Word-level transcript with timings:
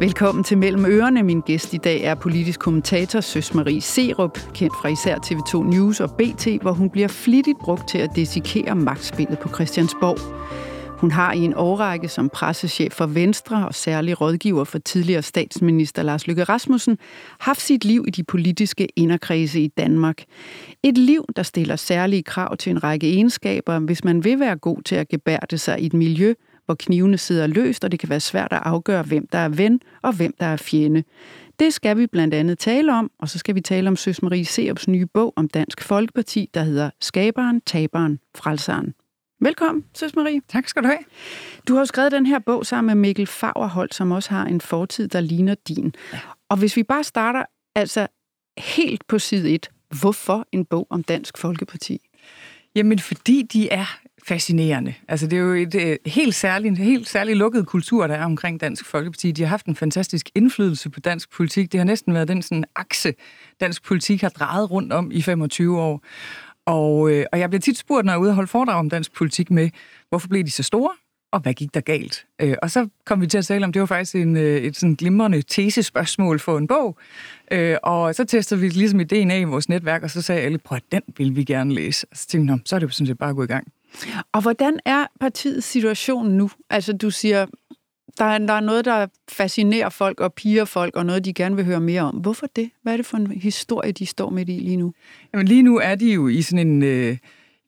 Velkommen 0.00 0.44
til 0.44 0.58
Mellem 0.58 0.84
Ørerne. 0.84 1.22
Min 1.22 1.40
gæst 1.40 1.74
i 1.74 1.76
dag 1.76 2.02
er 2.02 2.14
politisk 2.14 2.60
kommentator 2.60 3.20
Søs 3.20 3.54
Marie 3.54 3.80
Serup, 3.80 4.38
kendt 4.54 4.74
fra 4.82 4.88
især 4.88 5.16
TV2 5.16 5.62
News 5.62 6.00
og 6.00 6.10
BT, 6.10 6.46
hvor 6.62 6.72
hun 6.72 6.90
bliver 6.90 7.08
flittigt 7.08 7.58
brugt 7.58 7.88
til 7.88 7.98
at 7.98 8.10
desikere 8.16 8.74
magtspillet 8.74 9.38
på 9.38 9.48
Christiansborg. 9.48 10.18
Hun 11.00 11.10
har 11.10 11.32
i 11.32 11.38
en 11.38 11.54
årrække 11.54 12.08
som 12.08 12.28
pressechef 12.28 12.92
for 12.92 13.06
Venstre 13.06 13.66
og 13.66 13.74
særlig 13.74 14.20
rådgiver 14.20 14.64
for 14.64 14.78
tidligere 14.78 15.22
statsminister 15.22 16.02
Lars 16.02 16.26
Løkke 16.26 16.44
Rasmussen 16.44 16.98
haft 17.40 17.60
sit 17.60 17.84
liv 17.84 18.04
i 18.08 18.10
de 18.10 18.24
politiske 18.24 18.88
inderkredse 18.96 19.60
i 19.60 19.68
Danmark. 19.68 20.22
Et 20.82 20.98
liv, 20.98 21.24
der 21.36 21.42
stiller 21.42 21.76
særlige 21.76 22.22
krav 22.22 22.56
til 22.56 22.70
en 22.70 22.84
række 22.84 23.10
egenskaber, 23.10 23.78
hvis 23.78 24.04
man 24.04 24.24
vil 24.24 24.40
være 24.40 24.56
god 24.56 24.82
til 24.82 24.94
at 24.94 25.08
gebærde 25.08 25.58
sig 25.58 25.80
i 25.80 25.86
et 25.86 25.94
miljø, 25.94 26.34
hvor 26.70 26.74
knivene 26.74 27.18
sidder 27.18 27.46
løst, 27.46 27.84
og 27.84 27.92
det 27.92 28.00
kan 28.00 28.08
være 28.08 28.20
svært 28.20 28.52
at 28.52 28.60
afgøre, 28.64 29.02
hvem 29.02 29.26
der 29.26 29.38
er 29.38 29.48
ven 29.48 29.80
og 30.02 30.12
hvem 30.12 30.34
der 30.40 30.46
er 30.46 30.56
fjende. 30.56 31.04
Det 31.58 31.74
skal 31.74 31.96
vi 31.96 32.06
blandt 32.06 32.34
andet 32.34 32.58
tale 32.58 32.94
om, 32.94 33.10
og 33.18 33.28
så 33.28 33.38
skal 33.38 33.54
vi 33.54 33.60
tale 33.60 33.88
om 33.88 33.96
Søs 33.96 34.22
Marie 34.22 34.44
Seops 34.44 34.88
nye 34.88 35.06
bog 35.06 35.32
om 35.36 35.48
Dansk 35.48 35.82
Folkeparti, 35.82 36.50
der 36.54 36.62
hedder 36.62 36.90
Skaberen, 37.00 37.60
Taberen, 37.60 38.18
Frelseren. 38.36 38.94
Velkommen, 39.40 39.84
Søs 39.94 40.16
Marie. 40.16 40.40
Tak 40.48 40.68
skal 40.68 40.82
du 40.82 40.88
have. 40.88 40.98
Du 41.68 41.72
har 41.72 41.80
jo 41.80 41.86
skrevet 41.86 42.12
den 42.12 42.26
her 42.26 42.38
bog 42.38 42.66
sammen 42.66 42.86
med 42.86 43.08
Mikkel 43.08 43.26
Fagerholt, 43.26 43.94
som 43.94 44.12
også 44.12 44.30
har 44.30 44.46
en 44.46 44.60
fortid, 44.60 45.08
der 45.08 45.20
ligner 45.20 45.54
din. 45.68 45.94
Ja. 46.12 46.18
Og 46.48 46.56
hvis 46.56 46.76
vi 46.76 46.82
bare 46.82 47.04
starter 47.04 47.44
altså 47.74 48.06
helt 48.58 49.06
på 49.06 49.18
side 49.18 49.50
1, 49.50 49.70
hvorfor 50.00 50.46
en 50.52 50.64
bog 50.64 50.86
om 50.90 51.02
Dansk 51.02 51.38
Folkeparti? 51.38 51.98
Jamen, 52.74 52.98
fordi 52.98 53.42
de 53.42 53.68
er 53.68 53.99
fascinerende. 54.26 54.94
Altså, 55.08 55.26
det 55.26 55.36
er 55.36 55.42
jo 55.42 55.54
et 55.54 55.74
øh, 55.74 55.96
helt 56.06 56.34
særligt, 56.34 56.70
en 56.70 56.84
helt 56.84 57.08
særlig 57.08 57.36
lukket 57.36 57.66
kultur, 57.66 58.06
der 58.06 58.14
er 58.14 58.24
omkring 58.24 58.60
Dansk 58.60 58.84
Folkeparti. 58.84 59.32
De 59.32 59.42
har 59.42 59.48
haft 59.48 59.66
en 59.66 59.76
fantastisk 59.76 60.30
indflydelse 60.34 60.90
på 60.90 61.00
dansk 61.00 61.30
politik. 61.30 61.72
Det 61.72 61.80
har 61.80 61.84
næsten 61.84 62.14
været 62.14 62.28
den 62.28 62.42
sådan 62.42 62.64
akse, 62.76 63.14
dansk 63.60 63.84
politik 63.84 64.20
har 64.20 64.28
drejet 64.28 64.70
rundt 64.70 64.92
om 64.92 65.10
i 65.12 65.22
25 65.22 65.80
år. 65.80 66.02
Og, 66.66 67.10
øh, 67.12 67.26
og 67.32 67.38
jeg 67.38 67.50
bliver 67.50 67.60
tit 67.60 67.78
spurgt, 67.78 68.04
når 68.04 68.12
jeg 68.12 68.16
er 68.16 68.20
ude 68.20 68.30
og 68.30 68.34
holde 68.34 68.48
foredrag 68.48 68.76
om 68.76 68.90
dansk 68.90 69.12
politik 69.12 69.50
med, 69.50 69.70
hvorfor 70.08 70.28
blev 70.28 70.44
de 70.44 70.50
så 70.50 70.62
store, 70.62 70.90
og 71.32 71.40
hvad 71.40 71.54
gik 71.54 71.74
der 71.74 71.80
galt? 71.80 72.26
Øh, 72.40 72.56
og 72.62 72.70
så 72.70 72.88
kom 73.06 73.20
vi 73.20 73.26
til 73.26 73.38
at 73.38 73.46
tale 73.46 73.64
om, 73.64 73.72
det 73.72 73.80
var 73.80 73.86
faktisk 73.86 74.14
en, 74.14 74.36
øh, 74.36 74.56
et 74.56 74.76
sådan 74.76 74.94
glimrende 74.94 75.42
tesespørgsmål 75.42 76.38
for 76.38 76.58
en 76.58 76.66
bog. 76.66 76.98
Øh, 77.52 77.76
og 77.82 78.14
så 78.14 78.24
testede 78.24 78.60
vi 78.60 78.68
ligesom 78.68 79.00
ideen 79.00 79.30
af 79.30 79.40
i 79.40 79.44
vores 79.44 79.68
netværk, 79.68 80.02
og 80.02 80.10
så 80.10 80.22
sagde 80.22 80.40
alle, 80.40 80.58
prøv 80.58 80.76
at 80.76 80.82
den 80.92 81.02
vil 81.16 81.36
vi 81.36 81.44
gerne 81.44 81.74
læse. 81.74 82.06
Og 82.10 82.16
så 82.16 82.26
tænkte 82.26 82.52
jeg, 82.52 82.60
så 82.64 82.74
er 82.74 82.78
det 82.78 82.86
jo 82.86 82.90
sådan 82.90 83.06
set 83.06 83.18
bare 83.18 83.30
at 83.30 83.36
gå 83.36 83.42
i 83.42 83.46
gang. 83.46 83.72
Og 84.32 84.42
hvordan 84.42 84.80
er 84.84 85.06
partiets 85.20 85.66
situation 85.66 86.30
nu? 86.30 86.50
Altså 86.70 86.92
du 86.92 87.10
siger, 87.10 87.46
der 88.18 88.24
er, 88.24 88.38
der 88.38 88.52
er 88.52 88.60
noget, 88.60 88.84
der 88.84 89.06
fascinerer 89.28 89.88
folk 89.88 90.20
og 90.20 90.34
piger 90.34 90.64
folk, 90.64 90.96
og 90.96 91.06
noget, 91.06 91.24
de 91.24 91.32
gerne 91.32 91.56
vil 91.56 91.64
høre 91.64 91.80
mere 91.80 92.02
om. 92.02 92.16
Hvorfor 92.16 92.46
det? 92.56 92.70
Hvad 92.82 92.92
er 92.92 92.96
det 92.96 93.06
for 93.06 93.16
en 93.16 93.26
historie, 93.30 93.92
de 93.92 94.06
står 94.06 94.30
midt 94.30 94.48
i 94.48 94.58
lige 94.58 94.76
nu? 94.76 94.92
Jamen 95.34 95.48
lige 95.48 95.62
nu 95.62 95.78
er 95.78 95.94
de 95.94 96.12
jo 96.12 96.28
i 96.28 96.42
sådan 96.42 96.66
en... 96.66 96.82
Øh 96.82 97.16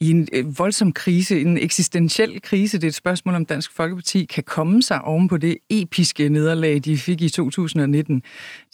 i 0.02 0.10
en 0.10 0.28
øh, 0.32 0.58
voldsom 0.58 0.92
krise, 0.92 1.40
en 1.40 1.58
eksistentiel 1.58 2.42
krise. 2.42 2.78
Det 2.78 2.84
er 2.84 2.88
et 2.88 2.94
spørgsmål, 2.94 3.34
om 3.34 3.46
Dansk 3.46 3.72
Folkeparti 3.72 4.24
kan 4.24 4.44
komme 4.44 4.82
sig 4.82 5.02
oven 5.02 5.28
på 5.28 5.36
det 5.36 5.58
episke 5.70 6.28
nederlag, 6.28 6.80
de 6.84 6.98
fik 6.98 7.20
i 7.20 7.28
2019. 7.28 8.16
Det 8.16 8.24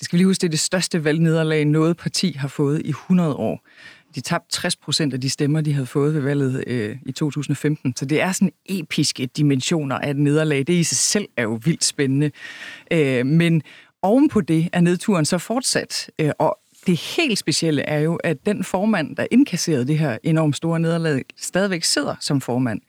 skal 0.01 0.17
vi 0.17 0.19
lige 0.19 0.27
huske, 0.27 0.41
det 0.41 0.47
er 0.47 0.51
det 0.51 0.61
største 0.61 1.05
valgnederlag, 1.05 1.65
noget 1.65 1.97
parti 1.97 2.33
har 2.39 2.49
fået 2.49 2.83
i 2.85 2.89
100 2.89 3.35
år. 3.35 3.67
De 4.15 4.21
tabte 4.21 4.57
60 4.57 4.77
procent 4.77 5.15
af 5.15 5.21
de 5.21 5.31
stemmer, 5.31 5.61
de 5.61 5.73
havde 5.73 5.87
fået 5.87 6.15
ved 6.15 6.21
valget 6.21 6.65
øh, 6.67 6.97
i 7.07 7.13
2015. 7.13 7.97
Så 7.97 8.05
det 8.05 8.21
er 8.21 8.33
sådan 8.33 8.53
episke 8.67 9.27
dimensioner 9.27 9.99
af 9.99 10.11
et 10.11 10.17
nederlag. 10.17 10.59
Det 10.59 10.71
i 10.71 10.85
sig 10.85 10.97
selv 10.97 11.29
er 11.37 11.43
jo 11.43 11.61
vildt 11.65 11.85
spændende. 11.85 12.31
Øh, 12.93 13.27
men 13.27 13.63
ovenpå 14.03 14.41
det 14.41 14.69
er 14.73 14.81
nedturen 14.81 15.25
så 15.25 15.39
fortsat. 15.39 16.11
Øh, 16.19 16.31
og 16.39 16.59
det 16.89 16.99
helt 17.17 17.39
specielle 17.39 17.83
er 17.83 17.99
jo, 17.99 18.17
at 18.17 18.47
den 18.47 18.65
formand, 18.65 19.17
der 19.17 19.27
indkasserede 19.31 19.87
det 19.87 19.99
her 19.99 20.19
enormt 20.23 20.57
store 20.57 20.81
nederlag, 20.81 21.23
stadigvæk 21.37 21.85
sidder 21.85 22.15
som 22.21 22.41
formand. 22.41 22.81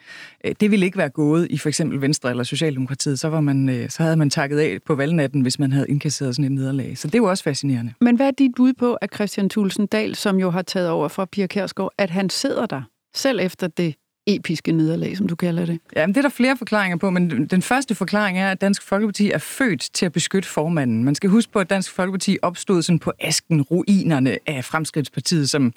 Øh, 0.46 0.56
det 0.60 0.72
ville 0.72 0.86
ikke 0.86 0.98
være 0.98 1.10
gået 1.10 1.48
i 1.50 1.58
for 1.58 1.70
eksempel 1.70 2.02
Venstre 2.02 2.30
eller 2.30 2.44
Socialdemokratiet. 2.44 3.20
Så, 3.20 3.30
var 3.30 3.42
man, 3.42 3.70
øh, 3.70 3.90
så 3.90 4.04
havde 4.04 4.16
man 4.16 4.30
takket 4.30 4.60
af 4.60 4.78
på 4.86 4.96
valgnatten, 4.96 5.42
hvis 5.42 5.60
man 5.60 5.72
havde 5.72 5.90
indkasseret 5.90 6.36
sådan 6.36 6.46
et 6.46 6.52
nederlag. 6.52 6.98
Så 6.98 7.08
det 7.08 7.16
er 7.16 7.20
jo 7.20 7.30
også 7.30 7.44
fascinerende. 7.44 7.94
Men 8.02 8.16
hvad 8.16 8.28
er 8.28 8.32
dit 8.32 8.52
bud 8.56 8.74
på, 8.74 8.94
at 8.94 9.16
Christian 9.16 9.50
Thulsen 9.50 9.86
Dahl, 9.86 10.16
som 10.16 10.40
jo 10.40 10.50
har 10.50 10.62
taget 10.62 10.90
over 10.90 11.08
fra 11.08 11.26
Pia 11.26 11.48
Kærsgaard, 11.48 11.92
at 11.98 12.10
han 12.10 12.30
sidder 12.30 12.66
der, 12.66 12.82
selv 13.14 13.40
efter 13.42 13.68
det 13.68 13.96
episke 14.36 14.72
nederlag, 14.72 15.18
som 15.18 15.28
du 15.28 15.36
kalder 15.36 15.66
det? 15.66 15.80
Ja, 15.96 16.08
men 16.08 16.16
det 16.16 16.18
er 16.18 16.22
der 16.22 16.30
flere 16.30 16.58
forklaringer 16.58 16.98
på, 16.98 17.10
men 17.10 17.46
den 17.46 17.62
første 17.62 17.96
forklaring 17.96 18.40
er, 18.40 18.52
at 18.52 18.62
Dansk 18.62 18.82
Folkeparti 18.82 19.32
er 19.32 19.38
født 19.38 19.90
til 19.94 20.06
at 20.06 20.12
beskytte 20.12 20.50
formanden. 20.50 21.04
Man 21.04 21.16
skal 21.16 21.30
huske 21.30 21.52
på, 21.52 21.60
at 21.60 21.70
Dansk 21.70 21.92
Folkeparti 21.92 22.38
opstod 22.42 22.82
sådan 22.82 23.00
på 23.00 23.12
asken, 23.20 23.62
ruinerne 23.62 24.38
af 24.48 24.66
Fremskridtspartiet, 24.66 25.50
som 25.50 25.74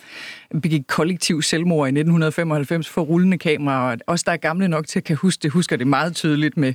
begik 0.63 0.83
kollektiv 0.89 1.43
selvmord 1.43 1.89
i 1.89 1.91
1995 1.91 2.89
for 2.89 3.03
rullende 3.03 3.39
kameraer. 3.39 3.97
Os, 4.07 4.23
der 4.23 4.33
er 4.33 4.37
gamle 4.37 4.69
nok 4.69 4.87
til 4.87 4.99
at 4.99 5.05
kan 5.05 5.17
huske 5.17 5.43
det, 5.43 5.51
husker 5.51 5.77
det 5.77 5.87
meget 5.87 6.15
tydeligt 6.15 6.57
med 6.57 6.75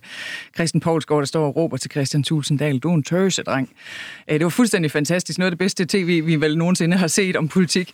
Christian 0.56 0.82
Poulsgaard, 0.82 1.22
der 1.22 1.26
står 1.26 1.48
og 1.48 1.56
råber 1.56 1.78
til 1.78 1.92
Christian 1.92 2.24
Tulsendal, 2.24 2.80
du 2.80 2.90
er 2.90 2.96
en 2.96 3.04
tørse, 3.04 3.44
dreng. 3.44 3.70
Øh, 4.28 4.34
det 4.34 4.44
var 4.44 4.50
fuldstændig 4.50 4.92
fantastisk. 4.92 5.40
Noget 5.40 5.48
af 5.48 5.52
det 5.52 5.60
bedste 5.60 5.86
tv, 5.86 6.26
vi 6.26 6.36
vel 6.36 6.58
nogensinde 6.58 6.98
har 6.98 7.08
set 7.08 7.36
om 7.36 7.48
politik. 7.48 7.94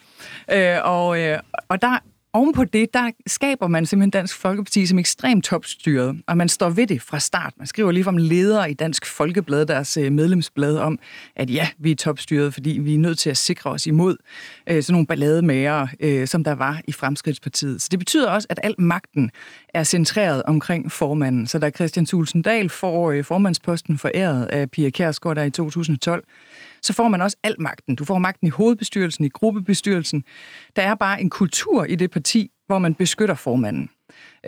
Øh, 0.51 0.75
og, 0.83 1.19
øh, 1.21 1.39
og 1.69 1.81
der 1.81 1.99
ovenpå 2.33 2.63
det, 2.63 2.93
der 2.93 3.11
skaber 3.27 3.67
man 3.67 3.85
simpelthen 3.85 4.09
Dansk 4.09 4.37
Folkeparti 4.37 4.85
som 4.85 4.99
ekstremt 4.99 5.45
topstyret, 5.45 6.21
og 6.27 6.37
man 6.37 6.49
står 6.49 6.69
ved 6.69 6.87
det 6.87 7.01
fra 7.01 7.19
start. 7.19 7.53
Man 7.57 7.67
skriver 7.67 7.91
lige 7.91 8.07
om 8.07 8.17
ledere 8.17 8.71
i 8.71 8.73
Dansk 8.73 9.05
Folkeblad, 9.05 9.65
deres 9.65 9.97
øh, 9.97 10.11
medlemsblad, 10.11 10.77
om, 10.77 10.99
at 11.35 11.49
ja, 11.49 11.67
vi 11.77 11.91
er 11.91 11.95
topstyret, 11.95 12.53
fordi 12.53 12.69
vi 12.69 12.93
er 12.93 12.99
nødt 12.99 13.19
til 13.19 13.29
at 13.29 13.37
sikre 13.37 13.69
os 13.69 13.87
imod 13.87 14.17
øh, 14.67 14.83
sådan 14.83 14.93
nogle 14.93 15.07
ballademager, 15.07 15.87
øh, 15.99 16.27
som 16.27 16.43
der 16.43 16.55
var 16.55 16.81
i 16.87 16.91
Fremskridtspartiet. 16.91 17.81
Så 17.81 17.87
det 17.91 17.99
betyder 17.99 18.29
også, 18.29 18.47
at 18.49 18.59
al 18.63 18.75
magten 18.77 19.31
er 19.73 19.83
centreret 19.83 20.43
omkring 20.43 20.91
formanden. 20.91 21.47
Så 21.47 21.59
da 21.59 21.69
Christian 21.69 22.05
Thulsen 22.05 22.41
Dahl 22.41 22.69
får 22.69 23.11
øh, 23.11 23.23
formandsposten 23.23 23.97
foræret 23.97 24.45
af 24.45 24.71
Pia 24.71 24.89
Kærsgaard 24.89 25.35
der 25.35 25.43
i 25.43 25.51
2012, 25.51 26.23
så 26.83 26.93
får 26.93 27.07
man 27.07 27.21
også 27.21 27.37
al 27.43 27.55
magten. 27.59 27.95
Du 27.95 28.05
får 28.05 28.17
magten 28.17 28.47
i 28.47 28.49
hovedbestyrelsen, 28.49 29.25
i 29.25 29.29
gruppebestyrelsen. 29.29 30.23
Der 30.75 30.81
er 30.81 30.95
bare 30.95 31.21
en 31.21 31.29
kultur 31.29 31.85
i 31.85 31.95
det 31.95 32.11
parti, 32.11 32.51
hvor 32.67 32.79
man 32.79 32.95
beskytter 32.95 33.35
formanden. 33.35 33.89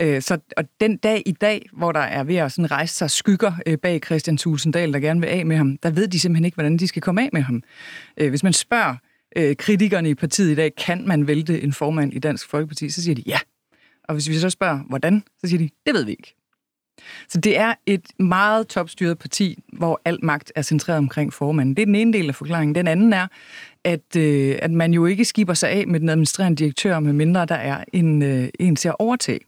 Øh, 0.00 0.22
så, 0.22 0.38
og 0.56 0.64
den 0.80 0.96
dag 0.96 1.22
i 1.26 1.32
dag, 1.32 1.68
hvor 1.72 1.92
der 1.92 2.00
er 2.00 2.24
ved 2.24 2.36
at 2.36 2.52
sådan 2.52 2.70
rejse 2.70 2.94
sig 2.94 3.10
skygger 3.10 3.52
øh, 3.66 3.78
bag 3.78 4.00
Christian 4.04 4.36
Tulsendal, 4.36 4.92
der 4.92 5.00
gerne 5.00 5.20
vil 5.20 5.26
af 5.26 5.46
med 5.46 5.56
ham, 5.56 5.76
der 5.76 5.90
ved 5.90 6.08
de 6.08 6.20
simpelthen 6.20 6.44
ikke, 6.44 6.54
hvordan 6.54 6.76
de 6.76 6.88
skal 6.88 7.02
komme 7.02 7.22
af 7.22 7.28
med 7.32 7.42
ham. 7.42 7.62
Øh, 8.16 8.28
hvis 8.28 8.42
man 8.42 8.52
spørger 8.52 8.94
kritikerne 9.58 10.10
i 10.10 10.14
partiet 10.14 10.52
i 10.52 10.54
dag, 10.54 10.74
kan 10.74 11.08
man 11.08 11.26
vælte 11.26 11.62
en 11.62 11.72
formand 11.72 12.14
i 12.14 12.18
Dansk 12.18 12.48
Folkeparti, 12.48 12.90
så 12.90 13.02
siger 13.02 13.14
de 13.14 13.22
ja. 13.26 13.38
Og 14.08 14.14
hvis 14.14 14.28
vi 14.28 14.34
så 14.34 14.50
spørger, 14.50 14.78
hvordan, 14.88 15.22
så 15.40 15.48
siger 15.48 15.58
de, 15.58 15.70
det 15.86 15.94
ved 15.94 16.04
vi 16.04 16.10
ikke. 16.10 16.34
Så 17.28 17.40
det 17.40 17.58
er 17.58 17.74
et 17.86 18.06
meget 18.18 18.68
topstyret 18.68 19.18
parti, 19.18 19.58
hvor 19.72 20.00
al 20.04 20.18
magt 20.22 20.52
er 20.54 20.62
centreret 20.62 20.98
omkring 20.98 21.32
formanden. 21.32 21.76
Det 21.76 21.82
er 21.82 21.86
den 21.86 21.94
ene 21.94 22.12
del 22.12 22.28
af 22.28 22.34
forklaringen. 22.34 22.74
Den 22.74 22.86
anden 22.86 23.12
er, 23.12 23.26
at, 23.84 24.16
øh, 24.16 24.58
at 24.62 24.70
man 24.70 24.94
jo 24.94 25.06
ikke 25.06 25.24
skiber 25.24 25.54
sig 25.54 25.70
af 25.70 25.86
med 25.86 26.00
den 26.00 26.08
administrerende 26.08 26.56
direktør, 26.56 27.00
medmindre 27.00 27.46
der 27.46 27.54
er 27.54 27.84
en, 27.92 28.22
øh, 28.22 28.48
en 28.60 28.76
til 28.76 28.88
at 28.88 28.96
overtage. 28.98 29.40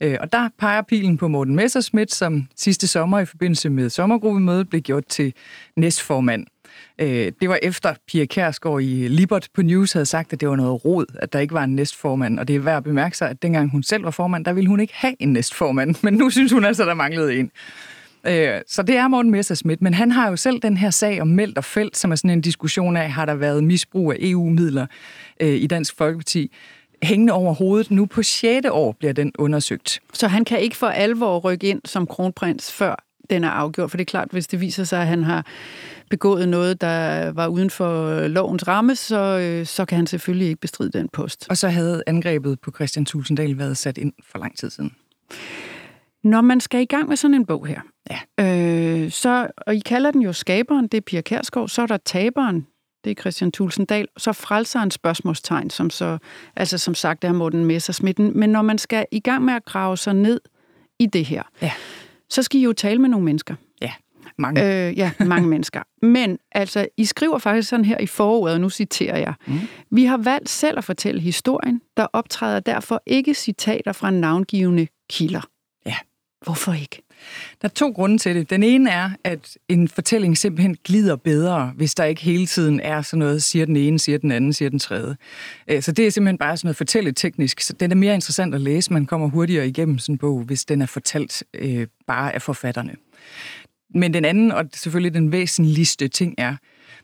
Øh, 0.00 0.16
og 0.20 0.32
der 0.32 0.48
peger 0.58 0.82
pilen 0.82 1.16
på 1.16 1.28
Morten 1.28 1.56
Messerschmidt, 1.56 2.14
som 2.14 2.46
sidste 2.56 2.86
sommer 2.86 3.18
i 3.18 3.24
forbindelse 3.24 3.70
med 3.70 3.90
sommergruppemødet 3.90 4.68
blev 4.68 4.80
gjort 4.80 5.06
til 5.06 5.34
næstformand. 5.76 6.46
Øh, 6.98 7.32
det 7.40 7.48
var 7.48 7.58
efter 7.62 7.94
Pia 8.08 8.24
Kærsgaard 8.24 8.82
i 8.82 9.08
Libert 9.08 9.48
på 9.54 9.62
News 9.62 9.92
havde 9.92 10.06
sagt, 10.06 10.32
at 10.32 10.40
det 10.40 10.48
var 10.48 10.56
noget 10.56 10.84
rod, 10.84 11.06
at 11.14 11.32
der 11.32 11.38
ikke 11.38 11.54
var 11.54 11.64
en 11.64 11.74
næstformand. 11.74 12.38
Og 12.38 12.48
det 12.48 12.56
er 12.56 12.60
værd 12.60 12.76
at 12.76 12.84
bemærke 12.84 13.16
sig, 13.16 13.30
at 13.30 13.42
dengang 13.42 13.70
hun 13.70 13.82
selv 13.82 14.04
var 14.04 14.10
formand, 14.10 14.44
der 14.44 14.52
ville 14.52 14.68
hun 14.68 14.80
ikke 14.80 14.94
have 14.96 15.14
en 15.18 15.32
næstformand. 15.32 15.94
Men 16.04 16.14
nu 16.14 16.30
synes 16.30 16.52
hun 16.52 16.64
altså, 16.64 16.84
der 16.84 16.94
manglede 16.94 17.38
en. 17.38 17.50
Øh, 18.26 18.60
så 18.66 18.82
det 18.82 18.96
er 18.96 19.08
Morten 19.08 19.30
Messerschmidt, 19.30 19.82
men 19.82 19.94
han 19.94 20.10
har 20.10 20.30
jo 20.30 20.36
selv 20.36 20.60
den 20.60 20.76
her 20.76 20.90
sag 20.90 21.20
om 21.20 21.28
Meldt 21.28 21.58
og 21.58 21.64
Felt, 21.64 21.96
som 21.96 22.12
er 22.12 22.16
sådan 22.16 22.30
en 22.30 22.40
diskussion 22.40 22.96
af, 22.96 23.10
har 23.10 23.26
der 23.26 23.34
været 23.34 23.64
misbrug 23.64 24.12
af 24.12 24.16
EU-midler 24.20 24.86
øh, 25.40 25.48
i 25.48 25.66
Dansk 25.66 25.96
Folkeparti 25.96 26.52
hængende 27.02 27.32
over 27.32 27.54
hovedet. 27.54 27.90
Nu 27.90 28.06
på 28.06 28.22
6. 28.22 28.66
år 28.70 28.92
bliver 28.92 29.12
den 29.12 29.32
undersøgt. 29.38 30.00
Så 30.12 30.28
han 30.28 30.44
kan 30.44 30.60
ikke 30.60 30.76
for 30.76 30.86
alvor 30.86 31.38
rykke 31.38 31.66
ind 31.66 31.80
som 31.84 32.06
kronprins, 32.06 32.72
før 32.72 33.07
den 33.30 33.44
er 33.44 33.50
afgjort? 33.50 33.90
For 33.90 33.96
det 33.96 34.04
er 34.04 34.10
klart, 34.10 34.28
hvis 34.30 34.46
det 34.46 34.60
viser 34.60 34.84
sig, 34.84 35.00
at 35.00 35.06
han 35.06 35.24
har 35.24 35.46
begået 36.10 36.48
noget, 36.48 36.80
der 36.80 37.28
var 37.32 37.46
uden 37.46 37.70
for 37.70 38.20
lovens 38.28 38.68
ramme, 38.68 38.96
så, 38.96 39.38
øh, 39.38 39.66
så 39.66 39.84
kan 39.84 39.96
han 39.96 40.06
selvfølgelig 40.06 40.48
ikke 40.48 40.60
bestride 40.60 40.90
den 40.98 41.08
post. 41.12 41.46
Og 41.50 41.56
så 41.56 41.68
havde 41.68 42.02
angrebet 42.06 42.60
på 42.60 42.70
Christian 42.70 43.04
Tulsendal 43.04 43.58
været 43.58 43.76
sat 43.76 43.98
ind 43.98 44.12
for 44.32 44.38
lang 44.38 44.56
tid 44.56 44.70
siden. 44.70 44.94
Når 46.24 46.40
man 46.40 46.60
skal 46.60 46.80
i 46.80 46.84
gang 46.84 47.08
med 47.08 47.16
sådan 47.16 47.34
en 47.34 47.46
bog 47.46 47.66
her, 47.66 47.80
ja. 48.10 48.18
øh, 48.40 49.10
så, 49.10 49.48
og 49.66 49.74
I 49.74 49.78
kalder 49.78 50.10
den 50.10 50.22
jo 50.22 50.32
skaberen, 50.32 50.86
det 50.86 50.98
er 50.98 51.00
Pia 51.00 51.20
Kærsgaard, 51.20 51.68
så 51.68 51.82
er 51.82 51.86
der 51.86 51.96
taberen, 51.96 52.66
det 53.04 53.10
er 53.10 53.14
Christian 53.20 53.52
Tulsendal, 53.52 54.08
så 54.16 54.32
frelser 54.32 54.80
en 54.80 54.90
spørgsmålstegn, 54.90 55.70
som 55.70 55.90
så, 55.90 56.18
altså 56.56 56.78
som 56.78 56.94
sagt 56.94 57.24
er 57.24 57.32
Morten 57.32 57.64
Messersmitten. 57.64 58.38
Men 58.38 58.50
når 58.50 58.62
man 58.62 58.78
skal 58.78 59.06
i 59.12 59.20
gang 59.20 59.44
med 59.44 59.54
at 59.54 59.64
grave 59.64 59.96
sig 59.96 60.14
ned 60.14 60.40
i 60.98 61.06
det 61.06 61.24
her, 61.24 61.42
ja. 61.62 61.72
Så 62.30 62.42
skal 62.42 62.60
I 62.60 62.64
jo 62.64 62.72
tale 62.72 62.98
med 63.00 63.08
nogle 63.08 63.24
mennesker. 63.24 63.54
Ja. 63.80 63.92
mange. 64.38 64.88
Øh, 64.88 64.98
ja, 64.98 65.12
mange 65.20 65.48
mennesker. 65.54 65.82
Men 66.02 66.38
altså, 66.52 66.88
I 66.96 67.04
skriver 67.04 67.38
faktisk 67.38 67.68
sådan 67.68 67.84
her 67.84 67.98
i 67.98 68.06
forordet, 68.06 68.54
og 68.54 68.60
nu 68.60 68.70
citerer 68.70 69.18
jeg. 69.18 69.34
Mm. 69.46 69.58
Vi 69.90 70.04
har 70.04 70.16
valgt 70.16 70.48
selv 70.48 70.78
at 70.78 70.84
fortælle 70.84 71.20
historien, 71.20 71.80
der 71.96 72.06
optræder 72.12 72.60
derfor 72.60 73.02
ikke 73.06 73.34
citater 73.34 73.92
fra 73.92 74.10
navngivende 74.10 74.86
kilder. 75.10 75.48
Ja. 75.86 75.96
Hvorfor 76.44 76.72
ikke? 76.72 77.02
Der 77.62 77.68
er 77.68 77.72
to 77.72 77.90
grunde 77.90 78.18
til 78.18 78.34
det. 78.34 78.50
Den 78.50 78.62
ene 78.62 78.90
er, 78.90 79.10
at 79.24 79.56
en 79.68 79.88
fortælling 79.88 80.38
simpelthen 80.38 80.76
glider 80.84 81.16
bedre, 81.16 81.72
hvis 81.76 81.94
der 81.94 82.04
ikke 82.04 82.22
hele 82.22 82.46
tiden 82.46 82.80
er 82.80 83.02
sådan 83.02 83.18
noget, 83.18 83.42
siger 83.42 83.66
den 83.66 83.76
ene, 83.76 83.98
siger 83.98 84.18
den 84.18 84.32
anden, 84.32 84.52
siger 84.52 84.68
den 84.68 84.78
tredje. 84.78 85.16
Øh, 85.68 85.82
så 85.82 85.92
det 85.92 86.06
er 86.06 86.10
simpelthen 86.10 86.38
bare 86.38 86.56
sådan 86.56 86.66
noget 86.66 86.76
fortælleteknisk. 86.76 87.60
Så 87.60 87.72
den 87.72 87.90
er 87.90 87.96
mere 87.96 88.14
interessant 88.14 88.54
at 88.54 88.60
læse. 88.60 88.92
Man 88.92 89.06
kommer 89.06 89.28
hurtigere 89.28 89.68
igennem 89.68 89.98
sådan 89.98 90.14
en 90.14 90.18
bog, 90.18 90.42
hvis 90.42 90.64
den 90.64 90.82
er 90.82 90.86
fortalt 90.86 91.44
øh, 91.54 91.86
bare 92.06 92.34
af 92.34 92.42
forfatterne. 92.42 92.94
Men 93.94 94.14
den 94.14 94.24
anden, 94.24 94.52
og 94.52 94.64
selvfølgelig 94.74 95.14
den 95.14 95.32
væsentligste 95.32 96.08
ting 96.08 96.34
er, 96.38 96.56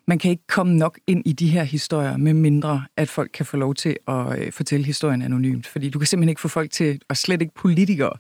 man 0.07 0.19
kan 0.19 0.31
ikke 0.31 0.47
komme 0.47 0.77
nok 0.77 0.99
ind 1.07 1.23
i 1.27 1.33
de 1.33 1.49
her 1.49 1.65
historier, 1.65 2.17
med 2.17 2.35
mindre 2.35 2.85
at 2.97 3.09
folk 3.09 3.31
kan 3.35 3.47
få 3.47 3.57
lov 3.57 3.75
til 3.75 3.97
at 4.09 4.39
øh, 4.39 4.53
fortælle 4.53 4.87
historien 4.87 5.23
anonymt. 5.23 5.67
Fordi 5.67 5.91
du 5.91 5.99
kan 5.99 6.07
simpelthen 6.07 6.29
ikke 6.29 6.41
få 6.41 6.49
folk 6.49 6.71
til, 6.71 7.01
og 7.09 7.17
slet 7.17 7.43
ikke 7.43 7.55
politikere, 7.55 8.13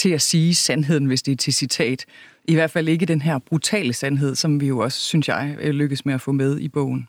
til 0.00 0.10
at 0.10 0.22
sige 0.22 0.54
sandheden, 0.54 1.04
hvis 1.04 1.22
det 1.22 1.32
er 1.32 1.36
til 1.36 1.54
citat. 1.54 2.04
I 2.44 2.54
hvert 2.54 2.70
fald 2.70 2.88
ikke 2.88 3.06
den 3.06 3.22
her 3.22 3.38
brutale 3.38 3.92
sandhed, 3.92 4.34
som 4.34 4.60
vi 4.60 4.66
jo 4.66 4.78
også, 4.78 4.98
synes 4.98 5.28
jeg, 5.28 5.56
øh, 5.60 5.70
lykkes 5.70 6.06
med 6.06 6.14
at 6.14 6.20
få 6.20 6.32
med 6.32 6.58
i 6.58 6.68
bogen. 6.68 7.08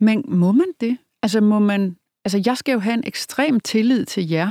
Men 0.00 0.24
må 0.28 0.52
man 0.52 0.66
det? 0.80 0.98
Altså, 1.22 1.40
må 1.40 1.58
man, 1.58 1.96
altså 2.24 2.42
jeg 2.46 2.56
skal 2.56 2.72
jo 2.72 2.78
have 2.78 2.94
en 2.94 3.04
ekstrem 3.06 3.60
tillid 3.60 4.04
til 4.04 4.28
jer, 4.28 4.50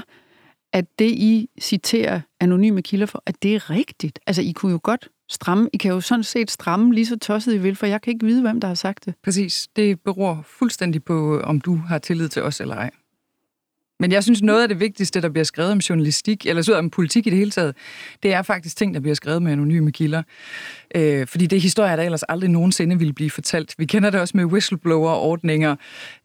at 0.74 0.86
det, 1.00 1.12
I 1.12 1.50
citerer 1.62 2.22
anonyme 2.40 2.82
kilder 2.82 3.06
for, 3.06 3.24
at 3.26 3.44
det 3.44 3.56
er 3.56 3.70
rigtigt. 3.70 4.20
Altså, 4.28 4.42
I 4.42 4.52
kunne 4.52 4.72
jo 4.72 4.80
godt 4.84 5.10
stramme. 5.30 5.70
I 5.74 5.78
kan 5.78 5.92
jo 5.92 6.02
sådan 6.02 6.24
set 6.24 6.52
stramme 6.52 6.94
lige 6.94 7.06
så 7.06 7.18
tosset 7.18 7.54
I 7.54 7.58
vil, 7.58 7.76
for 7.76 7.86
jeg 7.86 8.02
kan 8.02 8.14
ikke 8.14 8.26
vide, 8.26 8.42
hvem 8.42 8.60
der 8.60 8.68
har 8.68 8.76
sagt 8.76 9.06
det. 9.06 9.14
Præcis. 9.24 9.68
Det 9.76 10.00
beror 10.02 10.44
fuldstændig 10.46 11.04
på, 11.04 11.40
om 11.40 11.62
du 11.62 11.76
har 11.76 11.98
tillid 11.98 12.30
til 12.30 12.42
os 12.42 12.62
eller 12.62 12.76
ej. 12.76 12.90
Men 14.04 14.12
jeg 14.12 14.24
synes, 14.24 14.42
noget 14.42 14.62
af 14.62 14.68
det 14.68 14.80
vigtigste, 14.80 15.22
der 15.22 15.30
bliver 15.30 15.44
skrevet 15.44 15.72
om 15.72 15.78
journalistik, 15.78 16.46
eller 16.46 16.62
så 16.62 16.78
om 16.78 16.90
politik 16.90 17.28
i 17.28 17.30
det 17.30 17.38
hele 17.38 17.52
taget, 17.52 17.76
det 18.24 18.34
er 18.34 18.42
faktisk 18.42 18.78
ting, 18.78 18.94
der 18.94 19.00
bliver 19.00 19.16
skrevet 19.16 19.42
med 19.42 19.52
anonyme 19.52 19.92
kilder. 19.92 20.24
Øh, 20.96 21.28
fordi 21.28 21.46
det 21.46 21.58
er 21.58 21.62
historier, 21.62 21.96
der 21.96 22.04
ellers 22.04 22.24
aldrig 22.24 22.50
nogensinde 22.50 22.98
ville 22.98 23.14
blive 23.14 23.30
fortalt. 23.30 23.76
Vi 23.78 23.86
kender 23.86 24.10
det 24.10 24.20
også 24.20 24.38
med 24.38 24.46
whistleblower-ordninger. 24.46 25.76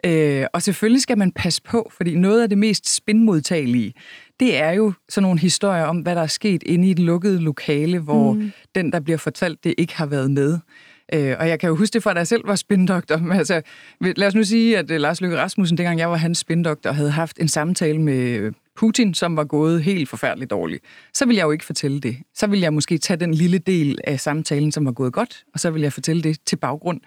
Øh, 0.05 0.47
og 0.53 0.63
selvfølgelig 0.63 1.03
skal 1.03 1.19
man 1.19 1.33
passe 1.33 1.63
på, 1.63 1.91
fordi 1.97 2.15
noget 2.15 2.43
af 2.43 2.49
det 2.49 2.59
mest 2.59 2.95
spindmodtagelige, 2.95 3.95
det 4.41 4.57
er 4.57 4.71
jo 4.71 4.93
sådan 5.09 5.23
nogle 5.23 5.41
historier 5.41 5.85
om, 5.85 5.99
hvad 5.99 6.15
der 6.15 6.23
er 6.23 6.27
sket 6.27 6.63
inde 6.63 6.89
i 6.89 6.91
et 6.91 6.99
lukket 6.99 7.43
lokale, 7.43 7.99
hvor 7.99 8.33
mm. 8.33 8.53
den, 8.75 8.93
der 8.93 9.01
bliver 9.01 9.19
fortalt, 9.19 9.65
det 9.65 9.75
ikke 9.79 9.97
har 9.97 10.07
været 10.07 10.31
med. 10.31 10.59
Øh, 11.15 11.37
og 11.39 11.49
jeg 11.49 11.61
kan 11.61 11.69
jo 11.69 11.77
huske 11.77 11.95
det 11.95 12.03
fra, 12.03 12.15
da 12.15 12.19
jeg 12.19 12.27
selv 12.27 12.47
var 12.47 12.55
spindoktor. 12.55 13.17
Men 13.17 13.39
altså, 13.39 13.63
lad 14.01 14.27
os 14.27 14.35
nu 14.35 14.45
sige, 14.45 14.79
at 14.79 14.91
øh, 14.91 15.01
Lars 15.01 15.21
Løkke 15.21 15.37
Rasmussen, 15.37 15.79
dengang 15.79 15.99
jeg 15.99 16.11
var 16.11 16.17
hans 16.17 16.39
spindoktor, 16.39 16.93
havde 16.93 17.11
haft 17.11 17.39
en 17.41 17.49
samtale 17.49 18.01
med 18.01 18.53
Putin, 18.79 19.15
som 19.15 19.37
var 19.37 19.45
gået 19.45 19.83
helt 19.83 20.09
forfærdeligt 20.09 20.51
dårligt, 20.51 20.85
så 21.15 21.27
vil 21.27 21.37
jeg 21.37 21.45
jo 21.45 21.51
ikke 21.51 21.65
fortælle 21.65 22.01
det. 22.01 22.17
Så 22.35 22.47
vil 22.47 22.61
jeg 22.61 22.75
måske 22.75 22.99
tage 22.99 23.17
den 23.17 23.35
lille 23.35 23.59
del 23.59 23.99
af 24.05 24.21
samtalen, 24.21 24.73
som 24.73 24.85
var 24.85 24.93
gået 24.93 25.13
godt, 25.13 25.45
og 25.55 25.61
så 25.61 25.71
vil 25.71 25.83
jeg 25.83 25.93
fortælle 25.93 26.23
det 26.23 26.39
til 26.47 26.57
baggrund 26.57 27.01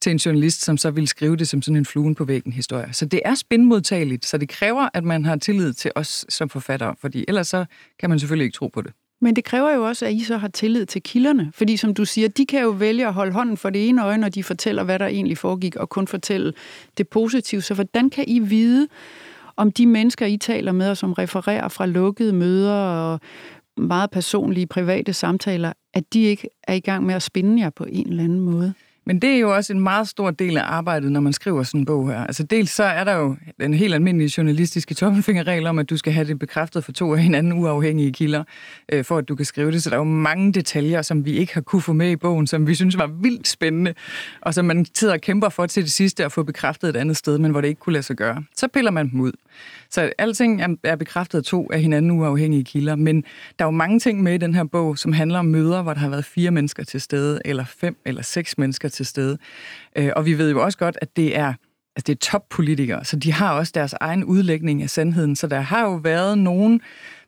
til 0.00 0.12
en 0.12 0.16
journalist, 0.16 0.64
som 0.64 0.76
så 0.76 0.90
vil 0.90 1.08
skrive 1.08 1.36
det 1.36 1.48
som 1.48 1.62
sådan 1.62 1.76
en 1.76 1.84
fluen 1.84 2.14
på 2.14 2.24
væggen 2.24 2.52
historie. 2.52 2.92
Så 2.92 3.06
det 3.06 3.20
er 3.24 3.34
spindmodtageligt, 3.34 4.26
så 4.26 4.38
det 4.38 4.48
kræver, 4.48 4.88
at 4.94 5.04
man 5.04 5.24
har 5.24 5.36
tillid 5.36 5.72
til 5.72 5.90
os 5.94 6.26
som 6.28 6.48
forfattere, 6.48 6.94
fordi 7.00 7.24
ellers 7.28 7.48
så 7.48 7.64
kan 7.98 8.10
man 8.10 8.18
selvfølgelig 8.18 8.44
ikke 8.44 8.56
tro 8.56 8.68
på 8.68 8.82
det. 8.82 8.92
Men 9.20 9.36
det 9.36 9.44
kræver 9.44 9.74
jo 9.74 9.86
også, 9.86 10.06
at 10.06 10.12
I 10.12 10.20
så 10.24 10.36
har 10.36 10.48
tillid 10.48 10.86
til 10.86 11.02
kilderne. 11.02 11.50
Fordi 11.54 11.76
som 11.76 11.94
du 11.94 12.04
siger, 12.04 12.28
de 12.28 12.46
kan 12.46 12.62
jo 12.62 12.68
vælge 12.68 13.06
at 13.06 13.14
holde 13.14 13.32
hånden 13.32 13.56
for 13.56 13.70
det 13.70 13.88
ene 13.88 14.04
øje, 14.04 14.18
når 14.18 14.28
de 14.28 14.44
fortæller, 14.44 14.84
hvad 14.84 14.98
der 14.98 15.06
egentlig 15.06 15.38
foregik, 15.38 15.76
og 15.76 15.88
kun 15.88 16.06
fortælle 16.06 16.52
det 16.98 17.08
positive. 17.08 17.62
Så 17.62 17.74
hvordan 17.74 18.10
kan 18.10 18.24
I 18.28 18.38
vide, 18.38 18.88
om 19.56 19.72
de 19.72 19.86
mennesker, 19.86 20.26
I 20.26 20.36
taler 20.36 20.72
med, 20.72 20.90
og 20.90 20.96
som 20.96 21.12
refererer 21.12 21.68
fra 21.68 21.86
lukkede 21.86 22.32
møder 22.32 22.74
og 22.74 23.20
meget 23.76 24.10
personlige, 24.10 24.66
private 24.66 25.12
samtaler, 25.12 25.72
at 25.94 26.12
de 26.12 26.22
ikke 26.22 26.48
er 26.62 26.74
i 26.74 26.80
gang 26.80 27.06
med 27.06 27.14
at 27.14 27.22
spinde 27.22 27.62
jer 27.62 27.70
på 27.70 27.84
en 27.84 28.08
eller 28.08 28.24
anden 28.24 28.40
måde? 28.40 28.74
Men 29.08 29.22
det 29.22 29.30
er 29.30 29.38
jo 29.38 29.54
også 29.54 29.72
en 29.72 29.80
meget 29.80 30.08
stor 30.08 30.30
del 30.30 30.56
af 30.56 30.62
arbejdet, 30.64 31.12
når 31.12 31.20
man 31.20 31.32
skriver 31.32 31.62
sådan 31.62 31.80
en 31.80 31.84
bog 31.84 32.08
her. 32.08 32.24
Altså 32.24 32.42
dels 32.42 32.70
så 32.70 32.84
er 32.84 33.04
der 33.04 33.14
jo 33.14 33.36
den 33.60 33.74
helt 33.74 33.94
almindelige 33.94 34.34
journalistiske 34.36 34.94
tommelfingerregel 34.94 35.66
om, 35.66 35.78
at 35.78 35.90
du 35.90 35.96
skal 35.96 36.12
have 36.12 36.26
det 36.26 36.38
bekræftet 36.38 36.84
for 36.84 36.92
to 36.92 37.14
af 37.14 37.22
hinanden 37.22 37.52
uafhængige 37.52 38.12
kilder, 38.12 38.44
øh, 38.92 39.04
for 39.04 39.18
at 39.18 39.28
du 39.28 39.36
kan 39.36 39.44
skrive 39.44 39.72
det. 39.72 39.82
Så 39.82 39.90
der 39.90 39.96
er 39.96 40.00
jo 40.00 40.04
mange 40.04 40.52
detaljer, 40.52 41.02
som 41.02 41.24
vi 41.24 41.32
ikke 41.32 41.54
har 41.54 41.60
kunne 41.60 41.82
få 41.82 41.92
med 41.92 42.10
i 42.10 42.16
bogen, 42.16 42.46
som 42.46 42.66
vi 42.66 42.74
synes 42.74 42.98
var 42.98 43.06
vildt 43.06 43.48
spændende, 43.48 43.94
og 44.40 44.54
som 44.54 44.64
man 44.64 44.86
sidder 44.94 45.14
og 45.14 45.20
kæmper 45.20 45.48
for 45.48 45.66
til 45.66 45.82
det 45.82 45.92
sidste 45.92 46.24
at 46.24 46.32
få 46.32 46.42
bekræftet 46.42 46.88
et 46.88 46.96
andet 46.96 47.16
sted, 47.16 47.38
men 47.38 47.50
hvor 47.50 47.60
det 47.60 47.68
ikke 47.68 47.80
kunne 47.80 47.92
lade 47.92 48.02
sig 48.02 48.16
gøre. 48.16 48.44
Så 48.56 48.68
piller 48.68 48.90
man 48.90 49.10
dem 49.10 49.20
ud. 49.20 49.32
Så 49.90 50.12
alting 50.18 50.62
er 50.84 50.96
bekræftet 50.96 51.38
af 51.38 51.44
to 51.44 51.70
af 51.72 51.80
hinanden 51.80 52.10
uafhængige 52.10 52.64
kilder, 52.64 52.96
men 52.96 53.24
der 53.58 53.64
er 53.64 53.66
jo 53.66 53.70
mange 53.70 54.00
ting 54.00 54.22
med 54.22 54.34
i 54.34 54.38
den 54.38 54.54
her 54.54 54.64
bog, 54.64 54.98
som 54.98 55.12
handler 55.12 55.38
om 55.38 55.46
møder, 55.46 55.82
hvor 55.82 55.92
der 55.92 56.00
har 56.00 56.08
været 56.08 56.24
fire 56.24 56.50
mennesker 56.50 56.84
til 56.84 57.00
stede, 57.00 57.40
eller 57.44 57.64
fem 57.64 57.96
eller 58.06 58.22
seks 58.22 58.58
mennesker 58.58 58.88
til 58.88 59.06
stede. 59.06 59.38
Øh, 59.96 60.10
og 60.16 60.26
vi 60.26 60.38
ved 60.38 60.50
jo 60.50 60.64
også 60.64 60.78
godt, 60.78 60.98
at 61.02 61.16
det 61.16 61.36
er 61.36 61.54
altså 61.96 62.04
det 62.06 62.12
er 62.12 62.30
toppolitikere, 62.30 63.04
så 63.04 63.16
de 63.16 63.32
har 63.32 63.52
også 63.52 63.72
deres 63.74 63.94
egen 64.00 64.24
udlægning 64.24 64.82
af 64.82 64.90
sandheden. 64.90 65.36
Så 65.36 65.46
der 65.46 65.60
har 65.60 65.82
jo 65.82 65.94
været 65.94 66.38
nogle 66.38 66.80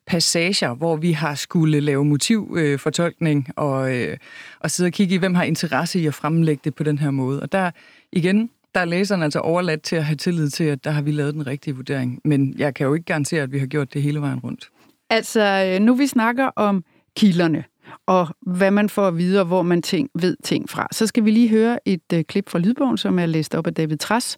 passager, 0.07 0.75
hvor 0.75 0.97
vi 0.97 1.13
har 1.13 1.35
skulle 1.35 1.81
lave 1.81 2.05
motivfortolkning 2.05 3.47
øh, 3.49 3.65
og, 3.65 3.97
øh, 3.97 4.17
og 4.61 4.71
sidde 4.71 4.89
og 4.89 4.93
kigge 4.93 5.15
i, 5.15 5.19
hvem 5.19 5.35
har 5.35 5.43
interesse 5.43 6.01
i 6.01 6.07
at 6.07 6.15
fremlægge 6.15 6.61
det 6.65 6.75
på 6.75 6.83
den 6.83 6.99
her 6.99 7.11
måde. 7.11 7.43
Og 7.43 7.53
der 7.53 7.71
igen, 8.13 8.51
der 8.75 8.81
er 8.81 8.85
læseren 8.85 9.23
altså 9.23 9.39
overladt 9.39 9.83
til 9.83 9.97
at 9.97 10.05
have 10.05 10.17
tillid 10.17 10.51
til, 10.51 10.65
at 10.65 10.85
der 10.85 10.91
har 10.91 11.03
vi 11.03 11.11
lavet 11.11 11.35
den 11.35 11.47
rigtige 11.47 11.77
vurdering. 11.77 12.21
Men 12.25 12.55
jeg 12.59 12.75
kan 12.75 12.87
jo 12.87 12.95
ikke 12.95 13.05
garantere, 13.05 13.43
at 13.43 13.53
vi 13.53 13.59
har 13.59 13.67
gjort 13.67 13.95
det 13.95 14.03
hele 14.03 14.21
vejen 14.21 14.39
rundt. 14.39 14.71
Altså, 15.11 15.79
nu 15.81 15.95
vi 15.95 16.07
snakker 16.07 16.47
om 16.57 16.85
kilderne, 17.17 17.65
og 18.07 18.29
hvad 18.47 18.71
man 18.71 18.89
får 18.89 19.09
at 19.09 19.19
vide, 19.19 19.41
og 19.41 19.47
hvor 19.47 19.63
man 19.63 19.83
ting, 19.83 20.11
ved 20.15 20.37
ting 20.45 20.71
fra, 20.71 20.89
så 20.93 21.07
skal 21.07 21.25
vi 21.25 21.31
lige 21.31 21.49
høre 21.49 21.89
et 21.89 22.03
uh, 22.15 22.21
klip 22.21 22.49
fra 22.49 22.59
Lydbogen, 22.59 22.99
som 22.99 23.19
er 23.19 23.27
læst 23.27 23.55
op 23.55 23.67
af 23.67 23.75
David 23.75 23.97
Tras. 23.97 24.37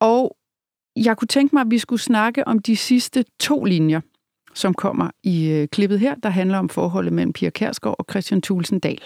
Og 0.00 0.36
jeg 0.96 1.16
kunne 1.16 1.28
tænke 1.28 1.54
mig, 1.54 1.60
at 1.60 1.70
vi 1.70 1.78
skulle 1.78 2.02
snakke 2.02 2.48
om 2.48 2.58
de 2.58 2.76
sidste 2.76 3.24
to 3.40 3.64
linjer, 3.64 4.00
som 4.54 4.74
kommer 4.74 5.10
i 5.22 5.60
uh, 5.62 5.68
klippet 5.72 6.00
her, 6.00 6.14
der 6.14 6.28
handler 6.28 6.58
om 6.58 6.68
forholdet 6.68 7.12
mellem 7.12 7.32
Pia 7.32 7.50
Kærsgaard 7.50 7.96
og 7.98 8.06
Christian 8.10 8.42
Thulsen 8.42 8.78
Dahl. 8.78 9.02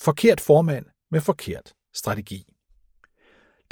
Forkert 0.00 0.40
formand 0.40 0.84
med 1.10 1.20
forkert 1.20 1.72
strategi. 1.94 2.51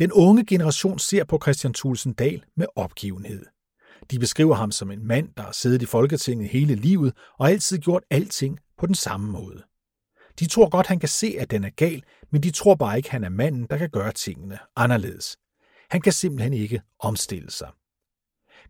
Den 0.00 0.12
unge 0.12 0.44
generation 0.46 0.98
ser 0.98 1.24
på 1.24 1.38
Christian 1.42 1.74
Thulsen 1.74 2.12
Dahl 2.12 2.44
med 2.56 2.66
opgivenhed. 2.76 3.46
De 4.10 4.18
beskriver 4.18 4.54
ham 4.54 4.70
som 4.70 4.90
en 4.90 5.06
mand, 5.06 5.28
der 5.36 5.42
har 5.42 5.52
siddet 5.52 5.82
i 5.82 5.86
Folketinget 5.86 6.48
hele 6.48 6.74
livet 6.74 7.12
og 7.38 7.50
altid 7.50 7.78
gjort 7.78 8.02
alting 8.10 8.58
på 8.78 8.86
den 8.86 8.94
samme 8.94 9.32
måde. 9.32 9.62
De 10.38 10.46
tror 10.46 10.68
godt, 10.68 10.86
han 10.86 10.98
kan 10.98 11.08
se, 11.08 11.36
at 11.38 11.50
den 11.50 11.64
er 11.64 11.70
gal, 11.70 12.02
men 12.30 12.42
de 12.42 12.50
tror 12.50 12.74
bare 12.74 12.96
ikke, 12.96 13.10
han 13.10 13.24
er 13.24 13.28
manden, 13.28 13.66
der 13.70 13.76
kan 13.76 13.90
gøre 13.90 14.12
tingene 14.12 14.58
anderledes. 14.76 15.36
Han 15.90 16.00
kan 16.00 16.12
simpelthen 16.12 16.52
ikke 16.52 16.82
omstille 16.98 17.50
sig. 17.50 17.68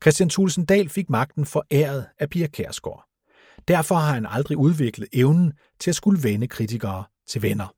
Christian 0.03 0.29
Thulsen 0.29 0.65
Dahl 0.65 0.89
fik 0.89 1.11
magten 1.11 1.47
foræret 1.47 2.07
af 2.19 2.31
Pia 2.31 2.47
Kærsgaard. 2.47 3.05
Derfor 3.69 3.95
har 3.95 4.15
han 4.15 4.27
aldrig 4.27 4.57
udviklet 4.57 5.09
evnen 5.13 5.53
til 5.81 5.91
at 5.91 5.97
skulle 5.97 6.23
vende 6.23 6.49
kritikere 6.49 7.05
til 7.29 7.43
venner. 7.43 7.75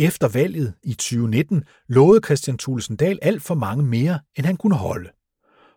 Efter 0.00 0.28
valget 0.28 0.74
i 0.82 0.92
2019 0.92 1.64
lovede 1.88 2.20
Christian 2.24 2.58
Thulesen 2.58 2.96
Dahl 2.96 3.18
alt 3.22 3.42
for 3.42 3.54
mange 3.54 3.84
mere, 3.84 4.20
end 4.36 4.46
han 4.46 4.56
kunne 4.56 4.74
holde. 4.76 5.10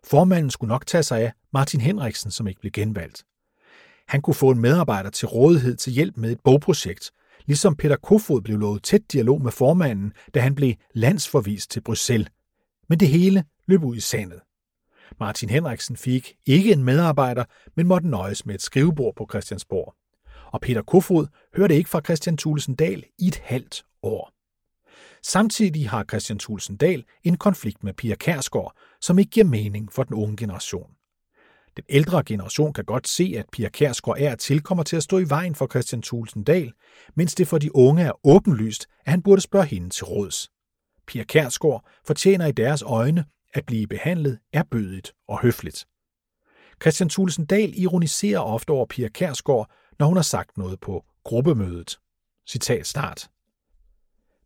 Formanden 0.03 0.51
skulle 0.51 0.69
nok 0.69 0.85
tage 0.85 1.03
sig 1.03 1.21
af 1.21 1.33
Martin 1.53 1.81
Henriksen, 1.81 2.31
som 2.31 2.47
ikke 2.47 2.59
blev 2.59 2.71
genvalgt. 2.71 3.23
Han 4.07 4.21
kunne 4.21 4.33
få 4.33 4.49
en 4.49 4.59
medarbejder 4.59 5.09
til 5.09 5.27
rådighed 5.27 5.75
til 5.75 5.93
hjælp 5.93 6.17
med 6.17 6.31
et 6.31 6.39
bogprojekt, 6.43 7.11
ligesom 7.45 7.75
Peter 7.75 7.95
Kofod 7.95 8.41
blev 8.41 8.57
lovet 8.57 8.83
tæt 8.83 9.01
dialog 9.11 9.41
med 9.41 9.51
formanden, 9.51 10.13
da 10.33 10.39
han 10.39 10.55
blev 10.55 10.73
landsforvist 10.93 11.71
til 11.71 11.81
Bruxelles. 11.81 12.29
Men 12.89 12.99
det 12.99 13.07
hele 13.07 13.43
løb 13.67 13.83
ud 13.83 13.95
i 13.95 13.99
sandet. 13.99 14.41
Martin 15.19 15.49
Henriksen 15.49 15.97
fik 15.97 16.33
ikke 16.45 16.71
en 16.71 16.83
medarbejder, 16.83 17.45
men 17.75 17.87
måtte 17.87 18.07
nøjes 18.07 18.45
med 18.45 18.55
et 18.55 18.61
skrivebord 18.61 19.15
på 19.15 19.27
Christiansborg. 19.29 19.95
Og 20.51 20.61
Peter 20.61 20.81
Kofod 20.81 21.27
hørte 21.55 21.75
ikke 21.75 21.89
fra 21.89 22.01
Christian 22.05 22.37
Thulesen 22.37 22.75
Dahl 22.75 23.03
i 23.19 23.27
et 23.27 23.41
halvt 23.43 23.85
år. 24.03 24.31
Samtidig 25.23 25.89
har 25.89 26.05
Christian 26.09 26.39
Thulsen 26.39 26.77
Dahl 26.77 27.05
en 27.23 27.37
konflikt 27.37 27.83
med 27.83 27.93
Pia 27.93 28.15
Kærsgaard, 28.15 28.75
som 29.01 29.19
ikke 29.19 29.31
giver 29.31 29.45
mening 29.45 29.93
for 29.93 30.03
den 30.03 30.15
unge 30.15 30.37
generation. 30.37 30.91
Den 31.77 31.85
ældre 31.89 32.23
generation 32.23 32.73
kan 32.73 32.85
godt 32.85 33.07
se, 33.07 33.33
at 33.37 33.45
Pia 33.51 33.69
Kærsgaard 33.69 34.17
er 34.19 34.35
til 34.35 34.61
kommer 34.61 34.83
til 34.83 34.95
at 34.95 35.03
stå 35.03 35.17
i 35.17 35.29
vejen 35.29 35.55
for 35.55 35.67
Christian 35.67 36.01
Thulsen 36.01 36.43
Dahl, 36.43 36.73
mens 37.15 37.35
det 37.35 37.47
for 37.47 37.57
de 37.57 37.75
unge 37.75 38.03
er 38.03 38.27
åbenlyst, 38.27 38.87
at 39.05 39.11
han 39.11 39.21
burde 39.21 39.41
spørge 39.41 39.65
hende 39.65 39.89
til 39.89 40.05
råds. 40.05 40.49
Pia 41.07 41.23
Kærsgaard 41.23 41.89
fortjener 42.05 42.45
i 42.45 42.51
deres 42.51 42.81
øjne 42.81 43.25
at 43.53 43.65
blive 43.65 43.87
behandlet 43.87 44.39
erbødigt 44.53 45.13
og 45.27 45.41
høfligt. 45.41 45.85
Christian 46.81 47.09
Thulsen 47.09 47.45
Dahl 47.45 47.79
ironiserer 47.79 48.39
ofte 48.39 48.69
over 48.69 48.85
Pia 48.85 49.07
Kærsgaard, 49.07 49.71
når 49.99 50.05
hun 50.07 50.17
har 50.17 50.23
sagt 50.23 50.57
noget 50.57 50.79
på 50.79 51.05
gruppemødet. 51.23 51.99
Citat 52.49 52.87
start. 52.87 53.29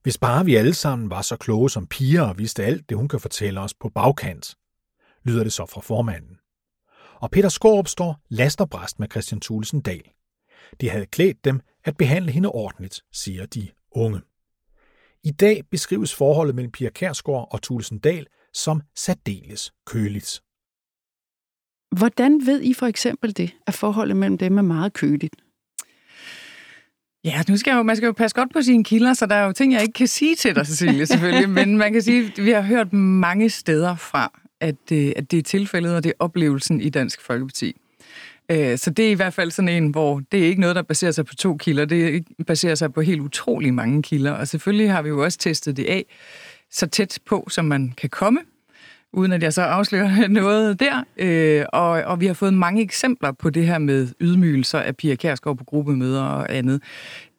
Hvis 0.06 0.18
bare 0.18 0.46
vi 0.46 0.56
alle 0.56 0.74
sammen 0.74 1.10
var 1.10 1.22
så 1.22 1.38
kloge 1.38 1.70
som 1.70 1.88
piger 1.88 2.22
og 2.22 2.38
vidste 2.38 2.64
alt 2.66 2.90
det, 2.90 2.98
hun 2.98 3.08
kan 3.08 3.20
fortælle 3.20 3.60
os 3.60 3.74
på 3.74 3.90
bagkant, 3.90 4.56
lyder 5.24 5.44
det 5.44 5.54
så 5.54 5.66
fra 5.66 5.82
formanden. 5.82 6.38
Og 7.22 7.32
Peter 7.32 7.50
Skorup 7.50 7.88
står 7.88 8.22
lasterbræst 8.30 9.00
med 9.00 9.08
Christian 9.12 9.42
Thulesen 9.42 9.82
Dahl. 9.82 10.10
Det 10.82 10.92
havde 10.92 11.06
klædt 11.06 11.46
dem 11.46 11.62
at 11.84 11.98
behandle 11.98 12.32
hende 12.32 12.50
ordentligt, 12.50 13.02
siger 13.14 13.46
de 13.46 13.68
unge. 13.92 14.22
I 15.24 15.32
dag 15.32 15.64
beskrives 15.72 16.16
forholdet 16.16 16.56
mellem 16.56 16.72
Pia 16.72 16.90
Kærsgaard 16.90 17.48
og 17.52 17.62
Thulesen 17.62 18.00
Dahl 18.00 18.28
som 18.54 18.82
særdeles 18.96 19.74
køligt. 19.86 20.42
Hvordan 22.00 22.46
ved 22.46 22.62
I 22.62 22.74
for 22.74 22.86
eksempel 22.86 23.38
det, 23.38 23.52
at 23.68 23.74
forholdet 23.74 24.18
mellem 24.18 24.38
dem 24.38 24.58
er 24.58 24.62
meget 24.62 24.94
køligt? 24.94 25.36
Ja, 27.26 27.42
nu 27.50 27.58
skal 27.58 27.72
jeg 27.72 27.78
jo, 27.78 27.84
man 27.84 27.96
skal 27.96 28.06
jo 28.06 28.12
passe 28.12 28.36
godt 28.36 28.54
på 28.54 28.62
sine 28.62 28.84
kilder, 28.84 29.14
så 29.14 29.26
der 29.26 29.36
er 29.36 29.46
jo 29.46 29.52
ting, 29.52 29.74
jeg 29.74 29.82
ikke 29.82 29.94
kan 29.94 30.08
sige 30.08 30.36
til 30.36 30.56
dig, 30.56 30.68
Cecilie, 30.68 31.06
selvfølgelig. 31.16 31.50
Men 31.50 31.78
man 31.78 31.94
kan 31.94 32.02
sige, 32.02 32.32
at 32.38 32.46
vi 32.46 32.52
har 32.52 32.62
hørt 32.62 32.94
mange 32.94 33.50
steder 33.50 33.96
fra, 33.96 34.40
at, 34.60 34.76
det, 34.90 35.14
at 35.16 35.32
det 35.32 35.40
er 35.40 35.44
tilfældet, 35.44 35.96
og 35.96 36.04
det 36.04 36.10
er 36.10 36.14
oplevelsen 36.20 36.82
i 36.82 36.90
Dansk 36.90 37.22
Folkeparti. 37.22 37.76
Øh, 38.52 38.78
så 38.78 38.90
det 38.90 39.06
er 39.06 39.10
i 39.10 39.14
hvert 39.14 39.34
fald 39.34 39.52
sådan 39.52 39.70
en, 39.70 39.88
hvor 39.88 40.22
det 40.32 40.40
er 40.40 40.48
ikke 40.48 40.62
noget, 40.62 40.76
der 40.76 40.82
baserer 40.82 41.12
sig 41.12 41.26
på 41.26 41.36
to 41.36 41.58
kilder, 41.58 41.86
det 41.86 42.28
baserer 42.48 42.76
sig 42.76 42.94
på 42.94 43.02
helt 43.02 43.22
utrolig 43.22 43.74
mange 43.74 44.04
kilder. 44.04 44.32
Og 44.32 44.48
selvfølgelig 44.48 44.92
har 44.92 45.02
vi 45.02 45.10
jo 45.10 45.24
også 45.24 45.38
testet 45.38 45.78
det 45.78 45.86
af 45.86 46.06
så 46.72 46.88
tæt 46.88 47.20
på, 47.26 47.48
som 47.50 47.66
man 47.66 47.94
kan 47.98 48.10
komme, 48.10 48.40
uden 49.16 49.32
at 49.32 49.44
jeg 49.44 49.54
så 49.54 49.62
afslører 49.62 50.28
noget 50.42 50.80
der. 50.80 51.04
Øh, 51.18 51.66
og, 51.74 51.90
og 51.90 52.22
vi 52.22 52.26
har 52.26 52.34
fået 52.34 52.54
mange 52.54 52.82
eksempler 52.82 53.32
på 53.32 53.50
det 53.50 53.66
her 53.66 53.78
med 53.78 54.08
ydmygelser 54.22 54.80
af 54.80 54.96
Pia 54.98 55.16
Kærsgaard 55.16 55.58
på 55.58 55.64
gruppemøder 55.64 56.24
og 56.24 56.56
andet. 56.56 56.84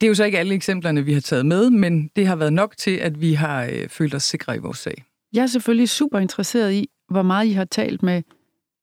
Det 0.00 0.06
er 0.06 0.08
jo 0.08 0.14
så 0.14 0.24
ikke 0.24 0.38
alle 0.38 0.54
eksemplerne, 0.54 1.04
vi 1.04 1.12
har 1.12 1.20
taget 1.20 1.46
med, 1.46 1.70
men 1.70 2.10
det 2.16 2.26
har 2.26 2.36
været 2.36 2.52
nok 2.52 2.76
til, 2.76 2.96
at 2.96 3.20
vi 3.20 3.32
har 3.32 3.64
øh, 3.64 3.88
følt 3.88 4.14
os 4.14 4.22
sikre 4.22 4.56
i 4.56 4.58
vores 4.58 4.78
sag. 4.78 5.04
Jeg 5.32 5.42
er 5.42 5.46
selvfølgelig 5.46 5.88
super 5.88 6.18
interesseret 6.18 6.72
i, 6.72 6.88
hvor 7.10 7.22
meget 7.22 7.46
I 7.46 7.52
har 7.52 7.64
talt 7.64 8.02
med 8.02 8.22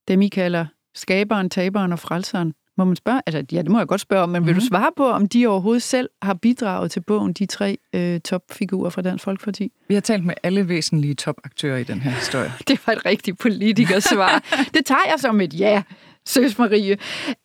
dem, 0.07 0.21
I 0.21 0.27
kalder 0.27 0.65
skaberen, 0.95 1.50
taberen 1.50 1.91
og 1.91 2.00
frelseren. 2.00 2.53
Må 2.77 2.84
man 2.84 2.96
spørge? 2.96 3.22
Altså, 3.25 3.46
ja, 3.51 3.62
det 3.62 3.72
må 3.72 3.77
jeg 3.77 3.88
godt 3.88 4.01
spørge 4.01 4.24
om, 4.24 4.30
men 4.30 4.39
mm-hmm. 4.39 4.48
vil 4.48 4.56
du 4.56 4.60
mhm. 4.60 4.68
svare 4.68 4.92
på, 4.98 5.10
om 5.10 5.27
de 5.27 5.48
overhovedet 5.48 5.84
selv 5.84 6.10
har 6.22 6.34
bidraget 6.34 6.92
til 6.92 7.00
bogen, 7.00 7.34
de 7.34 7.46
tre 7.46 7.77
øh, 7.94 8.20
topfigurer 8.20 8.89
fra 8.89 9.01
Dansk 9.01 9.24
Folkeparti? 9.24 9.72
Vi 9.88 9.94
har 9.94 10.01
talt 10.01 10.25
med 10.25 10.34
alle 10.44 10.70
væsentlige 10.70 11.13
topaktører 11.13 11.77
i 11.77 11.84
den 11.84 12.01
her 12.01 12.12
historie. 12.12 12.51
det 12.68 12.88
var 12.88 12.94
et 12.94 13.06
rigtigt 13.06 13.39
politikersvar. 13.39 14.44
det 14.74 14.86
tager 14.86 15.01
jeg 15.10 15.20
som 15.20 15.42
et 15.42 15.60
ja, 15.60 15.84
søs 16.25 16.58
Marie. 16.58 16.98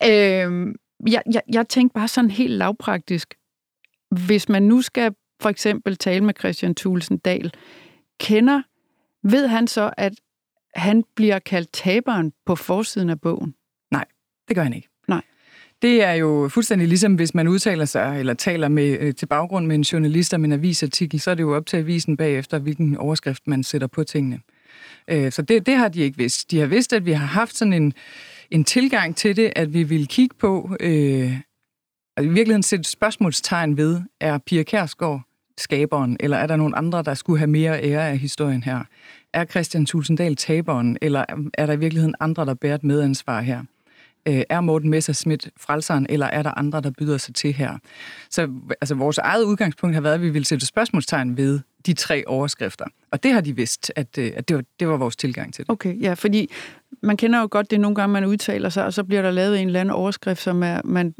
Øh, 0.03 0.75
jeg, 1.07 1.21
jeg, 1.33 1.41
jeg 1.53 1.67
tænkte 1.67 1.93
bare 1.93 2.07
sådan 2.07 2.31
helt 2.31 2.53
lavpraktisk. 2.53 3.33
Hvis 4.25 4.49
man 4.49 4.63
nu 4.63 4.81
skal 4.81 5.13
for 5.41 5.49
eksempel 5.49 5.97
tale 5.97 6.23
med 6.23 6.33
Christian 6.39 6.75
Thulesen 6.75 7.17
Dahl, 7.17 7.53
kender, 8.19 8.61
ved 9.23 9.47
han 9.47 9.67
så, 9.67 9.93
at 9.97 10.13
han 10.75 11.03
bliver 11.15 11.39
kaldt 11.39 11.69
taberen 11.73 12.33
på 12.45 12.55
forsiden 12.55 13.09
af 13.09 13.21
bogen? 13.21 13.55
Nej, 13.91 14.05
det 14.47 14.55
gør 14.55 14.63
han 14.63 14.73
ikke. 14.73 14.88
Det 15.81 16.03
er 16.03 16.13
jo 16.13 16.49
fuldstændig 16.53 16.87
ligesom, 16.87 17.15
hvis 17.15 17.33
man 17.33 17.47
udtaler 17.47 17.85
sig 17.85 18.19
eller 18.19 18.33
taler 18.33 18.67
med, 18.67 18.97
øh, 18.99 19.15
til 19.15 19.25
baggrund 19.25 19.65
med 19.65 19.75
en 19.75 19.81
journalist 19.81 20.33
om 20.33 20.45
en 20.45 20.51
avisartikel, 20.51 21.19
så 21.19 21.31
er 21.31 21.35
det 21.35 21.43
jo 21.43 21.55
op 21.55 21.65
til 21.65 21.77
avisen 21.77 22.17
bagefter, 22.17 22.59
hvilken 22.59 22.97
overskrift 22.97 23.47
man 23.47 23.63
sætter 23.63 23.87
på 23.87 24.03
tingene. 24.03 24.39
Øh, 25.07 25.31
så 25.31 25.41
det, 25.41 25.65
det 25.65 25.75
har 25.75 25.87
de 25.87 26.01
ikke 26.01 26.17
vidst. 26.17 26.51
De 26.51 26.59
har 26.59 26.65
vidst, 26.65 26.93
at 26.93 27.05
vi 27.05 27.11
har 27.11 27.25
haft 27.25 27.57
sådan 27.57 27.73
en, 27.73 27.93
en 28.51 28.63
tilgang 28.63 29.15
til 29.15 29.35
det, 29.35 29.53
at 29.55 29.73
vi 29.73 29.83
vil 29.83 30.07
kigge 30.07 30.35
på, 30.39 30.75
øh, 30.79 31.37
at 32.17 32.25
i 32.25 32.27
virkeligheden 32.27 32.63
sætte 32.63 32.83
spørgsmålstegn 32.83 33.77
ved, 33.77 34.01
er 34.19 34.37
Pia 34.37 34.63
Kærsgaard 34.63 35.21
skaberen, 35.57 36.17
eller 36.19 36.37
er 36.37 36.47
der 36.47 36.55
nogen 36.55 36.73
andre, 36.75 37.03
der 37.03 37.13
skulle 37.13 37.39
have 37.39 37.47
mere 37.47 37.83
ære 37.83 38.09
af 38.09 38.17
historien 38.17 38.63
her? 38.63 38.83
Er 39.33 39.45
Christian 39.45 39.85
Tulsendal 39.85 40.35
taberen, 40.35 40.97
eller 41.01 41.25
er 41.53 41.65
der 41.65 41.73
i 41.73 41.79
virkeligheden 41.79 42.15
andre, 42.19 42.45
der 42.45 42.53
bærer 42.53 42.75
et 42.75 42.83
medansvar 42.83 43.41
her? 43.41 43.63
Øh, 44.29 44.41
er 44.49 44.61
Morten 44.61 44.89
Messerschmidt 44.89 45.49
frelseren, 45.57 46.05
eller 46.09 46.25
er 46.25 46.43
der 46.43 46.57
andre, 46.57 46.81
der 46.81 46.91
byder 46.97 47.17
sig 47.17 47.35
til 47.35 47.53
her? 47.53 47.77
Så 48.29 48.49
altså, 48.81 48.95
vores 48.95 49.17
eget 49.17 49.43
udgangspunkt 49.43 49.95
har 49.95 50.01
været, 50.01 50.13
at 50.13 50.21
vi 50.21 50.29
ville 50.29 50.45
sætte 50.45 50.65
spørgsmålstegn 50.65 51.37
ved 51.37 51.59
de 51.85 51.93
tre 51.93 52.23
overskrifter. 52.27 52.85
Og 53.11 53.23
det 53.23 53.33
har 53.33 53.41
de 53.41 53.55
vidst, 53.55 53.91
at, 53.95 54.17
øh, 54.17 54.31
at 54.35 54.47
det, 54.47 54.55
var, 54.55 54.63
det 54.79 54.87
var 54.87 54.97
vores 54.97 55.15
tilgang 55.15 55.53
til 55.53 55.65
det. 55.65 55.71
Okay, 55.71 56.01
ja, 56.01 56.13
fordi 56.13 56.51
man 57.03 57.17
kender 57.17 57.39
jo 57.39 57.47
godt 57.51 57.71
det 57.71 57.79
nogle 57.79 57.95
gange, 57.95 58.13
man 58.13 58.25
udtaler 58.25 58.69
sig, 58.69 58.85
og 58.85 58.93
så 58.93 59.03
bliver 59.03 59.21
der 59.21 59.31
lavet 59.31 59.61
en 59.61 59.67
eller 59.67 59.79
anden 59.79 59.95
overskrift, 59.95 60.41
som 60.41 60.63
er, 60.63 60.81
man 60.85 61.13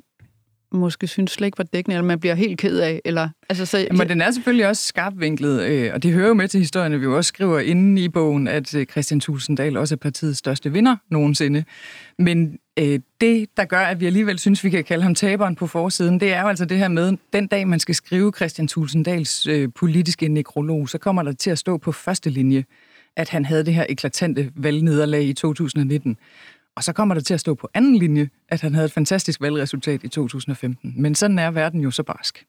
måske 0.72 1.08
synes 1.08 1.32
slet 1.32 1.46
ikke 1.46 1.58
var 1.58 1.64
dækkende, 1.64 1.96
eller 1.96 2.08
man 2.08 2.20
bliver 2.20 2.36
helt 2.36 2.60
ked 2.60 2.80
af. 2.80 3.02
Eller, 3.06 3.30
altså, 3.50 3.66
så, 3.66 3.88
Men 3.92 4.10
den 4.10 4.22
er 4.22 4.32
selvfølgelig 4.32 4.68
også 4.68 4.84
skarpvinklet, 4.84 5.62
øh, 5.62 5.92
og 5.94 6.04
det 6.04 6.14
hører 6.14 6.28
jo 6.28 6.34
med 6.34 6.48
til 6.48 6.60
historien, 6.60 7.00
vi 7.00 7.04
jo 7.04 7.18
også 7.18 7.28
skriver 7.28 7.60
inde 7.60 8.02
i 8.02 8.10
bogen, 8.10 8.48
at 8.48 8.76
øh, 8.76 8.86
Christian 8.86 9.20
Tulsendal 9.20 9.78
også 9.78 9.96
er 9.96 9.98
partiets 9.98 10.40
største 10.40 10.72
vinder 10.72 10.96
nogensinde. 11.10 11.64
Men 12.20 12.58
øh, 12.80 13.00
det, 13.22 13.58
der 13.58 13.66
gør, 13.66 13.80
at 13.80 14.00
vi 14.00 14.06
alligevel 14.06 14.40
synes, 14.40 14.64
vi 14.64 14.70
kan 14.70 14.84
kalde 14.84 15.04
ham 15.04 15.16
taberen 15.16 15.56
på 15.56 15.68
forsiden, 15.68 16.20
det 16.20 16.34
er 16.34 16.42
jo 16.42 16.48
altså 16.48 16.66
det 16.66 16.78
her 16.78 16.88
med, 16.88 17.18
den 17.34 17.48
dag 17.48 17.68
man 17.68 17.80
skal 17.80 17.96
skrive 17.96 18.32
Christian 18.36 18.68
Tulsendals 18.68 19.48
øh, 19.48 19.70
politiske 19.76 20.28
nekrolog, 20.28 20.90
så 20.90 20.98
kommer 20.98 21.24
der 21.24 21.32
til 21.32 21.50
at 21.50 21.58
stå 21.58 21.78
på 21.78 21.92
første 21.92 22.30
linje, 22.30 22.64
at 23.18 23.30
han 23.30 23.46
havde 23.46 23.66
det 23.66 23.74
her 23.74 23.86
eklatante 23.90 24.52
valgnederlag 24.56 25.24
i 25.24 25.34
2019. 25.34 26.18
Og 26.80 26.84
så 26.84 26.94
kommer 26.94 27.16
det 27.16 27.26
til 27.26 27.34
at 27.34 27.40
stå 27.40 27.54
på 27.54 27.70
anden 27.74 27.96
linje, 27.96 28.30
at 28.50 28.62
han 28.62 28.74
havde 28.74 28.86
et 28.86 28.92
fantastisk 28.92 29.42
valgresultat 29.42 30.04
i 30.04 30.08
2015. 30.08 30.94
Men 30.98 31.16
sådan 31.16 31.40
er 31.40 31.52
verden 31.52 31.82
jo 31.82 31.92
så 31.92 32.04
barsk. 32.04 32.46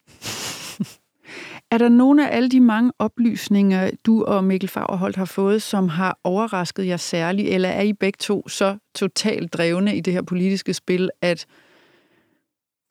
Er 1.71 1.79
der 1.79 1.89
nogle 1.89 2.31
af 2.31 2.37
alle 2.37 2.49
de 2.49 2.61
mange 2.61 2.93
oplysninger, 2.99 3.91
du 4.07 4.25
og 4.25 4.45
Mikkel 4.45 4.69
Fagerholt 4.69 5.17
har 5.17 5.25
fået, 5.25 5.63
som 5.63 5.89
har 5.89 6.19
overrasket 6.25 6.87
jer 6.87 6.97
særligt, 6.97 7.49
eller 7.49 7.69
er 7.69 7.83
I 7.83 7.93
begge 7.93 8.17
to 8.21 8.49
så 8.49 8.77
totalt 8.95 9.53
drevne 9.53 9.97
i 9.97 10.01
det 10.01 10.13
her 10.13 10.23
politiske 10.23 10.75
spil, 10.75 11.11
at 11.23 11.47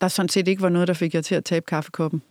der 0.02 0.08
sådan 0.08 0.30
set 0.30 0.48
ikke 0.48 0.62
var 0.62 0.70
noget, 0.70 0.88
der 0.88 0.94
fik 0.94 1.16
jer 1.16 1.22
til 1.22 1.36
at 1.36 1.46
tabe 1.46 1.66
kaffekoppen? 1.66 2.22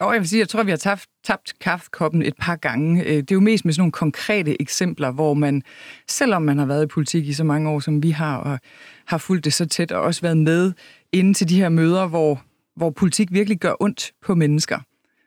Og 0.00 0.12
jeg 0.12 0.20
vil 0.20 0.28
sige, 0.28 0.40
jeg 0.40 0.48
tror, 0.48 0.62
vi 0.62 0.70
har 0.70 0.76
tabt, 0.76 1.06
tabt 1.24 1.52
kaffekoppen 1.60 2.22
et 2.22 2.34
par 2.38 2.56
gange. 2.56 3.04
Øh, 3.04 3.16
det 3.16 3.30
er 3.30 3.34
jo 3.34 3.40
mest 3.40 3.64
med 3.64 3.72
sådan 3.72 3.80
nogle 3.80 3.92
konkrete 3.92 4.62
eksempler, 4.62 5.10
hvor 5.10 5.34
man, 5.34 5.62
selvom 6.08 6.42
man 6.42 6.58
har 6.58 6.66
været 6.66 6.84
i 6.84 6.86
politik 6.86 7.26
i 7.26 7.32
så 7.32 7.44
mange 7.44 7.70
år, 7.70 7.80
som 7.80 8.02
vi 8.02 8.10
har, 8.10 8.36
og 8.36 8.58
har 9.06 9.18
fulgt 9.18 9.44
det 9.44 9.52
så 9.52 9.66
tæt, 9.66 9.92
og 9.92 10.02
også 10.02 10.20
været 10.20 10.36
med 10.36 10.72
inde 11.12 11.34
til 11.34 11.48
de 11.48 11.56
her 11.56 11.68
møder, 11.68 12.06
hvor, 12.06 12.42
hvor 12.76 12.90
politik 12.90 13.32
virkelig 13.32 13.58
gør 13.58 13.74
ondt 13.80 14.12
på 14.22 14.34
mennesker, 14.34 14.78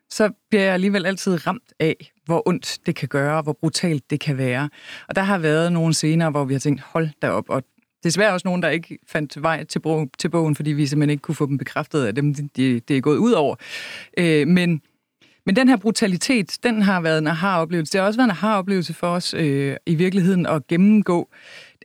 så 0.09 0.29
bliver 0.49 0.63
jeg 0.63 0.73
alligevel 0.73 1.05
altid 1.05 1.47
ramt 1.47 1.73
af, 1.79 2.11
hvor 2.25 2.47
ondt 2.47 2.79
det 2.85 2.95
kan 2.95 3.07
gøre, 3.07 3.37
og 3.37 3.43
hvor 3.43 3.57
brutalt 3.59 4.09
det 4.09 4.19
kan 4.19 4.37
være. 4.37 4.69
Og 5.09 5.15
der 5.15 5.21
har 5.21 5.37
været 5.37 5.73
nogle 5.73 5.93
scener, 5.93 6.29
hvor 6.29 6.45
vi 6.45 6.53
har 6.53 6.59
tænkt, 6.59 6.81
hold 6.81 7.09
da 7.21 7.29
op, 7.29 7.49
og 7.49 7.63
desværre 8.03 8.33
også 8.33 8.47
nogen, 8.47 8.63
der 8.63 8.69
ikke 8.69 8.97
fandt 9.07 9.41
vej 9.41 9.63
til, 9.63 9.79
bro, 9.79 10.05
til 10.17 10.29
bogen, 10.29 10.55
fordi 10.55 10.71
vi 10.71 10.85
simpelthen 10.87 11.09
ikke 11.09 11.21
kunne 11.21 11.35
få 11.35 11.45
dem 11.45 11.57
bekræftet 11.57 12.05
af 12.05 12.15
dem, 12.15 12.33
det 12.33 12.89
de 12.89 12.97
er 12.97 13.01
gået 13.01 13.17
ud 13.17 13.31
over. 13.31 13.55
Øh, 14.17 14.47
men, 14.47 14.81
men 15.45 15.55
den 15.55 15.69
her 15.69 15.77
brutalitet, 15.77 16.57
den 16.63 16.81
har 16.81 17.01
været 17.01 17.17
en 17.17 17.27
aha-oplevelse. 17.27 17.93
Det 17.93 17.99
har 17.99 18.07
også 18.07 18.19
været 18.19 18.27
en 18.27 18.31
aha-oplevelse 18.31 18.93
for 18.93 19.07
os 19.07 19.33
øh, 19.33 19.75
i 19.85 19.95
virkeligheden 19.95 20.45
at 20.45 20.67
gennemgå 20.67 21.29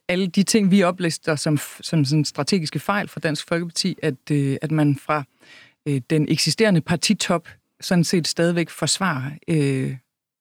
alle 0.08 0.26
de 0.26 0.42
ting, 0.42 0.70
vi 0.70 0.82
oplister 0.82 1.37
som, 1.37 1.58
som 1.80 2.04
sådan 2.04 2.25
strategiske 2.25 2.78
fejl 2.78 3.08
fra 3.08 3.20
Dansk 3.20 3.49
Folkeparti, 3.49 3.96
at, 4.02 4.30
øh, 4.30 4.56
at 4.62 4.70
man 4.70 4.96
fra 4.96 5.25
øh, 5.88 6.00
den 6.11 6.28
eksisterende 6.28 6.80
partitop 6.80 7.49
sådan 7.80 8.04
set 8.04 8.28
stadigvæk 8.28 8.70
forsvarer 8.70 9.30
øh, 9.49 9.96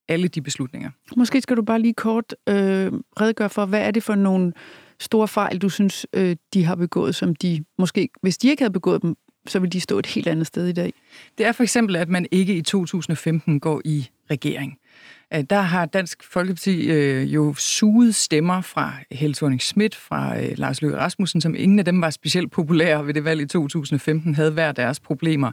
alle 0.08 0.28
de 0.28 0.42
beslutninger. 0.42 0.90
Måske 1.16 1.40
skal 1.40 1.56
du 1.56 1.62
bare 1.62 1.80
lige 1.80 1.94
kort 1.94 2.34
øh, 2.48 2.92
redegøre 3.20 3.50
for, 3.50 3.66
hvad 3.66 3.80
er 3.80 3.90
det 3.90 4.02
for 4.02 4.14
nogle 4.14 4.52
store 5.00 5.28
fejl, 5.28 5.58
du 5.58 5.68
synes, 5.68 6.06
øh, 6.12 6.36
de 6.54 6.64
har 6.64 6.74
begået, 6.74 7.14
som 7.14 7.34
de 7.34 7.64
måske, 7.78 8.08
hvis 8.22 8.38
de 8.38 8.48
ikke 8.48 8.62
havde 8.62 8.72
begået 8.72 9.02
dem, 9.02 9.16
så 9.46 9.58
ville 9.58 9.70
de 9.70 9.80
stå 9.80 9.98
et 9.98 10.06
helt 10.06 10.28
andet 10.28 10.46
sted 10.46 10.66
i 10.66 10.72
dag? 10.72 10.92
Det 11.38 11.46
er 11.46 11.52
for 11.52 11.62
eksempel, 11.62 11.96
at 11.96 12.08
man 12.08 12.26
ikke 12.30 12.56
i 12.56 12.62
2015 12.62 13.60
går 13.60 13.82
i 13.84 14.08
regering. 14.30 14.78
Øh, 15.34 15.44
der 15.50 15.60
har 15.60 15.86
Dansk 15.86 16.24
Folkeparti 16.24 16.90
øh, 16.90 17.34
jo 17.34 17.54
suget 17.54 18.14
stemmer 18.14 18.60
fra 18.60 18.92
Helle 19.10 19.34
thorning 19.34 19.62
Schmidt, 19.62 19.94
fra 19.94 20.40
øh, 20.42 20.58
Lars 20.58 20.82
Løkke 20.82 20.98
Rasmussen, 20.98 21.40
som 21.40 21.54
ingen 21.54 21.78
af 21.78 21.84
dem 21.84 22.00
var 22.00 22.10
specielt 22.10 22.52
populære 22.52 23.06
ved 23.06 23.14
det 23.14 23.24
valg 23.24 23.40
i 23.40 23.46
2015, 23.46 24.34
havde 24.34 24.50
hver 24.50 24.72
deres 24.72 25.00
problemer. 25.00 25.52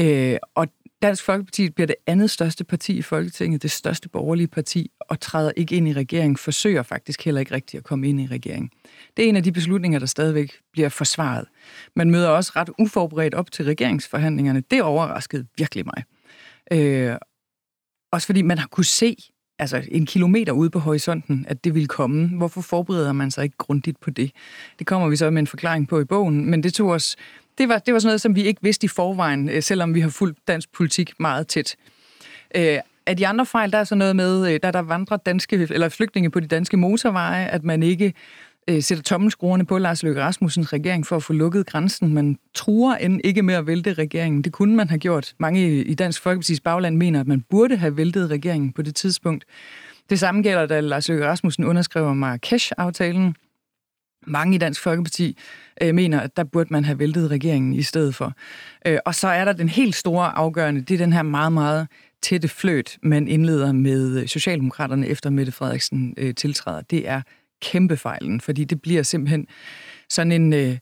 Øh, 0.00 0.36
og 0.54 0.66
Dansk 1.02 1.24
Folkeparti 1.24 1.70
bliver 1.70 1.86
det 1.86 1.96
andet 2.06 2.30
største 2.30 2.64
parti 2.64 2.96
i 2.96 3.02
Folketinget, 3.02 3.62
det 3.62 3.70
største 3.70 4.08
borgerlige 4.08 4.48
parti, 4.48 4.90
og 5.00 5.20
træder 5.20 5.52
ikke 5.56 5.76
ind 5.76 5.88
i 5.88 5.92
regeringen, 5.92 6.36
forsøger 6.36 6.82
faktisk 6.82 7.24
heller 7.24 7.40
ikke 7.40 7.54
rigtigt 7.54 7.78
at 7.78 7.84
komme 7.84 8.08
ind 8.08 8.20
i 8.20 8.26
regeringen. 8.26 8.70
Det 9.16 9.24
er 9.24 9.28
en 9.28 9.36
af 9.36 9.42
de 9.42 9.52
beslutninger, 9.52 9.98
der 9.98 10.06
stadigvæk 10.06 10.52
bliver 10.72 10.88
forsvaret. 10.88 11.46
Man 11.96 12.10
møder 12.10 12.28
også 12.28 12.52
ret 12.56 12.70
uforberedt 12.78 13.34
op 13.34 13.50
til 13.50 13.64
regeringsforhandlingerne. 13.64 14.62
Det 14.70 14.82
overraskede 14.82 15.46
virkelig 15.58 15.84
mig. 15.86 16.04
Øh, 16.72 17.16
også 18.12 18.26
fordi 18.26 18.42
man 18.42 18.58
har 18.58 18.66
kunne 18.66 18.84
se, 18.84 19.16
altså 19.58 19.84
en 19.88 20.06
kilometer 20.06 20.52
ude 20.52 20.70
på 20.70 20.78
horisonten, 20.78 21.46
at 21.48 21.64
det 21.64 21.74
ville 21.74 21.88
komme. 21.88 22.28
Hvorfor 22.28 22.60
forbereder 22.60 23.12
man 23.12 23.30
sig 23.30 23.44
ikke 23.44 23.56
grundigt 23.56 24.00
på 24.00 24.10
det? 24.10 24.32
Det 24.78 24.86
kommer 24.86 25.08
vi 25.08 25.16
så 25.16 25.30
med 25.30 25.38
en 25.38 25.46
forklaring 25.46 25.88
på 25.88 26.00
i 26.00 26.04
bogen, 26.04 26.50
men 26.50 26.62
det 26.62 26.74
tog 26.74 26.88
os 26.88 27.16
det 27.58 27.68
var, 27.68 27.78
det 27.78 27.94
var 27.94 28.00
sådan 28.00 28.08
noget, 28.08 28.20
som 28.20 28.34
vi 28.36 28.42
ikke 28.42 28.62
vidste 28.62 28.84
i 28.84 28.88
forvejen, 28.88 29.48
øh, 29.48 29.62
selvom 29.62 29.94
vi 29.94 30.00
har 30.00 30.08
fulgt 30.08 30.38
dansk 30.48 30.72
politik 30.72 31.12
meget 31.20 31.48
tæt. 31.48 31.76
Øh, 32.56 32.78
af 33.06 33.16
de 33.16 33.26
andre 33.26 33.46
fejl, 33.46 33.72
der 33.72 33.78
er 33.78 33.84
sådan 33.84 33.98
noget 33.98 34.16
med, 34.16 34.46
øh, 34.46 34.52
da 34.52 34.58
der 34.58 34.70
der 34.70 34.82
vandrer 34.82 35.16
danske, 35.16 35.56
eller 35.70 35.88
flygtninge 35.88 36.30
på 36.30 36.40
de 36.40 36.46
danske 36.46 36.76
motorveje, 36.76 37.46
at 37.46 37.64
man 37.64 37.82
ikke 37.82 38.14
øh, 38.68 38.82
sætter 38.82 39.02
tommelskruerne 39.02 39.66
på 39.66 39.78
Lars 39.78 40.02
Løkke 40.02 40.22
Rasmussens 40.22 40.72
regering 40.72 41.06
for 41.06 41.16
at 41.16 41.22
få 41.22 41.32
lukket 41.32 41.66
grænsen. 41.66 42.14
Man 42.14 42.38
truer 42.54 42.96
end 42.96 43.20
ikke 43.24 43.42
med 43.42 43.54
at 43.54 43.66
vælte 43.66 43.92
regeringen. 43.92 44.42
Det 44.42 44.52
kunne 44.52 44.76
man 44.76 44.88
have 44.88 44.98
gjort. 44.98 45.34
Mange 45.38 45.84
i 45.84 45.94
Dansk 45.94 46.26
Folkeparti's 46.26 46.60
bagland 46.64 46.96
mener, 46.96 47.20
at 47.20 47.26
man 47.26 47.44
burde 47.50 47.76
have 47.76 47.96
væltet 47.96 48.30
regeringen 48.30 48.72
på 48.72 48.82
det 48.82 48.94
tidspunkt. 48.94 49.44
Det 50.10 50.18
samme 50.18 50.42
gælder, 50.42 50.66
da 50.66 50.80
Lars 50.80 51.08
Løkke 51.08 51.26
Rasmussen 51.26 51.64
underskriver 51.64 52.14
Marrakesh-aftalen. 52.14 53.34
Mange 54.26 54.54
i 54.54 54.58
Dansk 54.58 54.82
Folkeparti 54.82 55.38
øh, 55.82 55.94
mener, 55.94 56.20
at 56.20 56.36
der 56.36 56.44
burde 56.44 56.72
man 56.72 56.84
have 56.84 56.98
væltet 56.98 57.30
regeringen 57.30 57.74
i 57.74 57.82
stedet 57.82 58.14
for. 58.14 58.32
Øh, 58.86 58.98
og 59.04 59.14
så 59.14 59.28
er 59.28 59.44
der 59.44 59.52
den 59.52 59.68
helt 59.68 59.94
store 59.94 60.36
afgørende, 60.36 60.80
det 60.80 60.94
er 60.94 60.98
den 60.98 61.12
her 61.12 61.22
meget, 61.22 61.52
meget 61.52 61.88
tætte 62.22 62.48
fløt, 62.48 62.98
man 63.02 63.28
indleder 63.28 63.72
med 63.72 64.26
Socialdemokraterne 64.26 65.06
efter 65.08 65.30
Mette 65.30 65.52
Frederiksen 65.52 66.14
øh, 66.16 66.34
tiltræder. 66.34 66.80
Det 66.80 67.08
er 67.08 67.22
kæmpe 67.62 67.96
fejlen, 67.96 68.40
fordi 68.40 68.64
det 68.64 68.82
bliver 68.82 69.02
simpelthen 69.02 69.46
sådan 70.08 70.32
en... 70.32 70.52
Øh, 70.52 70.78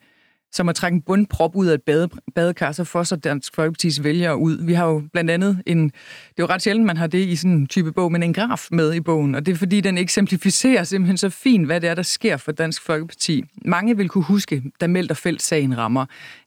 som 0.55 0.69
at 0.69 0.75
trække 0.75 0.95
en 0.95 1.03
bundprop 1.03 1.57
ud 1.57 1.67
af 1.67 1.75
et 1.75 1.83
bade, 1.83 2.09
badekar, 2.35 2.73
så 2.73 2.85
får 2.85 3.03
så 3.03 3.17
Dansk 3.17 3.53
Folkeparti's 3.61 4.03
vælgere 4.03 4.37
ud. 4.37 4.65
Vi 4.65 4.73
har 4.73 4.87
jo 4.87 5.03
blandt 5.13 5.31
andet 5.31 5.63
en, 5.67 5.85
det 5.85 5.93
er 6.39 6.43
jo 6.43 6.47
ret 6.47 6.63
sjældent, 6.63 6.87
man 6.87 6.97
har 6.97 7.07
det 7.07 7.19
i 7.19 7.37
sådan 7.37 7.57
en 7.57 7.67
type 7.67 7.93
bog, 7.93 8.13
men 8.13 8.23
en 8.23 8.33
graf 8.33 8.67
med 8.71 8.95
i 8.95 9.01
bogen, 9.01 9.35
og 9.35 9.47
det 9.47 9.53
er 9.53 9.57
fordi, 9.57 9.81
den 9.81 9.99
eksemplificerer 9.99 10.85
simpelthen 10.85 11.17
så 11.17 11.31
fint, 11.31 11.67
hvad 11.67 11.81
det 11.81 11.91
er, 11.91 11.95
der 11.95 12.03
sker 12.03 12.37
for 12.37 12.53
Dansk 12.53 12.83
Folkeparti. 12.83 13.45
Mange 13.65 13.97
vil 13.97 14.09
kunne 14.09 14.25
huske, 14.25 14.63
da 14.81 14.87
Meldt 14.87 15.43
sagen 15.43 15.79
rammer, 15.79 16.07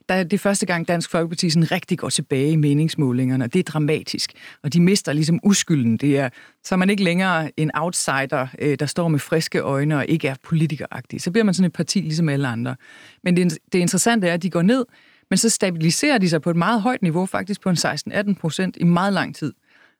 der, 0.09 0.23
det 0.23 0.33
er 0.33 0.37
første 0.37 0.65
gang, 0.65 0.87
Dansk 0.87 1.09
Folkeparti 1.09 1.49
sådan 1.49 1.71
rigtig 1.71 1.97
går 1.97 2.09
tilbage 2.09 2.51
i 2.51 2.55
meningsmålingerne, 2.55 3.43
og 3.43 3.53
det 3.53 3.59
er 3.59 3.63
dramatisk. 3.63 4.31
Og 4.63 4.73
de 4.73 4.81
mister 4.81 5.13
ligesom 5.13 5.39
uskylden. 5.43 5.97
Det 5.97 6.17
er, 6.17 6.29
så 6.63 6.75
er 6.75 6.77
man 6.77 6.89
ikke 6.89 7.03
længere 7.03 7.51
en 7.57 7.71
outsider, 7.73 8.47
øh, 8.59 8.79
der 8.79 8.85
står 8.85 9.07
med 9.07 9.19
friske 9.19 9.59
øjne 9.59 9.97
og 9.97 10.05
ikke 10.05 10.27
er 10.27 10.35
politikeragtig. 10.43 11.21
Så 11.21 11.31
bliver 11.31 11.43
man 11.43 11.53
sådan 11.53 11.65
et 11.65 11.73
parti 11.73 11.99
ligesom 11.99 12.29
alle 12.29 12.47
andre. 12.47 12.75
Men 13.23 13.37
det, 13.37 13.57
det 13.73 13.79
interessante 13.79 14.27
er, 14.27 14.33
at 14.33 14.43
de 14.43 14.49
går 14.49 14.61
ned, 14.61 14.85
men 15.29 15.37
så 15.37 15.49
stabiliserer 15.49 16.17
de 16.17 16.29
sig 16.29 16.41
på 16.41 16.49
et 16.49 16.55
meget 16.55 16.81
højt 16.81 17.01
niveau, 17.01 17.25
faktisk 17.25 17.61
på 17.61 17.69
en 17.69 17.77
16-18 17.77 18.33
procent 18.33 18.77
i 18.79 18.83
meget 18.83 19.13
lang 19.13 19.35
tid. 19.35 19.53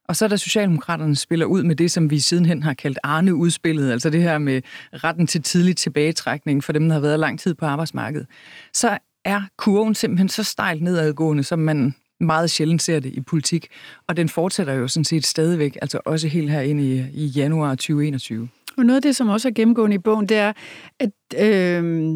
Og 0.08 0.16
så 0.16 0.24
er 0.24 0.28
der 0.28 0.36
Socialdemokraterne 0.36 1.16
spiller 1.16 1.46
ud 1.46 1.62
med 1.62 1.76
det, 1.76 1.90
som 1.90 2.10
vi 2.10 2.18
sidenhen 2.18 2.62
har 2.62 2.74
kaldt 2.74 2.98
Arne-udspillet, 3.02 3.92
altså 3.92 4.10
det 4.10 4.22
her 4.22 4.38
med 4.38 4.62
retten 4.92 5.26
til 5.26 5.42
tidlig 5.42 5.76
tilbagetrækning 5.76 6.64
for 6.64 6.72
dem, 6.72 6.88
der 6.88 6.92
har 6.92 7.00
været 7.00 7.20
lang 7.20 7.40
tid 7.40 7.54
på 7.54 7.66
arbejdsmarkedet. 7.66 8.26
Så 8.72 8.98
er 9.28 9.42
kurven 9.56 9.94
simpelthen 9.94 10.28
så 10.28 10.44
stejlt 10.44 10.82
nedadgående, 10.82 11.44
som 11.44 11.58
man 11.58 11.94
meget 12.20 12.50
sjældent 12.50 12.82
ser 12.82 13.00
det 13.00 13.12
i 13.12 13.20
politik. 13.20 13.66
Og 14.06 14.16
den 14.16 14.28
fortsætter 14.28 14.72
jo 14.72 14.88
sådan 14.88 15.04
set 15.04 15.26
stadigvæk, 15.26 15.78
altså 15.82 16.00
også 16.04 16.28
helt 16.28 16.50
her 16.50 16.60
ind 16.60 16.80
i, 16.80 17.04
i 17.12 17.26
januar 17.26 17.70
2021. 17.70 18.48
Og 18.76 18.84
noget 18.84 18.96
af 18.96 19.02
det, 19.02 19.16
som 19.16 19.28
også 19.28 19.48
er 19.48 19.52
gennemgående 19.52 19.94
i 19.94 19.98
bogen, 19.98 20.28
det 20.28 20.36
er, 20.36 20.52
at 21.00 21.10
øh, 21.38 22.14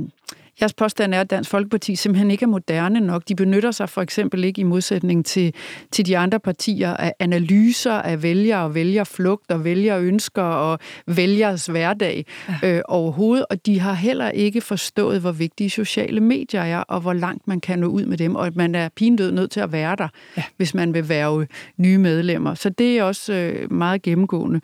Jeres 0.60 0.74
påstand 0.74 1.14
er, 1.14 1.20
at 1.20 1.30
Dansk 1.30 1.50
Folkeparti 1.50 1.96
simpelthen 1.96 2.30
ikke 2.30 2.42
er 2.42 2.48
moderne 2.48 3.00
nok. 3.00 3.22
De 3.28 3.34
benytter 3.34 3.70
sig 3.70 3.88
for 3.88 4.02
eksempel 4.02 4.44
ikke 4.44 4.60
i 4.60 4.64
modsætning 4.64 5.26
til, 5.26 5.54
til 5.90 6.06
de 6.06 6.18
andre 6.18 6.40
partier 6.40 6.96
af 6.96 7.14
analyser 7.18 7.92
af 7.92 8.22
vælgere 8.22 8.62
og 8.62 8.74
vælgerflugt 8.74 9.50
og 9.50 9.64
vælgerønsker 9.64 10.42
og 10.42 10.78
vælgers 11.06 11.66
hverdag 11.66 12.26
ja. 12.62 12.76
øh, 12.76 12.82
overhovedet. 12.88 13.46
Og 13.50 13.66
de 13.66 13.80
har 13.80 13.92
heller 13.92 14.30
ikke 14.30 14.60
forstået, 14.60 15.20
hvor 15.20 15.32
vigtige 15.32 15.70
sociale 15.70 16.20
medier 16.20 16.62
er, 16.62 16.78
og 16.78 17.00
hvor 17.00 17.12
langt 17.12 17.48
man 17.48 17.60
kan 17.60 17.78
nå 17.78 17.86
ud 17.86 18.04
med 18.04 18.18
dem. 18.18 18.36
Og 18.36 18.46
at 18.46 18.56
man 18.56 18.74
er 18.74 18.88
pindød 18.96 19.32
nødt 19.32 19.50
til 19.50 19.60
at 19.60 19.72
være 19.72 19.96
der, 19.96 20.08
ja. 20.36 20.42
hvis 20.56 20.74
man 20.74 20.94
vil 20.94 21.08
være 21.08 21.46
nye 21.76 21.98
medlemmer. 21.98 22.54
Så 22.54 22.68
det 22.68 22.98
er 22.98 23.02
også 23.02 23.32
øh, 23.32 23.72
meget 23.72 24.02
gennemgående. 24.02 24.60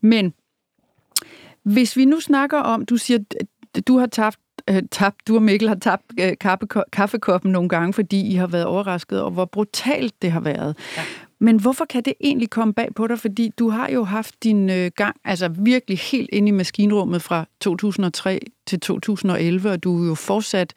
Men 0.00 0.32
hvis 1.62 1.96
vi 1.96 2.04
nu 2.04 2.20
snakker 2.20 2.58
om, 2.58 2.84
du 2.84 2.96
siger, 2.96 3.18
du 3.88 3.98
har 3.98 4.06
tabt 4.06 4.38
øh, 4.70 4.82
tabt, 4.90 5.28
du 5.28 5.34
og 5.34 5.42
Mikkel 5.42 5.68
har 5.68 5.76
tabt 5.76 6.04
øh, 6.20 6.32
kaffe, 6.40 6.66
kaffekoppen 6.92 7.52
nogle 7.52 7.68
gange, 7.68 7.92
fordi 7.92 8.20
I 8.20 8.34
har 8.34 8.46
været 8.46 8.64
overrasket 8.64 9.20
over, 9.20 9.30
hvor 9.30 9.44
brutalt 9.44 10.22
det 10.22 10.32
har 10.32 10.40
været. 10.40 10.76
Ja. 10.96 11.02
Men 11.42 11.60
hvorfor 11.60 11.84
kan 11.84 12.02
det 12.02 12.14
egentlig 12.20 12.50
komme 12.50 12.74
bag 12.74 12.88
på 12.96 13.06
dig? 13.06 13.18
Fordi 13.18 13.52
du 13.58 13.70
har 13.70 13.88
jo 13.88 14.04
haft 14.04 14.34
din 14.44 14.70
øh, 14.70 14.90
gang, 14.96 15.16
altså 15.24 15.48
virkelig 15.48 15.98
helt 15.98 16.30
ind 16.32 16.48
i 16.48 16.50
maskinrummet 16.50 17.22
fra 17.22 17.44
2003 17.60 18.40
til 18.66 18.80
2011, 18.80 19.70
og 19.70 19.84
du 19.84 20.02
er 20.02 20.08
jo 20.08 20.14
fortsat 20.14 20.74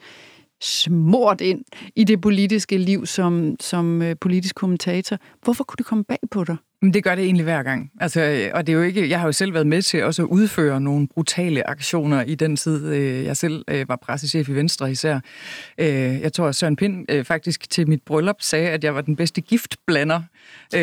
smurt 0.63 1.41
ind 1.41 1.61
i 1.95 2.03
det 2.03 2.21
politiske 2.21 2.77
liv 2.77 3.05
som, 3.05 3.55
som 3.59 4.01
øh, 4.01 4.15
politisk 4.21 4.55
kommentator. 4.55 5.17
Hvorfor 5.43 5.63
kunne 5.63 5.77
det 5.77 5.85
komme 5.85 6.03
bag 6.03 6.19
på 6.31 6.43
dig? 6.43 6.55
Men 6.81 6.93
det 6.93 7.03
gør 7.03 7.15
det 7.15 7.25
egentlig 7.25 7.43
hver 7.43 7.63
gang. 7.63 7.91
Altså, 7.99 8.49
og 8.53 8.67
det 8.67 8.73
er 8.73 8.77
jo 8.77 8.83
ikke, 8.83 9.09
jeg 9.09 9.19
har 9.19 9.25
jo 9.25 9.31
selv 9.31 9.53
været 9.53 9.67
med 9.67 9.81
til 9.81 10.03
også 10.03 10.21
at 10.21 10.27
udføre 10.27 10.81
nogle 10.81 11.07
brutale 11.07 11.69
aktioner 11.69 12.23
i 12.23 12.35
den 12.35 12.55
tid, 12.55 12.93
øh, 12.93 13.23
jeg 13.23 13.37
selv 13.37 13.63
øh, 13.67 13.89
var 13.89 13.95
pressechef 13.95 14.49
i 14.49 14.51
Venstre 14.51 14.91
især. 14.91 15.19
Øh, 15.77 15.87
jeg 16.21 16.33
tror, 16.33 16.47
at 16.47 16.55
Søren 16.55 16.75
Pind 16.75 17.23
faktisk 17.23 17.69
til 17.69 17.89
mit 17.89 18.01
bryllup 18.05 18.35
sagde, 18.39 18.69
at 18.69 18.83
jeg 18.83 18.95
var 18.95 19.01
den 19.01 19.15
bedste 19.15 19.41
giftblander. 19.41 20.21
Nej, 20.73 20.79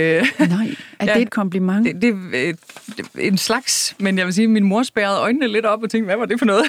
er 0.99 1.07
ja, 1.07 1.15
det 1.15 1.23
et 1.23 1.31
kompliment? 1.31 1.87
Det, 1.87 2.03
det, 2.03 2.15
det, 2.97 3.07
en 3.19 3.39
slags, 3.39 3.97
men 3.99 4.19
jeg 4.19 4.27
vil 4.27 4.35
sige, 4.35 4.45
at 4.45 4.51
min 4.51 4.65
mor 4.65 4.83
spærrede 4.83 5.19
øjnene 5.19 5.49
lidt 5.49 5.67
op 5.67 5.83
og 5.83 5.91
tænkte, 5.91 6.07
hvad 6.07 6.17
var 6.17 6.27
det 6.27 6.39
for 6.39 6.47
noget? 6.47 6.65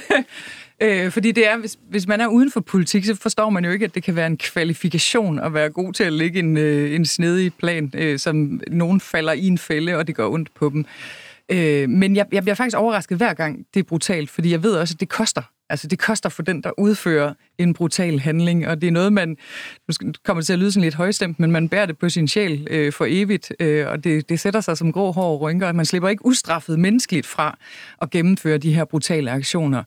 Øh, 0.82 1.12
fordi 1.12 1.32
det 1.32 1.48
er, 1.48 1.58
hvis, 1.58 1.78
hvis 1.89 2.08
man 2.08 2.22
er 2.22 2.28
uden 2.28 2.52
for 2.52 2.60
politik, 2.60 3.06
så 3.06 3.15
forstår 3.15 3.50
man 3.50 3.65
jo 3.65 3.72
ikke, 3.72 3.86
at 3.86 3.96
det 3.96 4.04
kan 4.04 4.15
være 4.15 4.28
en 4.28 4.38
kvalifikation 4.38 5.39
at 5.39 5.54
være 5.54 5.70
god 5.70 5.94
til 5.94 6.04
at 6.04 6.13
lægge 6.13 6.39
en, 6.39 6.58
øh, 6.58 6.96
en 6.96 7.06
snedig 7.06 7.54
plan, 7.54 7.91
øh, 7.96 8.20
som 8.20 8.62
nogen 8.67 9.00
falder 9.00 9.34
i 9.34 9.48
en 9.48 9.58
fælde, 9.58 9.98
og 9.98 10.08
det 10.08 10.15
går 10.15 10.34
ondt 10.34 10.54
på 10.54 10.70
dem. 10.70 10.86
Øh, 11.50 11.89
men 11.89 12.15
jeg, 12.15 12.26
jeg 12.32 12.44
bliver 12.44 12.56
faktisk 12.56 12.78
overrasket 12.78 13.17
hver 13.17 13.34
gang, 13.34 13.65
det 13.74 13.80
er 13.80 13.84
brutalt, 13.84 14.30
fordi 14.30 14.52
jeg 14.52 14.63
ved 14.63 14.76
også, 14.76 14.96
at 14.96 15.00
det 15.00 15.10
koster. 15.10 15.41
Altså, 15.72 15.88
det 15.88 16.00
koster 16.00 16.30
for 16.30 16.44
den, 16.44 16.64
der 16.64 16.72
udfører 16.80 17.34
en 17.58 17.74
brutal 17.74 18.20
handling, 18.20 18.68
og 18.68 18.82
det 18.82 18.88
er 18.88 18.92
noget, 18.92 19.14
man, 19.14 19.38
nu 19.88 20.12
kommer 20.26 20.44
til 20.44 20.54
at 20.54 20.60
lyde 20.60 20.72
sådan 20.72 20.84
lidt 20.84 20.96
højstemt, 20.96 21.40
men 21.40 21.52
man 21.52 21.70
bærer 21.70 21.86
det 21.86 21.98
på 21.98 22.10
sin 22.10 22.28
sjæl 22.28 22.68
øh, 22.70 22.94
for 22.94 23.06
evigt, 23.10 23.52
øh, 23.60 23.88
og 23.88 24.04
det, 24.04 24.30
det 24.30 24.40
sætter 24.40 24.62
sig 24.62 24.78
som 24.78 24.92
grå 24.92 25.12
hår 25.12 25.34
og 25.34 25.42
rynker, 25.42 25.68
og 25.68 25.76
man 25.76 25.86
slipper 25.86 26.10
ikke 26.10 26.26
ustraffet 26.26 26.80
menneskeligt 26.80 27.28
fra 27.28 27.58
at 28.02 28.10
gennemføre 28.10 28.58
de 28.58 28.74
her 28.74 28.86
brutale 28.86 29.32
aktioner. 29.32 29.84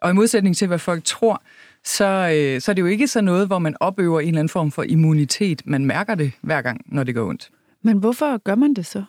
Og 0.00 0.10
i 0.10 0.14
modsætning 0.14 0.56
til, 0.56 0.68
hvad 0.68 0.78
folk 0.78 1.04
tror, 1.04 1.42
så, 1.84 2.04
øh, 2.04 2.60
så 2.60 2.72
er 2.72 2.74
det 2.74 2.82
jo 2.82 2.86
ikke 2.86 3.08
så 3.08 3.20
noget, 3.20 3.46
hvor 3.46 3.58
man 3.58 3.76
opøver 3.80 4.20
en 4.20 4.28
eller 4.28 4.38
anden 4.38 4.48
form 4.48 4.70
for 4.70 4.82
immunitet. 4.82 5.62
Man 5.64 5.84
mærker 5.84 6.14
det 6.14 6.32
hver 6.40 6.62
gang, 6.62 6.80
når 6.86 7.04
det 7.04 7.14
går 7.14 7.28
ondt. 7.28 7.50
Men 7.82 7.98
hvorfor 7.98 8.38
gør 8.38 8.54
man 8.54 8.74
det 8.74 8.86
så? 8.86 9.04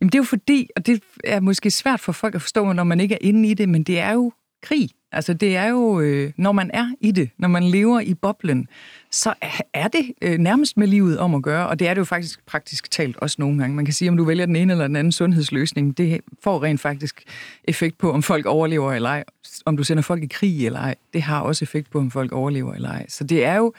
Jamen 0.00 0.08
det 0.08 0.14
er 0.14 0.18
jo 0.18 0.24
fordi, 0.24 0.68
og 0.76 0.86
det 0.86 1.02
er 1.24 1.40
måske 1.40 1.70
svært 1.70 2.00
for 2.00 2.12
folk 2.12 2.34
at 2.34 2.42
forstå, 2.42 2.72
når 2.72 2.84
man 2.84 3.00
ikke 3.00 3.14
er 3.14 3.18
inde 3.20 3.48
i 3.48 3.54
det, 3.54 3.68
men 3.68 3.82
det 3.82 3.98
er 3.98 4.12
jo 4.12 4.32
krig. 4.62 4.90
Altså 5.12 5.34
det 5.34 5.56
er 5.56 5.66
jo, 5.68 6.00
øh, 6.00 6.32
når 6.36 6.52
man 6.52 6.70
er 6.74 6.94
i 7.00 7.10
det, 7.10 7.30
når 7.38 7.48
man 7.48 7.64
lever 7.64 8.00
i 8.00 8.14
boblen, 8.14 8.68
så 9.10 9.34
er 9.74 9.88
det 9.88 10.12
øh, 10.22 10.38
nærmest 10.38 10.76
med 10.76 10.86
livet 10.86 11.18
om 11.18 11.34
at 11.34 11.42
gøre, 11.42 11.68
og 11.68 11.78
det 11.78 11.88
er 11.88 11.94
det 11.94 11.98
jo 11.98 12.04
faktisk 12.04 12.46
praktisk 12.46 12.90
talt 12.90 13.16
også 13.16 13.36
nogle 13.38 13.58
gange. 13.58 13.76
Man 13.76 13.84
kan 13.84 13.94
sige, 13.94 14.08
om 14.08 14.16
du 14.16 14.24
vælger 14.24 14.46
den 14.46 14.56
ene 14.56 14.72
eller 14.72 14.86
den 14.86 14.96
anden 14.96 15.12
sundhedsløsning, 15.12 15.98
det 15.98 16.20
får 16.42 16.62
rent 16.62 16.80
faktisk 16.80 17.22
effekt 17.64 17.98
på, 17.98 18.12
om 18.12 18.22
folk 18.22 18.46
overlever 18.46 18.92
eller 18.92 19.08
ej. 19.08 19.24
Om 19.64 19.76
du 19.76 19.84
sender 19.84 20.02
folk 20.02 20.22
i 20.22 20.26
krig 20.26 20.66
eller 20.66 20.80
ej, 20.80 20.94
det 21.12 21.22
har 21.22 21.40
også 21.40 21.64
effekt 21.64 21.90
på, 21.90 21.98
om 21.98 22.10
folk 22.10 22.32
overlever 22.32 22.74
eller 22.74 22.88
ej. 22.88 23.06
Så 23.08 23.24
det 23.24 23.44
er 23.44 23.56
jo 23.56 23.72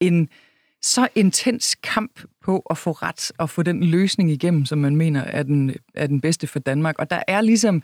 en 0.00 0.28
så 0.82 1.08
intens 1.14 1.74
kamp 1.74 2.20
på 2.44 2.58
at 2.70 2.78
få 2.78 2.92
ret 2.92 3.32
og 3.38 3.50
få 3.50 3.62
den 3.62 3.84
løsning 3.84 4.30
igennem, 4.30 4.66
som 4.66 4.78
man 4.78 4.96
mener 4.96 5.20
er 5.20 5.42
den, 5.42 5.74
er 5.94 6.06
den 6.06 6.20
bedste 6.20 6.46
for 6.46 6.58
Danmark. 6.58 6.98
Og 6.98 7.10
der 7.10 7.22
er 7.28 7.40
ligesom 7.40 7.82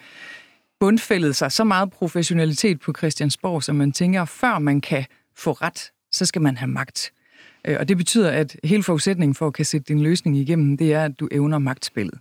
bundfældet 0.80 1.36
sig 1.36 1.52
så 1.52 1.64
meget 1.64 1.90
professionalitet 1.90 2.80
på 2.80 2.92
Christiansborg, 2.98 3.62
som 3.62 3.76
man 3.76 3.92
tænker, 3.92 4.24
før 4.24 4.58
man 4.58 4.80
kan 4.80 5.04
få 5.36 5.52
ret, 5.52 5.90
så 6.12 6.26
skal 6.26 6.42
man 6.42 6.56
have 6.56 6.68
magt. 6.68 7.12
Øh, 7.66 7.76
og 7.80 7.88
det 7.88 7.96
betyder, 7.96 8.30
at 8.30 8.56
hele 8.64 8.82
forudsætningen 8.82 9.34
for 9.34 9.46
at 9.46 9.54
kan 9.54 9.64
sætte 9.64 9.84
din 9.88 10.02
løsning 10.02 10.36
igennem, 10.36 10.76
det 10.76 10.92
er, 10.92 11.04
at 11.04 11.20
du 11.20 11.28
evner 11.32 11.58
magtspillet. 11.58 12.18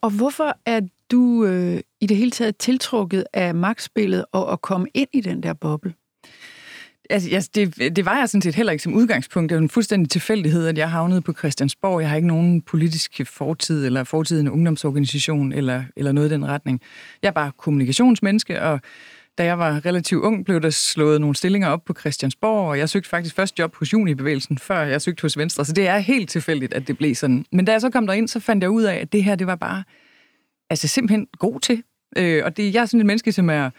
Og 0.00 0.10
hvorfor 0.10 0.58
er 0.66 0.80
du 1.10 1.44
øh, 1.44 1.80
i 2.00 2.06
det 2.06 2.16
hele 2.16 2.30
taget 2.30 2.56
tiltrukket 2.56 3.24
af 3.32 3.54
magtspillet 3.54 4.24
og 4.32 4.52
at 4.52 4.60
komme 4.60 4.86
ind 4.94 5.08
i 5.12 5.20
den 5.20 5.42
der 5.42 5.52
boble? 5.52 5.94
Altså, 7.10 7.28
yes, 7.32 7.48
det, 7.48 7.96
det 7.96 8.04
var 8.04 8.18
jeg 8.18 8.28
sådan 8.28 8.42
set 8.42 8.54
heller 8.54 8.72
ikke 8.72 8.82
som 8.82 8.94
udgangspunkt. 8.94 9.50
Det 9.50 9.56
var 9.56 9.62
en 9.62 9.68
fuldstændig 9.68 10.10
tilfældighed, 10.10 10.66
at 10.66 10.78
jeg 10.78 10.90
havnede 10.90 11.20
på 11.20 11.32
Christiansborg. 11.32 12.00
Jeg 12.00 12.08
har 12.08 12.16
ikke 12.16 12.28
nogen 12.28 12.62
politisk 12.62 13.20
fortid, 13.24 13.86
eller 13.86 14.04
fortid 14.04 14.38
i 14.38 14.40
en 14.40 14.48
ungdomsorganisation, 14.48 15.52
eller, 15.52 15.84
eller 15.96 16.12
noget 16.12 16.28
i 16.28 16.32
den 16.32 16.48
retning. 16.48 16.80
Jeg 17.22 17.28
er 17.28 17.32
bare 17.32 17.52
kommunikationsmenneske, 17.58 18.62
og 18.62 18.80
da 19.38 19.44
jeg 19.44 19.58
var 19.58 19.86
relativt 19.86 20.22
ung, 20.22 20.44
blev 20.44 20.60
der 20.60 20.70
slået 20.70 21.20
nogle 21.20 21.36
stillinger 21.36 21.68
op 21.68 21.84
på 21.84 21.94
Christiansborg, 22.00 22.68
og 22.68 22.78
jeg 22.78 22.88
søgte 22.88 23.08
faktisk 23.08 23.34
først 23.34 23.58
job 23.58 23.76
hos 23.76 23.92
Junibevægelsen, 23.92 24.58
før 24.58 24.80
jeg 24.80 25.02
søgte 25.02 25.22
hos 25.22 25.38
Venstre. 25.38 25.64
Så 25.64 25.72
det 25.72 25.88
er 25.88 25.98
helt 25.98 26.30
tilfældigt, 26.30 26.74
at 26.74 26.88
det 26.88 26.98
blev 26.98 27.14
sådan. 27.14 27.44
Men 27.52 27.64
da 27.64 27.72
jeg 27.72 27.80
så 27.80 27.90
kom 27.90 28.06
derind, 28.06 28.28
så 28.28 28.40
fandt 28.40 28.62
jeg 28.62 28.70
ud 28.70 28.82
af, 28.82 28.94
at 28.94 29.12
det 29.12 29.24
her, 29.24 29.34
det 29.34 29.46
var 29.46 29.56
bare 29.56 29.84
altså 30.70 30.88
simpelthen 30.88 31.26
god 31.38 31.60
til. 31.60 31.82
Øh, 32.16 32.44
og 32.44 32.56
det, 32.56 32.74
jeg 32.74 32.82
er 32.82 32.86
sådan 32.86 33.00
et 33.00 33.06
menneske, 33.06 33.32
som 33.32 33.50
er 33.50 33.70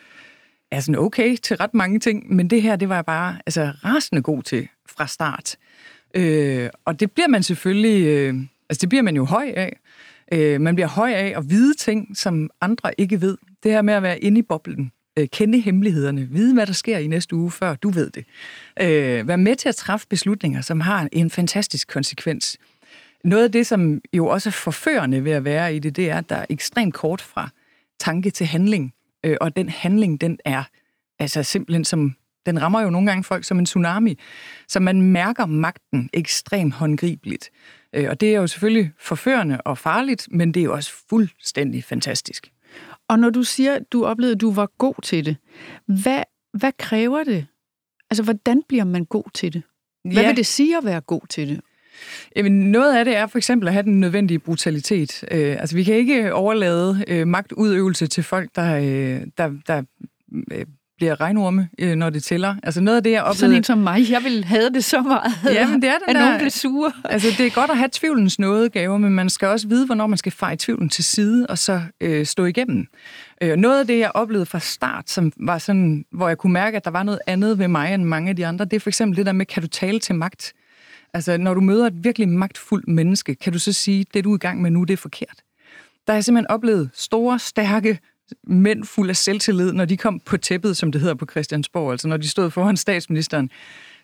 er 0.71 0.80
sådan 0.80 0.99
okay 0.99 1.36
til 1.36 1.58
ret 1.58 1.73
mange 1.73 1.99
ting, 1.99 2.36
men 2.36 2.49
det 2.49 2.62
her, 2.62 2.75
det 2.75 2.89
var 2.89 2.95
jeg 2.95 3.06
bare 3.06 3.38
altså, 3.45 3.71
rasende 3.84 4.21
god 4.21 4.43
til 4.43 4.67
fra 4.89 5.08
start. 5.08 5.56
Øh, 6.15 6.69
og 6.86 6.99
det 6.99 7.12
bliver 7.12 7.27
man 7.27 7.43
selvfølgelig, 7.43 8.06
øh, 8.06 8.36
altså 8.69 8.82
det 8.82 8.89
bliver 8.89 9.01
man 9.01 9.15
jo 9.15 9.25
høj 9.25 9.53
af. 9.56 9.80
Øh, 10.32 10.62
man 10.62 10.75
bliver 10.75 10.88
høj 10.88 11.13
af 11.13 11.34
at 11.38 11.49
vide 11.49 11.73
ting, 11.73 12.17
som 12.17 12.49
andre 12.62 12.91
ikke 12.97 13.21
ved. 13.21 13.38
Det 13.63 13.71
her 13.71 13.82
med 13.82 13.93
at 13.93 14.03
være 14.03 14.19
inde 14.19 14.39
i 14.39 14.41
boblen, 14.41 14.91
øh, 15.19 15.27
kende 15.27 15.60
hemmelighederne, 15.60 16.27
vide, 16.32 16.53
hvad 16.53 16.67
der 16.67 16.73
sker 16.73 16.97
i 16.97 17.08
næste 17.08 17.36
uge, 17.36 17.51
før 17.51 17.75
du 17.75 17.89
ved 17.89 18.10
det. 18.10 18.25
Øh, 18.82 19.27
være 19.27 19.38
med 19.38 19.56
til 19.56 19.69
at 19.69 19.75
træffe 19.75 20.08
beslutninger, 20.10 20.62
som 20.62 20.80
har 20.80 21.10
en 21.12 21.30
fantastisk 21.30 21.88
konsekvens. 21.88 22.58
Noget 23.23 23.43
af 23.43 23.51
det, 23.51 23.67
som 23.67 24.01
jo 24.13 24.27
også 24.27 24.49
er 24.49 24.51
forførende 24.51 25.23
ved 25.23 25.32
at 25.32 25.43
være 25.43 25.75
i 25.75 25.80
det, 25.80 25.95
det 25.95 26.10
er, 26.10 26.17
at 26.17 26.30
der 26.30 26.36
er 26.36 26.45
ekstremt 26.49 26.93
kort 26.93 27.21
fra 27.21 27.49
tanke 27.99 28.30
til 28.30 28.45
handling. 28.45 28.93
Øh, 29.25 29.38
og 29.41 29.56
den 29.56 29.69
handling, 29.69 30.21
den 30.21 30.39
er 30.45 30.63
altså 31.19 31.43
simpelthen 31.43 31.86
som, 31.86 32.15
den 32.45 32.62
rammer 32.62 32.82
jo 32.82 32.89
nogle 32.89 33.08
gange 33.08 33.23
folk 33.23 33.43
som 33.43 33.60
en 33.60 33.65
tsunami. 33.65 34.19
Så 34.67 34.80
man 34.80 35.01
mærker 35.01 35.45
magten 35.45 36.10
ekstremt 36.13 36.73
håndgribeligt. 36.73 37.49
Øh, 37.93 38.10
og 38.10 38.21
det 38.21 38.36
er 38.36 38.39
jo 38.39 38.47
selvfølgelig 38.47 38.91
forførende 38.99 39.62
og 39.62 39.77
farligt, 39.77 40.27
men 40.32 40.53
det 40.53 40.60
er 40.60 40.63
jo 40.63 40.73
også 40.73 40.93
fuldstændig 41.10 41.84
fantastisk. 41.84 42.51
Og 43.08 43.19
når 43.19 43.30
du 43.30 43.43
siger, 43.43 43.73
at 43.73 43.91
du 43.91 44.06
oplevede, 44.06 44.36
at 44.36 44.41
du 44.41 44.51
var 44.51 44.69
god 44.77 45.01
til 45.03 45.25
det, 45.25 45.38
hvad, 45.86 46.23
hvad 46.53 46.71
kræver 46.80 47.23
det? 47.23 47.47
Altså, 48.10 48.23
hvordan 48.23 48.63
bliver 48.67 48.84
man 48.84 49.06
god 49.06 49.23
til 49.34 49.53
det? 49.53 49.63
Hvad 50.03 50.23
ja. 50.23 50.27
vil 50.27 50.38
det 50.38 50.45
sige 50.45 50.77
at 50.77 50.86
være 50.86 51.01
god 51.01 51.21
til 51.30 51.49
det? 51.49 51.62
Jamen, 52.36 52.71
noget 52.71 52.97
af 52.97 53.05
det 53.05 53.17
er 53.17 53.27
for 53.27 53.38
eksempel 53.38 53.67
at 53.67 53.73
have 53.73 53.83
den 53.83 53.99
nødvendige 53.99 54.39
brutalitet. 54.39 55.23
Øh, 55.31 55.55
altså, 55.60 55.75
vi 55.75 55.83
kan 55.83 55.95
ikke 55.95 56.33
overlade 56.33 57.03
øh, 57.07 57.27
magtudøvelse 57.27 58.07
til 58.07 58.23
folk, 58.23 58.49
der, 58.55 58.75
øh, 58.77 59.21
der, 59.38 59.51
der 59.67 59.83
øh, 60.51 60.65
bliver 60.97 61.21
regnorme, 61.21 61.69
øh, 61.79 61.95
når 61.95 62.10
det 62.10 62.23
tæller. 62.23 62.55
Altså 62.63 62.81
noget 62.81 62.97
af 62.97 63.03
det, 63.03 63.12
jeg 63.12 63.21
oplevede... 63.21 63.39
Sådan 63.39 63.55
en 63.55 63.63
som 63.63 63.77
mig, 63.77 64.12
jeg 64.12 64.23
vil 64.23 64.45
have 64.45 64.69
det 64.69 64.83
så 64.83 65.01
meget. 65.01 65.31
Ja, 65.45 65.67
men 65.67 65.81
det 65.81 65.89
er 65.89 65.97
den 65.97 66.10
at 66.10 66.15
der... 66.15 66.21
nogen 66.21 66.38
bliver 66.38 66.49
sure. 66.49 66.91
Altså 67.03 67.27
det 67.38 67.45
er 67.45 67.49
godt 67.49 67.71
at 67.71 67.77
have 67.77 67.89
tvivlens 67.91 68.39
nådegave, 68.39 68.99
men 68.99 69.12
man 69.12 69.29
skal 69.29 69.47
også 69.47 69.67
vide, 69.67 69.86
hvornår 69.86 70.07
man 70.07 70.17
skal 70.17 70.31
feje 70.31 70.55
tvivlen 70.60 70.89
til 70.89 71.03
side, 71.03 71.47
og 71.47 71.57
så 71.57 71.81
øh, 72.01 72.25
stå 72.25 72.45
igennem. 72.45 72.88
Øh, 73.41 73.55
noget 73.55 73.79
af 73.79 73.88
det, 73.88 73.99
jeg 73.99 74.12
oplevede 74.13 74.45
fra 74.45 74.60
start, 74.60 75.10
som 75.10 75.31
var 75.39 75.57
sådan, 75.57 76.05
hvor 76.12 76.27
jeg 76.27 76.38
kunne 76.38 76.53
mærke, 76.53 76.77
at 76.77 76.86
der 76.86 76.91
var 76.91 77.03
noget 77.03 77.19
andet 77.27 77.60
ved 77.60 77.67
mig 77.67 77.93
end 77.93 78.03
mange 78.03 78.29
af 78.29 78.36
de 78.36 78.45
andre, 78.45 78.65
det 78.65 78.73
er 78.73 78.79
for 78.79 78.89
eksempel 78.89 79.17
det 79.17 79.25
der 79.25 79.31
med, 79.31 79.45
kan 79.45 79.62
du 79.62 79.67
tale 79.67 79.99
til 79.99 80.15
magt? 80.15 80.53
Altså, 81.13 81.37
når 81.37 81.53
du 81.53 81.61
møder 81.61 81.87
et 81.87 82.03
virkelig 82.03 82.29
magtfuldt 82.29 82.87
menneske, 82.87 83.35
kan 83.35 83.53
du 83.53 83.59
så 83.59 83.73
sige, 83.73 84.05
det 84.13 84.23
du 84.23 84.31
er 84.31 84.35
i 84.35 84.39
gang 84.39 84.61
med 84.61 84.71
nu, 84.71 84.83
det 84.83 84.93
er 84.93 84.97
forkert. 84.97 85.43
Der 86.07 86.13
har 86.13 86.17
jeg 86.17 86.23
simpelthen 86.23 86.51
oplevet 86.51 86.89
store, 86.93 87.39
stærke 87.39 87.99
mænd 88.43 88.83
fuld 88.85 89.09
af 89.09 89.15
selvtillid, 89.15 89.73
når 89.73 89.85
de 89.85 89.97
kom 89.97 90.19
på 90.19 90.37
tæppet, 90.37 90.77
som 90.77 90.91
det 90.91 91.01
hedder 91.01 91.15
på 91.15 91.25
Christiansborg, 91.31 91.91
altså 91.91 92.07
når 92.07 92.17
de 92.17 92.29
stod 92.29 92.51
foran 92.51 92.77
statsministeren, 92.77 93.49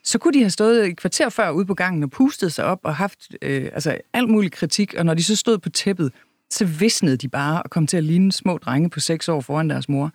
så 0.04 0.18
kunne 0.18 0.34
de 0.34 0.40
have 0.40 0.50
stået 0.50 0.88
et 0.88 0.98
kvarter 0.98 1.30
før 1.30 1.50
ude 1.50 1.66
på 1.66 1.74
gangen 1.74 2.04
og 2.04 2.12
pustet 2.12 2.54
sig 2.54 2.66
op 2.66 2.80
og 2.84 2.96
haft 2.96 3.20
øh, 3.42 3.70
altså 3.74 3.98
alt 4.14 4.30
mulig 4.30 4.52
kritik, 4.52 4.94
og 4.98 5.06
når 5.06 5.14
de 5.14 5.24
så 5.24 5.36
stod 5.36 5.58
på 5.58 5.70
tæppet, 5.70 6.12
så 6.50 6.66
visnede 6.66 7.18
de 7.18 7.30
bare 7.30 7.64
og 7.64 7.70
kom 7.70 7.88
til 7.88 7.98
at 7.98 8.04
ligne 8.04 8.32
små 8.32 8.58
drenge 8.58 8.90
på 8.90 9.00
seks 9.00 9.30
år 9.30 9.42
foran 9.42 9.70
deres 9.70 9.90
mor. 9.90 10.12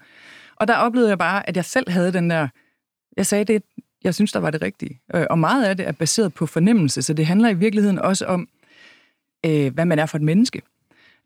Og 0.57 0.68
der 0.68 0.77
oplevede 0.77 1.11
jeg 1.11 1.18
bare, 1.18 1.48
at 1.48 1.57
jeg 1.57 1.64
selv 1.64 1.90
havde 1.90 2.12
den 2.12 2.31
der, 2.31 2.48
jeg 3.16 3.27
sagde 3.27 3.44
det, 3.44 3.62
jeg 4.05 4.15
synes, 4.15 4.33
der 4.33 4.41
var 4.41 4.51
det 4.51 4.63
rigtige. 4.63 5.01
Øh, 5.15 5.27
og 5.31 5.39
meget 5.39 5.65
af 5.65 5.77
det 5.77 5.89
er 5.89 5.93
baseret 5.93 6.35
på 6.35 6.47
fornemmelse, 6.47 7.03
så 7.03 7.13
det 7.13 7.27
handler 7.27 7.49
i 7.49 7.55
virkeligheden 7.55 7.99
også 7.99 8.27
om, 8.27 8.49
øh, 9.47 9.75
hvad 9.75 9.85
man 9.85 9.99
er 9.99 10.07
for 10.07 10.19
et 10.19 10.23
menneske. 10.23 10.63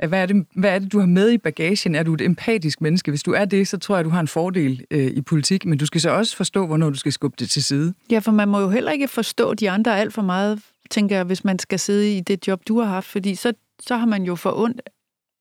Hvad 0.08 0.22
er, 0.22 0.26
det, 0.26 0.46
hvad 0.54 0.70
er 0.70 0.78
det, 0.78 0.92
du 0.92 0.98
har 0.98 1.06
med 1.06 1.30
i 1.30 1.38
bagagen? 1.38 1.94
Er 1.94 2.02
du 2.02 2.14
et 2.14 2.20
empatisk 2.20 2.80
menneske? 2.80 3.10
Hvis 3.10 3.22
du 3.22 3.32
er 3.32 3.44
det, 3.44 3.68
så 3.68 3.78
tror 3.78 3.96
jeg, 3.96 4.04
du 4.04 4.10
har 4.10 4.20
en 4.20 4.28
fordel 4.28 4.84
øh, 4.90 5.06
i 5.06 5.20
politik, 5.20 5.66
men 5.66 5.78
du 5.78 5.86
skal 5.86 6.00
så 6.00 6.10
også 6.10 6.36
forstå, 6.36 6.66
hvornår 6.66 6.90
du 6.90 6.98
skal 6.98 7.12
skubbe 7.12 7.36
det 7.38 7.50
til 7.50 7.64
side. 7.64 7.94
Ja, 8.10 8.18
for 8.18 8.32
man 8.32 8.48
må 8.48 8.60
jo 8.60 8.68
heller 8.68 8.92
ikke 8.92 9.08
forstå 9.08 9.54
de 9.54 9.70
andre 9.70 10.00
alt 10.00 10.12
for 10.12 10.22
meget, 10.22 10.60
tænker 10.90 11.16
jeg, 11.16 11.24
hvis 11.24 11.44
man 11.44 11.58
skal 11.58 11.78
sidde 11.78 12.16
i 12.16 12.20
det 12.20 12.48
job, 12.48 12.60
du 12.68 12.80
har 12.80 12.86
haft, 12.86 13.06
fordi 13.06 13.34
så, 13.34 13.52
så 13.80 13.96
har 13.96 14.06
man 14.06 14.22
jo 14.22 14.34
for 14.34 14.58
ondt 14.58 14.80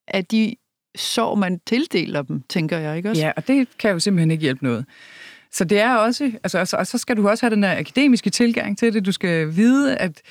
af 0.07 0.25
de 0.25 0.55
sår, 0.95 1.35
man 1.35 1.59
tildeler 1.65 2.21
dem, 2.21 2.41
tænker 2.49 2.77
jeg, 2.77 2.97
ikke 2.97 3.09
også? 3.09 3.21
Ja, 3.21 3.31
og 3.37 3.47
det 3.47 3.67
kan 3.79 3.91
jo 3.91 3.99
simpelthen 3.99 4.31
ikke 4.31 4.41
hjælpe 4.41 4.63
noget. 4.63 4.85
Så 5.53 5.63
det 5.63 5.79
er 5.79 5.95
også, 5.95 6.31
altså, 6.43 6.57
altså, 6.57 6.77
og 6.77 6.87
så 6.87 6.97
skal 6.97 7.17
du 7.17 7.29
også 7.29 7.45
have 7.45 7.55
den 7.55 7.63
der 7.63 7.77
akademiske 7.77 8.29
tilgang 8.29 8.77
til 8.77 8.93
det. 8.93 9.05
Du 9.05 9.11
skal 9.11 9.55
vide, 9.55 9.97
at, 9.97 10.21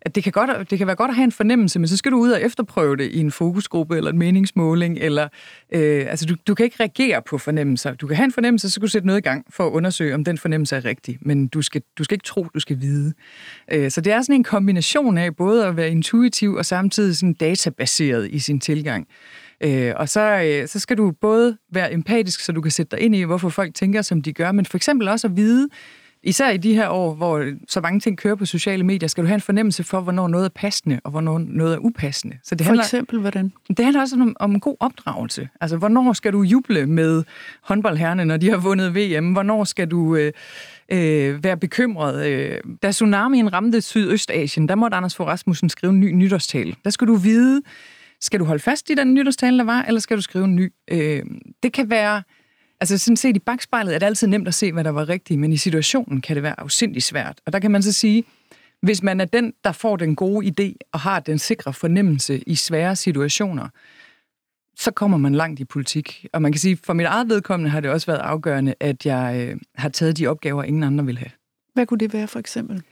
at 0.00 0.14
det, 0.14 0.24
kan 0.24 0.32
godt, 0.32 0.70
det 0.70 0.78
kan 0.78 0.86
være 0.86 0.96
godt 0.96 1.08
at 1.08 1.14
have 1.14 1.24
en 1.24 1.32
fornemmelse, 1.32 1.78
men 1.78 1.88
så 1.88 1.96
skal 1.96 2.12
du 2.12 2.16
ud 2.16 2.30
og 2.30 2.42
efterprøve 2.42 2.96
det 2.96 3.10
i 3.12 3.18
en 3.18 3.30
fokusgruppe 3.30 3.96
eller 3.96 4.10
en 4.10 4.18
meningsmåling, 4.18 4.98
eller 4.98 5.28
øh, 5.72 6.06
altså 6.08 6.26
du, 6.26 6.36
du 6.46 6.54
kan 6.54 6.64
ikke 6.64 6.76
reagere 6.80 7.22
på 7.22 7.38
fornemmelser. 7.38 7.94
Du 7.94 8.06
kan 8.06 8.16
have 8.16 8.24
en 8.24 8.32
fornemmelse, 8.32 8.70
så 8.70 8.72
skal 8.72 8.82
du 8.82 8.90
sætte 8.90 9.06
noget 9.06 9.18
i 9.18 9.22
gang 9.22 9.44
for 9.50 9.66
at 9.66 9.70
undersøge, 9.70 10.14
om 10.14 10.24
den 10.24 10.38
fornemmelse 10.38 10.76
er 10.76 10.84
rigtig, 10.84 11.18
men 11.20 11.48
du 11.48 11.62
skal, 11.62 11.82
du 11.98 12.04
skal 12.04 12.14
ikke 12.14 12.24
tro, 12.24 12.46
du 12.54 12.60
skal 12.60 12.80
vide. 12.80 13.12
Øh, 13.72 13.90
så 13.90 14.00
det 14.00 14.12
er 14.12 14.22
sådan 14.22 14.34
en 14.34 14.44
kombination 14.44 15.18
af 15.18 15.36
både 15.36 15.66
at 15.66 15.76
være 15.76 15.90
intuitiv 15.90 16.54
og 16.54 16.66
samtidig 16.66 17.16
sådan 17.16 17.34
databaseret 17.34 18.30
i 18.30 18.38
sin 18.38 18.60
tilgang. 18.60 19.08
Øh, 19.60 19.92
og 19.96 20.08
så, 20.08 20.20
øh, 20.20 20.68
så 20.68 20.78
skal 20.78 20.96
du 20.96 21.12
både 21.20 21.56
være 21.72 21.92
empatisk, 21.92 22.40
så 22.40 22.52
du 22.52 22.60
kan 22.60 22.70
sætte 22.70 22.96
dig 22.96 23.04
ind 23.04 23.16
i, 23.16 23.22
hvorfor 23.22 23.48
folk 23.48 23.74
tænker, 23.74 24.02
som 24.02 24.22
de 24.22 24.32
gør, 24.32 24.52
men 24.52 24.66
for 24.66 24.76
eksempel 24.76 25.08
også 25.08 25.26
at 25.26 25.36
vide, 25.36 25.68
især 26.22 26.50
i 26.50 26.56
de 26.56 26.74
her 26.74 26.88
år, 26.88 27.14
hvor 27.14 27.52
så 27.68 27.80
mange 27.80 28.00
ting 28.00 28.18
kører 28.18 28.34
på 28.34 28.46
sociale 28.46 28.84
medier, 28.84 29.08
skal 29.08 29.24
du 29.24 29.26
have 29.26 29.34
en 29.34 29.40
fornemmelse 29.40 29.84
for, 29.84 30.00
hvornår 30.00 30.28
noget 30.28 30.44
er 30.44 30.48
passende, 30.48 31.00
og 31.04 31.10
hvornår 31.10 31.38
noget 31.38 31.74
er 31.74 31.78
upassende. 31.78 32.36
Så 32.44 32.54
det 32.54 32.64
for 32.64 32.70
handler, 32.70 32.84
eksempel, 32.84 33.20
hvordan? 33.20 33.52
Det 33.68 33.84
handler 33.84 34.00
også 34.00 34.16
om, 34.16 34.36
om 34.40 34.50
en 34.50 34.60
god 34.60 34.76
opdragelse. 34.80 35.48
Altså, 35.60 35.76
hvornår 35.76 36.12
skal 36.12 36.32
du 36.32 36.42
juble 36.42 36.86
med 36.86 37.24
håndboldherrene, 37.62 38.24
når 38.24 38.36
de 38.36 38.50
har 38.50 38.56
vundet 38.56 38.94
VM? 38.94 39.32
Hvornår 39.32 39.64
skal 39.64 39.88
du 39.88 40.16
øh, 40.16 40.32
øh, 40.92 41.44
være 41.44 41.56
bekymret? 41.56 42.26
Øh, 42.26 42.56
da 42.82 42.90
tsunamien 42.90 43.52
ramte 43.52 43.80
Sydøstasien, 43.80 44.68
der 44.68 44.74
måtte 44.74 44.96
Anders 44.96 45.16
Fogh 45.16 45.28
Rasmussen 45.28 45.68
skrive 45.68 45.92
en 45.92 46.00
ny 46.00 46.12
nytårstale. 46.12 46.74
Der 46.84 46.90
skal 46.90 47.06
du 47.06 47.14
vide, 47.14 47.62
skal 48.20 48.40
du 48.40 48.44
holde 48.44 48.62
fast 48.62 48.90
i 48.90 48.94
den 48.94 49.14
nytårstale, 49.14 49.58
der 49.58 49.64
var, 49.64 49.82
eller 49.82 50.00
skal 50.00 50.16
du 50.16 50.22
skrive 50.22 50.44
en 50.44 50.56
ny? 50.56 50.72
Øh, 50.90 51.22
det 51.62 51.72
kan 51.72 51.90
være... 51.90 52.22
Altså 52.80 52.98
sådan 52.98 53.16
set 53.16 53.36
i 53.36 53.38
bagspejlet 53.38 53.94
er 53.94 53.98
det 53.98 54.06
altid 54.06 54.26
nemt 54.26 54.48
at 54.48 54.54
se, 54.54 54.72
hvad 54.72 54.84
der 54.84 54.90
var 54.90 55.08
rigtigt, 55.08 55.40
men 55.40 55.52
i 55.52 55.56
situationen 55.56 56.20
kan 56.20 56.36
det 56.36 56.42
være 56.42 56.60
afsindig 56.60 57.02
svært. 57.02 57.40
Og 57.46 57.52
der 57.52 57.58
kan 57.58 57.70
man 57.70 57.82
så 57.82 57.92
sige, 57.92 58.24
hvis 58.82 59.02
man 59.02 59.20
er 59.20 59.24
den, 59.24 59.52
der 59.64 59.72
får 59.72 59.96
den 59.96 60.16
gode 60.16 60.46
idé 60.46 60.88
og 60.92 61.00
har 61.00 61.20
den 61.20 61.38
sikre 61.38 61.72
fornemmelse 61.72 62.38
i 62.46 62.54
svære 62.54 62.96
situationer, 62.96 63.68
så 64.76 64.90
kommer 64.90 65.18
man 65.18 65.34
langt 65.34 65.60
i 65.60 65.64
politik. 65.64 66.26
Og 66.32 66.42
man 66.42 66.52
kan 66.52 66.58
sige, 66.58 66.78
for 66.84 66.92
mit 66.92 67.06
eget 67.06 67.28
vedkommende 67.28 67.70
har 67.70 67.80
det 67.80 67.90
også 67.90 68.06
været 68.06 68.18
afgørende, 68.18 68.74
at 68.80 69.06
jeg 69.06 69.48
øh, 69.48 69.60
har 69.74 69.88
taget 69.88 70.18
de 70.18 70.26
opgaver, 70.26 70.62
ingen 70.62 70.82
andre 70.82 71.06
vil 71.06 71.18
have. 71.18 71.30
Hvad 71.74 71.86
kunne 71.86 71.98
det 71.98 72.12
være 72.12 72.28
for 72.28 72.38
eksempel? 72.38 72.82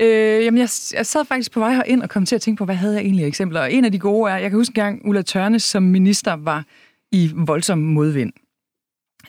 Øh, 0.00 0.44
jamen, 0.44 0.58
jeg, 0.58 0.68
jeg 0.92 1.06
sad 1.06 1.24
faktisk 1.24 1.52
på 1.52 1.60
vej 1.60 1.74
herind 1.74 2.02
og 2.02 2.10
kom 2.10 2.26
til 2.26 2.34
at 2.34 2.40
tænke 2.40 2.58
på, 2.58 2.64
hvad 2.64 2.74
havde 2.74 2.94
jeg 2.94 3.02
egentlig 3.02 3.24
af 3.24 3.28
eksempler? 3.28 3.60
Og 3.60 3.72
en 3.72 3.84
af 3.84 3.92
de 3.92 3.98
gode 3.98 4.30
er, 4.30 4.36
jeg 4.36 4.50
kan 4.50 4.58
huske 4.58 4.70
en 4.70 4.74
gang, 4.74 5.08
Ulla 5.08 5.22
Tørnes 5.22 5.62
som 5.62 5.82
minister 5.82 6.32
var 6.32 6.64
i 7.12 7.30
voldsom 7.34 7.78
modvind. 7.78 8.32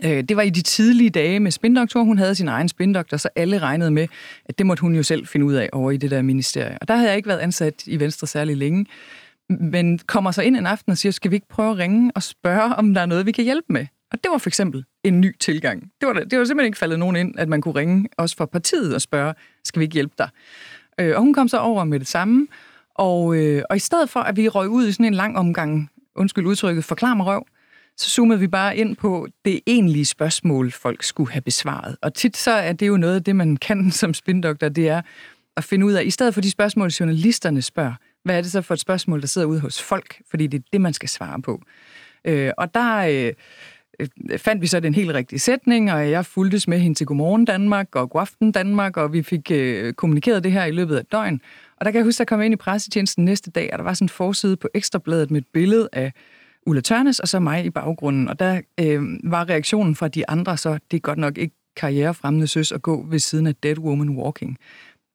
Øh, 0.05 0.23
det 0.23 0.37
var 0.37 0.41
i 0.41 0.49
de 0.49 0.61
tidlige 0.61 1.09
dage 1.09 1.39
med 1.39 1.51
spindoktor. 1.51 2.03
Hun 2.03 2.17
havde 2.17 2.35
sin 2.35 2.47
egen 2.47 2.69
spindoktor, 2.69 3.17
så 3.17 3.29
alle 3.35 3.59
regnede 3.59 3.91
med, 3.91 4.07
at 4.45 4.57
det 4.57 4.65
måtte 4.65 4.81
hun 4.81 4.95
jo 4.95 5.03
selv 5.03 5.27
finde 5.27 5.45
ud 5.45 5.53
af 5.53 5.69
over 5.73 5.91
i 5.91 5.97
det 5.97 6.11
der 6.11 6.21
ministerie. 6.21 6.77
Og 6.81 6.87
der 6.87 6.95
havde 6.95 7.09
jeg 7.09 7.17
ikke 7.17 7.29
været 7.29 7.39
ansat 7.39 7.87
i 7.87 7.99
Venstre 7.99 8.27
særlig 8.27 8.57
længe. 8.57 8.85
Men 9.49 9.99
kommer 9.99 10.31
så 10.31 10.41
ind 10.41 10.57
en 10.57 10.65
aften 10.65 10.91
og 10.91 10.97
siger, 10.97 11.11
skal 11.11 11.31
vi 11.31 11.35
ikke 11.35 11.47
prøve 11.47 11.71
at 11.71 11.77
ringe 11.77 12.11
og 12.15 12.23
spørge, 12.23 12.75
om 12.75 12.93
der 12.93 13.01
er 13.01 13.05
noget, 13.05 13.25
vi 13.25 13.31
kan 13.31 13.43
hjælpe 13.43 13.65
med? 13.69 13.85
Og 14.11 14.23
det 14.23 14.31
var 14.31 14.37
for 14.37 14.49
eksempel 14.49 14.85
en 15.03 15.21
ny 15.21 15.35
tilgang. 15.39 15.91
Det 16.01 16.07
var, 16.07 16.13
det 16.13 16.39
var 16.39 16.45
simpelthen 16.45 16.65
ikke 16.65 16.77
faldet 16.77 16.99
nogen 16.99 17.15
ind, 17.15 17.39
at 17.39 17.49
man 17.49 17.61
kunne 17.61 17.75
ringe 17.75 18.09
også 18.17 18.35
fra 18.35 18.45
partiet 18.45 18.95
og 18.95 19.01
spørge, 19.01 19.33
skal 19.63 19.79
vi 19.79 19.83
ikke 19.83 19.93
hjælpe 19.93 20.13
dig? 20.17 20.29
Øh, 20.99 21.15
og 21.15 21.21
hun 21.21 21.33
kom 21.33 21.47
så 21.47 21.57
over 21.57 21.83
med 21.83 21.99
det 21.99 22.07
samme, 22.07 22.47
og, 22.95 23.35
øh, 23.35 23.63
og 23.69 23.75
i 23.75 23.79
stedet 23.79 24.09
for, 24.09 24.19
at 24.19 24.37
vi 24.37 24.47
røg 24.47 24.69
ud 24.69 24.87
i 24.87 24.91
sådan 24.91 25.05
en 25.05 25.13
lang 25.13 25.37
omgang, 25.37 25.89
undskyld 26.15 26.45
udtrykket, 26.45 26.83
forklar 26.83 27.13
mig 27.13 27.25
røv, 27.25 27.45
så 27.97 28.09
zoomede 28.09 28.39
vi 28.39 28.47
bare 28.47 28.77
ind 28.77 28.95
på 28.95 29.27
det 29.45 29.59
egentlige 29.67 30.05
spørgsmål, 30.05 30.71
folk 30.71 31.03
skulle 31.03 31.31
have 31.31 31.41
besvaret. 31.41 31.97
Og 32.01 32.13
tit 32.13 32.37
så 32.37 32.51
er 32.51 32.73
det 32.73 32.87
jo 32.87 32.97
noget 32.97 33.15
af 33.15 33.23
det, 33.23 33.35
man 33.35 33.57
kan 33.57 33.91
som 34.01 34.13
spindoktor, 34.13 34.69
det 34.69 34.89
er 34.89 35.01
at 35.57 35.63
finde 35.63 35.85
ud 35.85 35.93
af, 35.93 36.03
i 36.03 36.09
stedet 36.09 36.33
for 36.33 36.41
de 36.41 36.51
spørgsmål, 36.51 36.89
journalisterne 36.89 37.61
spørger, 37.61 37.93
hvad 38.23 38.37
er 38.37 38.41
det 38.41 38.51
så 38.51 38.61
for 38.61 38.73
et 38.73 38.79
spørgsmål, 38.79 39.21
der 39.21 39.27
sidder 39.27 39.47
ude 39.47 39.59
hos 39.59 39.81
folk? 39.81 40.21
Fordi 40.29 40.47
det 40.47 40.59
er 40.59 40.63
det, 40.73 40.81
man 40.81 40.93
skal 40.93 41.09
svare 41.09 41.41
på. 41.41 41.61
Øh, 42.25 42.51
og 42.57 42.73
der, 42.73 42.97
øh, 42.97 43.33
Øh, 43.99 44.07
fandt 44.37 44.61
vi 44.61 44.67
så 44.67 44.79
den 44.79 44.93
helt 44.93 45.13
rigtige 45.13 45.39
sætning, 45.39 45.91
og 45.91 46.09
jeg 46.11 46.25
fuldtes 46.25 46.67
med 46.67 46.79
hende 46.79 46.97
til 46.97 47.07
Godmorgen 47.07 47.45
Danmark 47.45 47.95
og 47.95 48.09
Godaften 48.09 48.51
Danmark, 48.51 48.97
og 48.97 49.13
vi 49.13 49.21
fik 49.23 49.51
øh, 49.51 49.93
kommunikeret 49.93 50.43
det 50.43 50.51
her 50.51 50.65
i 50.65 50.71
løbet 50.71 50.95
af 50.95 50.99
et 50.99 51.11
døgn. 51.11 51.41
Og 51.77 51.85
der 51.85 51.91
kan 51.91 51.97
jeg 51.97 52.05
huske, 52.05 52.15
at 52.15 52.19
jeg 52.19 52.27
kom 52.27 52.41
ind 52.41 52.53
i 52.53 52.57
pressetjenesten 52.57 53.25
næste 53.25 53.51
dag, 53.51 53.69
og 53.73 53.79
der 53.79 53.83
var 53.83 53.93
sådan 53.93 54.05
en 54.05 54.09
forside 54.09 54.57
på 54.57 54.67
Ekstrabladet 54.73 55.31
med 55.31 55.41
et 55.41 55.47
billede 55.53 55.89
af 55.93 56.13
Ulla 56.65 56.81
Tørnes 56.81 57.19
og 57.19 57.27
så 57.27 57.39
mig 57.39 57.65
i 57.65 57.69
baggrunden. 57.69 58.27
Og 58.27 58.39
der 58.39 58.61
øh, 58.79 59.01
var 59.23 59.49
reaktionen 59.49 59.95
fra 59.95 60.07
de 60.07 60.29
andre 60.29 60.57
så, 60.57 60.79
det 60.91 60.97
er 60.97 61.01
godt 61.01 61.17
nok 61.17 61.37
ikke 61.37 61.55
karrierefremmende 61.75 62.47
søs 62.47 62.71
at 62.71 62.81
gå 62.81 63.05
ved 63.09 63.19
siden 63.19 63.47
af 63.47 63.55
Dead 63.55 63.77
Woman 63.77 64.09
Walking. 64.09 64.57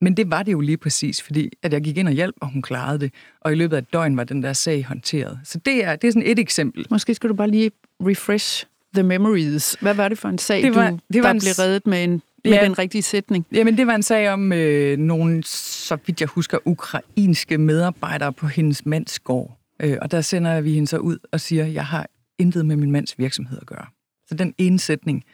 Men 0.01 0.17
det 0.17 0.31
var 0.31 0.43
det 0.43 0.53
jo 0.53 0.61
lige 0.61 0.77
præcis, 0.77 1.23
fordi 1.23 1.51
at 1.63 1.73
jeg 1.73 1.81
gik 1.83 1.97
ind 1.97 2.09
og 2.09 2.15
hjalp, 2.15 2.35
og 2.41 2.53
hun 2.53 2.63
klarede 2.63 2.99
det. 2.99 3.13
Og 3.41 3.53
i 3.53 3.55
løbet 3.55 3.77
af 3.77 3.81
et 3.81 3.93
døgn 3.93 4.17
var 4.17 4.25
den 4.25 4.43
der 4.43 4.53
sag 4.53 4.85
håndteret. 4.85 5.41
Så 5.45 5.59
det 5.59 5.85
er, 5.85 5.97
det 5.97 6.09
er 6.09 6.13
sådan 6.13 6.29
et 6.29 6.39
eksempel. 6.39 6.87
Måske 6.91 7.15
skal 7.15 7.31
du 7.31 7.35
bare 7.35 7.51
lige 7.51 7.71
refresh 8.01 8.67
the 8.95 9.03
memories. 9.03 9.77
Hvad 9.81 9.95
var 9.95 10.09
det 10.09 10.19
for 10.19 10.29
en 10.29 10.39
sag, 10.39 10.63
det 10.63 10.75
var, 10.75 10.91
du, 10.91 10.99
det 11.13 11.23
var 11.23 11.29
der 11.29 11.35
en... 11.35 11.39
blev 11.39 11.53
reddet 11.53 11.87
med, 11.87 12.05
en, 12.05 12.23
med 12.45 12.53
ja, 12.53 12.65
den 12.65 12.79
rigtige 12.79 13.03
sætning? 13.03 13.47
Jamen, 13.53 13.77
det 13.77 13.87
var 13.87 13.95
en 13.95 14.03
sag 14.03 14.31
om 14.31 14.53
øh, 14.53 14.99
nogle, 14.99 15.45
så 15.45 15.99
vidt 16.07 16.21
jeg 16.21 16.29
husker, 16.29 16.59
ukrainske 16.65 17.59
medarbejdere 17.59 18.33
på 18.33 18.47
hendes 18.47 18.87
mands 18.87 19.19
gård. 19.19 19.59
Øh, 19.81 19.99
og 20.03 20.11
der 20.11 20.21
sender 20.21 20.61
vi 20.61 20.73
hende 20.73 20.87
så 20.87 20.99
ud 20.99 21.19
og 21.33 21.41
siger, 21.41 21.67
jeg 21.67 21.87
har 21.87 22.07
intet 22.39 22.67
med 22.67 22.77
min 22.77 22.91
mands 22.91 23.19
virksomhed 23.19 23.59
at 23.61 23.67
gøre. 23.67 23.87
Så 24.29 24.35
den 24.35 24.55
ene 24.59 24.79
sætning 24.79 25.25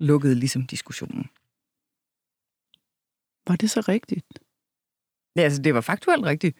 lukkede 0.00 0.34
ligesom 0.34 0.66
diskussionen. 0.66 1.26
Var 3.48 3.56
det 3.56 3.70
så 3.70 3.80
rigtigt? 3.80 4.26
Ja, 5.36 5.42
altså 5.42 5.62
det 5.62 5.74
var 5.74 5.80
faktuelt 5.80 6.24
rigtigt. 6.24 6.56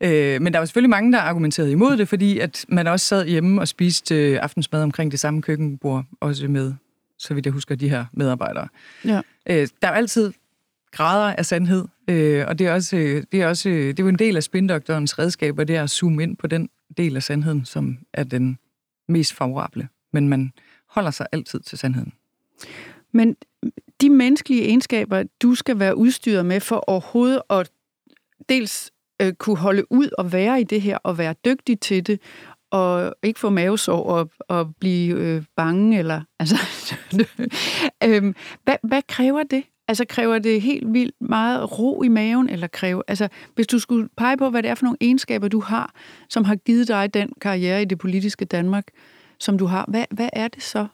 Øh, 0.00 0.42
men 0.42 0.52
der 0.52 0.58
var 0.58 0.66
selvfølgelig 0.66 0.90
mange, 0.90 1.12
der 1.12 1.18
argumenterede 1.18 1.72
imod 1.72 1.96
det, 1.96 2.08
fordi 2.08 2.38
at 2.38 2.64
man 2.68 2.86
også 2.86 3.06
sad 3.06 3.26
hjemme 3.26 3.60
og 3.60 3.68
spiste 3.68 4.14
øh, 4.14 4.38
aftensmad 4.42 4.82
omkring 4.82 5.10
det 5.10 5.20
samme 5.20 5.42
køkkenbord, 5.42 6.04
også 6.20 6.48
med, 6.48 6.74
så 7.18 7.34
vidt 7.34 7.46
jeg 7.46 7.52
husker, 7.52 7.74
de 7.74 7.88
her 7.88 8.04
medarbejdere. 8.12 8.68
Ja. 9.04 9.20
Øh, 9.48 9.68
der 9.82 9.88
er 9.88 9.92
altid 9.92 10.32
grader 10.92 11.34
af 11.34 11.46
sandhed, 11.46 11.84
øh, 12.10 12.44
og 12.48 12.58
det 12.58 12.66
er 12.66 12.72
også, 12.72 12.96
øh, 12.96 13.22
det 13.32 13.42
er 13.42 13.48
også 13.48 13.68
øh, 13.68 13.86
det 13.86 14.00
er 14.00 14.04
jo 14.04 14.08
en 14.08 14.18
del 14.18 14.36
af 14.36 14.42
spindoktorens 14.42 15.18
redskaber, 15.18 15.64
det 15.64 15.76
er 15.76 15.82
at 15.82 15.90
zoome 15.90 16.22
ind 16.22 16.36
på 16.36 16.46
den 16.46 16.68
del 16.96 17.16
af 17.16 17.22
sandheden, 17.22 17.64
som 17.64 17.98
er 18.12 18.24
den 18.24 18.58
mest 19.08 19.34
favorable. 19.34 19.88
Men 20.12 20.28
man 20.28 20.52
holder 20.88 21.10
sig 21.10 21.26
altid 21.32 21.60
til 21.60 21.78
sandheden. 21.78 22.12
Men 23.12 23.36
de 24.00 24.10
menneskelige 24.10 24.64
egenskaber, 24.64 25.22
du 25.42 25.54
skal 25.54 25.78
være 25.78 25.96
udstyret 25.96 26.46
med 26.46 26.60
for 26.60 26.76
overhovedet 26.76 27.42
at 27.50 27.70
dels 28.48 28.90
øh, 29.22 29.32
kunne 29.32 29.56
holde 29.56 29.92
ud 29.92 30.08
og 30.18 30.32
være 30.32 30.60
i 30.60 30.64
det 30.64 30.82
her, 30.82 30.98
og 30.98 31.18
være 31.18 31.34
dygtig 31.44 31.80
til 31.80 32.06
det, 32.06 32.20
og 32.70 33.14
ikke 33.22 33.40
få 33.40 33.50
mavesår 33.50 34.04
og, 34.04 34.30
og 34.48 34.74
blive 34.80 35.16
øh, 35.16 35.42
bange, 35.56 35.98
eller 35.98 36.22
altså, 36.40 36.56
øhm, 38.04 38.34
hvad, 38.64 38.76
hvad 38.82 39.02
kræver 39.08 39.42
det? 39.42 39.64
Altså 39.88 40.04
kræver 40.08 40.38
det 40.38 40.62
helt 40.62 40.92
vildt 40.92 41.14
meget 41.20 41.78
ro 41.78 42.02
i 42.02 42.08
maven, 42.08 42.48
eller 42.48 42.66
kræver, 42.66 43.02
altså 43.08 43.28
hvis 43.54 43.66
du 43.66 43.78
skulle 43.78 44.08
pege 44.16 44.36
på, 44.36 44.50
hvad 44.50 44.62
det 44.62 44.70
er 44.70 44.74
for 44.74 44.84
nogle 44.84 44.98
egenskaber, 45.00 45.48
du 45.48 45.60
har, 45.60 45.94
som 46.28 46.44
har 46.44 46.54
givet 46.54 46.88
dig 46.88 47.14
den 47.14 47.32
karriere 47.40 47.82
i 47.82 47.84
det 47.84 47.98
politiske 47.98 48.44
Danmark, 48.44 48.84
som 49.40 49.58
du 49.58 49.66
har, 49.66 49.84
hvad, 49.88 50.04
hvad 50.10 50.28
er 50.32 50.48
det 50.48 50.62
så? 50.62 50.86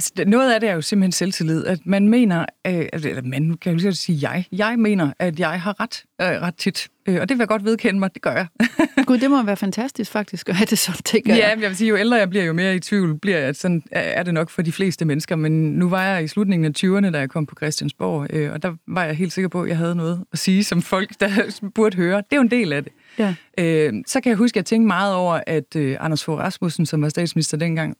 Altså, 0.00 0.24
noget 0.26 0.52
af 0.52 0.60
det 0.60 0.68
er 0.68 0.74
jo 0.74 0.80
simpelthen 0.80 1.12
selvtillid, 1.12 1.66
at 1.66 1.78
man 1.84 2.08
mener, 2.08 2.44
øh, 2.66 2.86
eller 2.92 3.22
man 3.22 3.56
kan 3.60 3.78
jo 3.78 3.92
sige 3.92 4.30
jeg, 4.30 4.44
jeg 4.52 4.78
mener, 4.78 5.12
at 5.18 5.40
jeg 5.40 5.60
har 5.60 5.80
ret, 5.80 6.04
øh, 6.20 6.26
ret 6.26 6.54
tit, 6.56 6.88
øh, 7.06 7.20
og 7.20 7.28
det 7.28 7.38
vil 7.38 7.42
jeg 7.42 7.48
godt 7.48 7.64
vedkende 7.64 8.00
mig, 8.00 8.14
det 8.14 8.22
gør 8.22 8.32
jeg. 8.32 8.46
Gud, 9.06 9.18
det 9.18 9.30
må 9.30 9.42
være 9.42 9.56
fantastisk 9.56 10.10
faktisk 10.10 10.48
at 10.48 10.56
have 10.56 10.66
det 10.66 10.78
sådan, 10.78 11.02
tænker 11.04 11.34
jeg. 11.34 11.40
Ja, 11.40 11.48
jeg 11.48 11.68
vil 11.68 11.76
sige, 11.76 11.88
jo 11.88 11.96
ældre 11.96 12.16
jeg 12.16 12.30
bliver, 12.30 12.44
jo 12.44 12.52
mere 12.52 12.74
i 12.74 12.78
tvivl 12.78 13.18
bliver 13.18 13.38
jeg, 13.38 13.56
sådan 13.56 13.82
er 13.90 14.22
det 14.22 14.34
nok 14.34 14.50
for 14.50 14.62
de 14.62 14.72
fleste 14.72 15.04
mennesker, 15.04 15.36
men 15.36 15.72
nu 15.72 15.88
var 15.88 16.04
jeg 16.04 16.24
i 16.24 16.28
slutningen 16.28 16.66
af 16.66 16.84
20'erne, 16.84 17.10
da 17.10 17.18
jeg 17.18 17.30
kom 17.30 17.46
på 17.46 17.54
Christiansborg, 17.58 18.26
øh, 18.30 18.52
og 18.52 18.62
der 18.62 18.74
var 18.88 19.04
jeg 19.04 19.14
helt 19.14 19.32
sikker 19.32 19.48
på, 19.48 19.62
at 19.62 19.68
jeg 19.68 19.76
havde 19.76 19.94
noget 19.94 20.24
at 20.32 20.38
sige, 20.38 20.64
som 20.64 20.82
folk 20.82 21.10
der 21.20 21.30
burde 21.74 21.96
høre. 21.96 22.16
Det 22.16 22.32
er 22.32 22.36
jo 22.36 22.42
en 22.42 22.50
del 22.50 22.72
af 22.72 22.84
det. 22.84 22.92
Ja. 23.18 23.34
Øh, 23.58 23.92
så 24.06 24.20
kan 24.20 24.30
jeg 24.30 24.36
huske, 24.36 24.54
at 24.54 24.56
jeg 24.56 24.64
tænkte 24.64 24.86
meget 24.86 25.14
over, 25.14 25.40
at 25.46 25.76
øh, 25.76 25.96
Anders 26.00 26.24
Fogh 26.24 26.38
Rasmussen, 26.38 26.86
som 26.86 27.02
var 27.02 27.08
statsminister 27.08 27.56
dengang, 27.56 27.96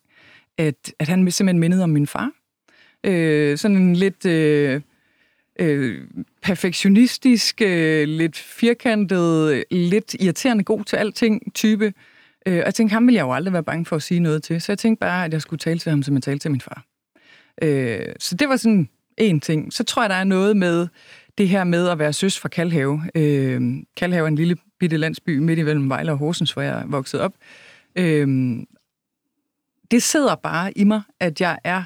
at, 0.58 0.92
at 0.98 1.08
han 1.08 1.30
simpelthen 1.30 1.60
mindede 1.60 1.84
om 1.84 1.90
min 1.90 2.06
far. 2.06 2.30
Øh, 3.06 3.58
sådan 3.58 3.76
en 3.76 3.96
lidt 3.96 4.26
øh, 4.26 4.80
øh, 5.60 6.04
perfektionistisk, 6.42 7.62
øh, 7.62 8.08
lidt 8.08 8.38
firkantet, 8.38 9.64
lidt 9.70 10.14
irriterende 10.20 10.64
god 10.64 10.84
til 10.84 10.96
alting 10.96 11.54
type. 11.54 11.92
Øh, 12.46 12.58
og 12.58 12.64
jeg 12.64 12.74
tænkte, 12.74 12.92
ham 12.92 13.06
ville 13.06 13.16
jeg 13.16 13.22
jo 13.22 13.32
aldrig 13.32 13.52
være 13.52 13.64
bange 13.64 13.86
for 13.86 13.96
at 13.96 14.02
sige 14.02 14.20
noget 14.20 14.42
til. 14.42 14.60
Så 14.60 14.72
jeg 14.72 14.78
tænkte 14.78 15.00
bare, 15.00 15.24
at 15.24 15.32
jeg 15.32 15.42
skulle 15.42 15.58
tale 15.58 15.78
til 15.78 15.90
ham, 15.90 16.02
som 16.02 16.14
jeg 16.14 16.22
talte 16.22 16.42
til 16.44 16.50
min 16.50 16.60
far. 16.60 16.84
Øh, 17.62 18.14
så 18.18 18.34
det 18.34 18.48
var 18.48 18.56
sådan 18.56 18.88
en 19.16 19.40
ting. 19.40 19.72
Så 19.72 19.84
tror 19.84 20.02
jeg, 20.02 20.10
der 20.10 20.16
er 20.16 20.24
noget 20.24 20.56
med 20.56 20.88
det 21.38 21.48
her 21.48 21.64
med 21.64 21.88
at 21.88 21.98
være 21.98 22.12
søs 22.12 22.38
fra 22.38 22.48
Kalhave. 22.48 23.02
Øh, 23.14 23.72
Kalhave 23.96 24.24
er 24.24 24.28
en 24.28 24.36
lille 24.36 24.56
bitte 24.78 24.96
landsby 24.96 25.38
midt 25.38 25.58
i 25.58 25.62
Vejle 25.62 26.12
og 26.12 26.18
Horsens, 26.18 26.52
hvor 26.52 26.62
jeg 26.62 26.84
voksede 26.86 27.22
op. 27.22 27.32
Øhm, 27.96 28.66
det 29.90 30.02
sidder 30.02 30.34
bare 30.34 30.78
i 30.78 30.84
mig, 30.84 31.02
at 31.20 31.40
jeg 31.40 31.58
er 31.64 31.82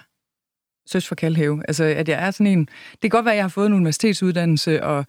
søs 0.86 1.08
for 1.08 1.14
Kalhave. 1.14 1.62
Altså, 1.68 1.84
at 1.84 2.08
jeg 2.08 2.26
er 2.26 2.30
sådan 2.30 2.46
en... 2.46 2.68
Det 2.92 3.00
kan 3.00 3.10
godt 3.10 3.24
være, 3.24 3.34
at 3.34 3.36
jeg 3.36 3.44
har 3.44 3.48
fået 3.48 3.66
en 3.66 3.72
universitetsuddannelse 3.72 4.84
og 4.84 5.06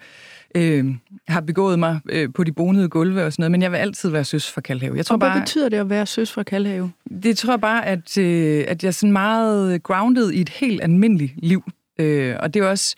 øh, 0.55 0.95
har 1.27 1.41
begået 1.41 1.79
mig 1.79 1.99
øh, 2.09 2.29
på 2.33 2.43
de 2.43 2.51
bonede 2.51 2.89
gulve 2.89 3.25
og 3.25 3.33
sådan 3.33 3.41
noget, 3.41 3.51
men 3.51 3.61
jeg 3.61 3.71
vil 3.71 3.77
altid 3.77 4.09
være 4.09 4.23
søs 4.23 4.51
for 4.51 4.61
Kalhave. 4.61 4.97
Jeg 4.97 5.05
tror 5.05 5.13
og 5.13 5.19
hvad 5.19 5.29
bare, 5.29 5.39
betyder 5.39 5.69
det 5.69 5.77
at 5.77 5.89
være 5.89 6.05
søs 6.05 6.31
for 6.31 6.43
Kalhave? 6.43 6.91
Det 7.23 7.37
tror 7.37 7.53
jeg 7.53 7.61
bare, 7.61 7.85
at, 7.85 8.17
øh, 8.17 8.65
at 8.67 8.83
jeg 8.83 8.87
er 8.87 8.91
sådan 8.91 9.13
meget 9.13 9.83
grounded 9.83 10.31
i 10.31 10.41
et 10.41 10.49
helt 10.49 10.83
almindeligt 10.83 11.33
liv. 11.37 11.63
Øh, 11.99 12.35
og 12.39 12.53
det 12.53 12.61
er 12.61 12.67
også 12.67 12.95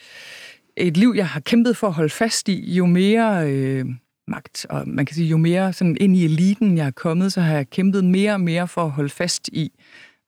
et 0.77 0.97
liv, 0.97 1.13
jeg 1.15 1.27
har 1.27 1.39
kæmpet 1.39 1.77
for 1.77 1.87
at 1.87 1.93
holde 1.93 2.09
fast 2.09 2.49
i, 2.49 2.73
jo 2.73 2.85
mere... 2.85 3.51
Øh, 3.51 3.85
magt. 4.27 4.65
Og 4.69 4.87
man 4.87 5.05
kan 5.05 5.15
sige, 5.15 5.27
jo 5.27 5.37
mere 5.37 5.73
sådan 5.73 5.97
ind 5.99 6.15
i 6.15 6.25
eliten 6.25 6.77
jeg 6.77 6.87
er 6.87 6.91
kommet, 6.91 7.33
så 7.33 7.41
har 7.41 7.55
jeg 7.55 7.69
kæmpet 7.69 8.05
mere 8.05 8.33
og 8.33 8.41
mere 8.41 8.67
for 8.67 8.83
at 8.83 8.91
holde 8.91 9.09
fast 9.09 9.47
i 9.47 9.71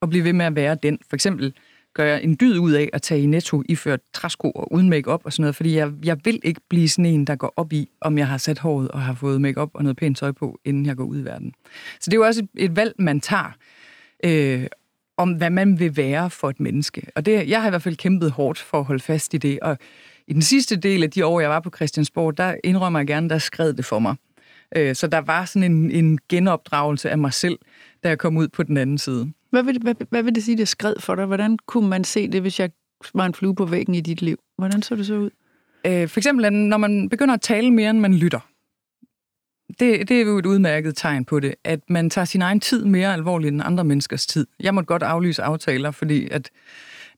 og 0.02 0.10
blive 0.10 0.24
ved 0.24 0.34
med 0.34 0.46
at 0.46 0.56
være 0.56 0.78
den. 0.84 1.00
For 1.10 1.16
eksempel 1.16 1.54
gør 1.94 2.06
jeg 2.06 2.24
en 2.24 2.38
dyd 2.40 2.58
ud 2.58 2.72
af 2.72 2.90
at 2.94 3.02
tage 3.02 3.22
i 3.22 3.26
netto 3.26 3.64
iført 3.70 4.00
træsko 4.14 4.52
og 4.52 4.74
uden 4.74 4.90
makeup 4.90 5.22
og 5.24 5.34
sådan 5.34 5.42
noget, 5.42 5.56
fordi 5.56 5.76
jeg, 5.76 5.92
jeg 6.04 6.18
vil 6.24 6.40
ikke 6.44 6.62
blive 6.70 6.90
sådan 6.90 7.06
en, 7.06 7.26
der 7.26 7.36
går 7.36 7.54
op 7.56 7.74
i, 7.74 7.90
om 8.02 8.18
jeg 8.18 8.28
har 8.28 8.38
sat 8.38 8.60
håret 8.60 8.88
og 8.88 9.02
har 9.02 9.14
fået 9.14 9.42
makeup 9.42 9.70
og 9.74 9.84
noget 9.84 9.98
pænt 9.98 10.18
tøj 10.18 10.32
på, 10.32 10.60
inden 10.66 10.86
jeg 10.86 10.96
går 10.96 11.04
ud 11.04 11.20
i 11.20 11.26
verden. 11.26 11.54
Så 12.00 12.10
det 12.10 12.14
er 12.14 12.18
jo 12.18 12.26
også 12.26 12.42
et, 12.42 12.50
et 12.64 12.76
valg, 12.76 12.94
man 13.00 13.20
tager, 13.20 13.56
øh, 14.24 14.66
om 15.18 15.34
hvad 15.34 15.50
man 15.50 15.80
vil 15.80 15.98
være 15.98 16.30
for 16.30 16.50
et 16.50 16.60
menneske. 16.60 17.08
Og 17.16 17.26
det, 17.26 17.50
jeg 17.50 17.62
har 17.62 17.68
i 17.68 17.70
hvert 17.70 17.82
fald 17.82 17.96
kæmpet 17.96 18.32
hårdt 18.32 18.60
for 18.60 18.80
at 18.80 18.86
holde 18.86 19.04
fast 19.04 19.34
i 19.34 19.38
det, 19.38 19.60
og 19.60 19.78
i 20.30 20.34
den 20.34 20.42
sidste 20.42 20.76
del 20.76 21.04
af 21.04 21.12
de 21.12 21.26
år, 21.26 21.40
jeg 21.40 21.50
var 21.50 21.60
på 21.60 21.70
Christiansborg, 21.76 22.38
der 22.38 22.56
indrømmer 22.64 23.00
jeg 23.00 23.08
gerne, 23.08 23.30
der 23.30 23.38
skred 23.38 23.74
det 23.74 23.86
for 23.86 24.00
mig. 24.00 24.16
Øh, 24.76 24.96
så 24.96 25.08
der 25.08 25.18
var 25.18 25.46
sådan 25.46 25.72
en, 25.72 25.92
en 25.92 26.20
genopdragelse 26.30 27.10
af 27.10 27.18
mig 27.18 27.34
selv, 27.34 27.60
da 28.04 28.10
jeg 28.10 28.18
kom 28.18 28.38
ud 28.38 28.48
på 28.48 28.64
den 28.64 28.78
anden 28.78 28.98
side. 28.98 29.32
Hvad 29.50 29.64
vil, 29.64 29.80
hvad, 29.82 29.96
hvad 30.10 30.24
vil 30.24 30.36
det 30.36 30.44
sige, 30.44 30.58
det 30.58 30.68
skred 30.68 30.96
for 31.00 31.16
dig? 31.16 31.26
Hvordan 31.26 31.58
kunne 31.66 31.90
man 31.90 32.04
se 32.04 32.28
det, 32.28 32.42
hvis 32.42 32.60
jeg 32.60 32.70
var 33.14 33.26
en 33.26 33.34
flue 33.34 33.56
på 33.56 33.66
væggen 33.66 33.96
i 33.96 34.02
dit 34.02 34.22
liv? 34.22 34.38
Hvordan 34.58 34.82
så 34.82 34.96
det 34.96 35.06
så 35.06 35.14
ud? 35.14 35.30
Øh, 35.86 36.08
for 36.08 36.20
eksempel, 36.20 36.54
når 36.54 36.78
man 36.78 37.10
begynder 37.10 37.34
at 37.34 37.42
tale 37.42 37.72
mere, 37.72 37.90
end 37.90 38.00
man 38.00 38.14
lytter. 38.14 38.40
Det, 39.80 40.10
det 40.10 40.12
er 40.12 40.26
jo 40.26 40.38
et 40.38 40.46
udmærket 40.46 40.98
tegn 40.98 41.26
på 41.26 41.40
det, 41.40 41.56
at 41.64 41.80
man 41.90 42.10
tager 42.10 42.26
sin 42.26 42.42
egen 42.42 42.60
tid 42.60 42.86
mere 42.86 43.14
alvorligt 43.14 43.54
end 43.54 43.62
andre 43.66 43.84
menneskers 43.84 44.26
tid. 44.26 44.48
Jeg 44.60 44.74
måtte 44.74 44.88
godt 44.88 45.04
aflyse 45.04 45.44
aftaler, 45.44 45.92
fordi 45.92 46.28
at 46.32 46.50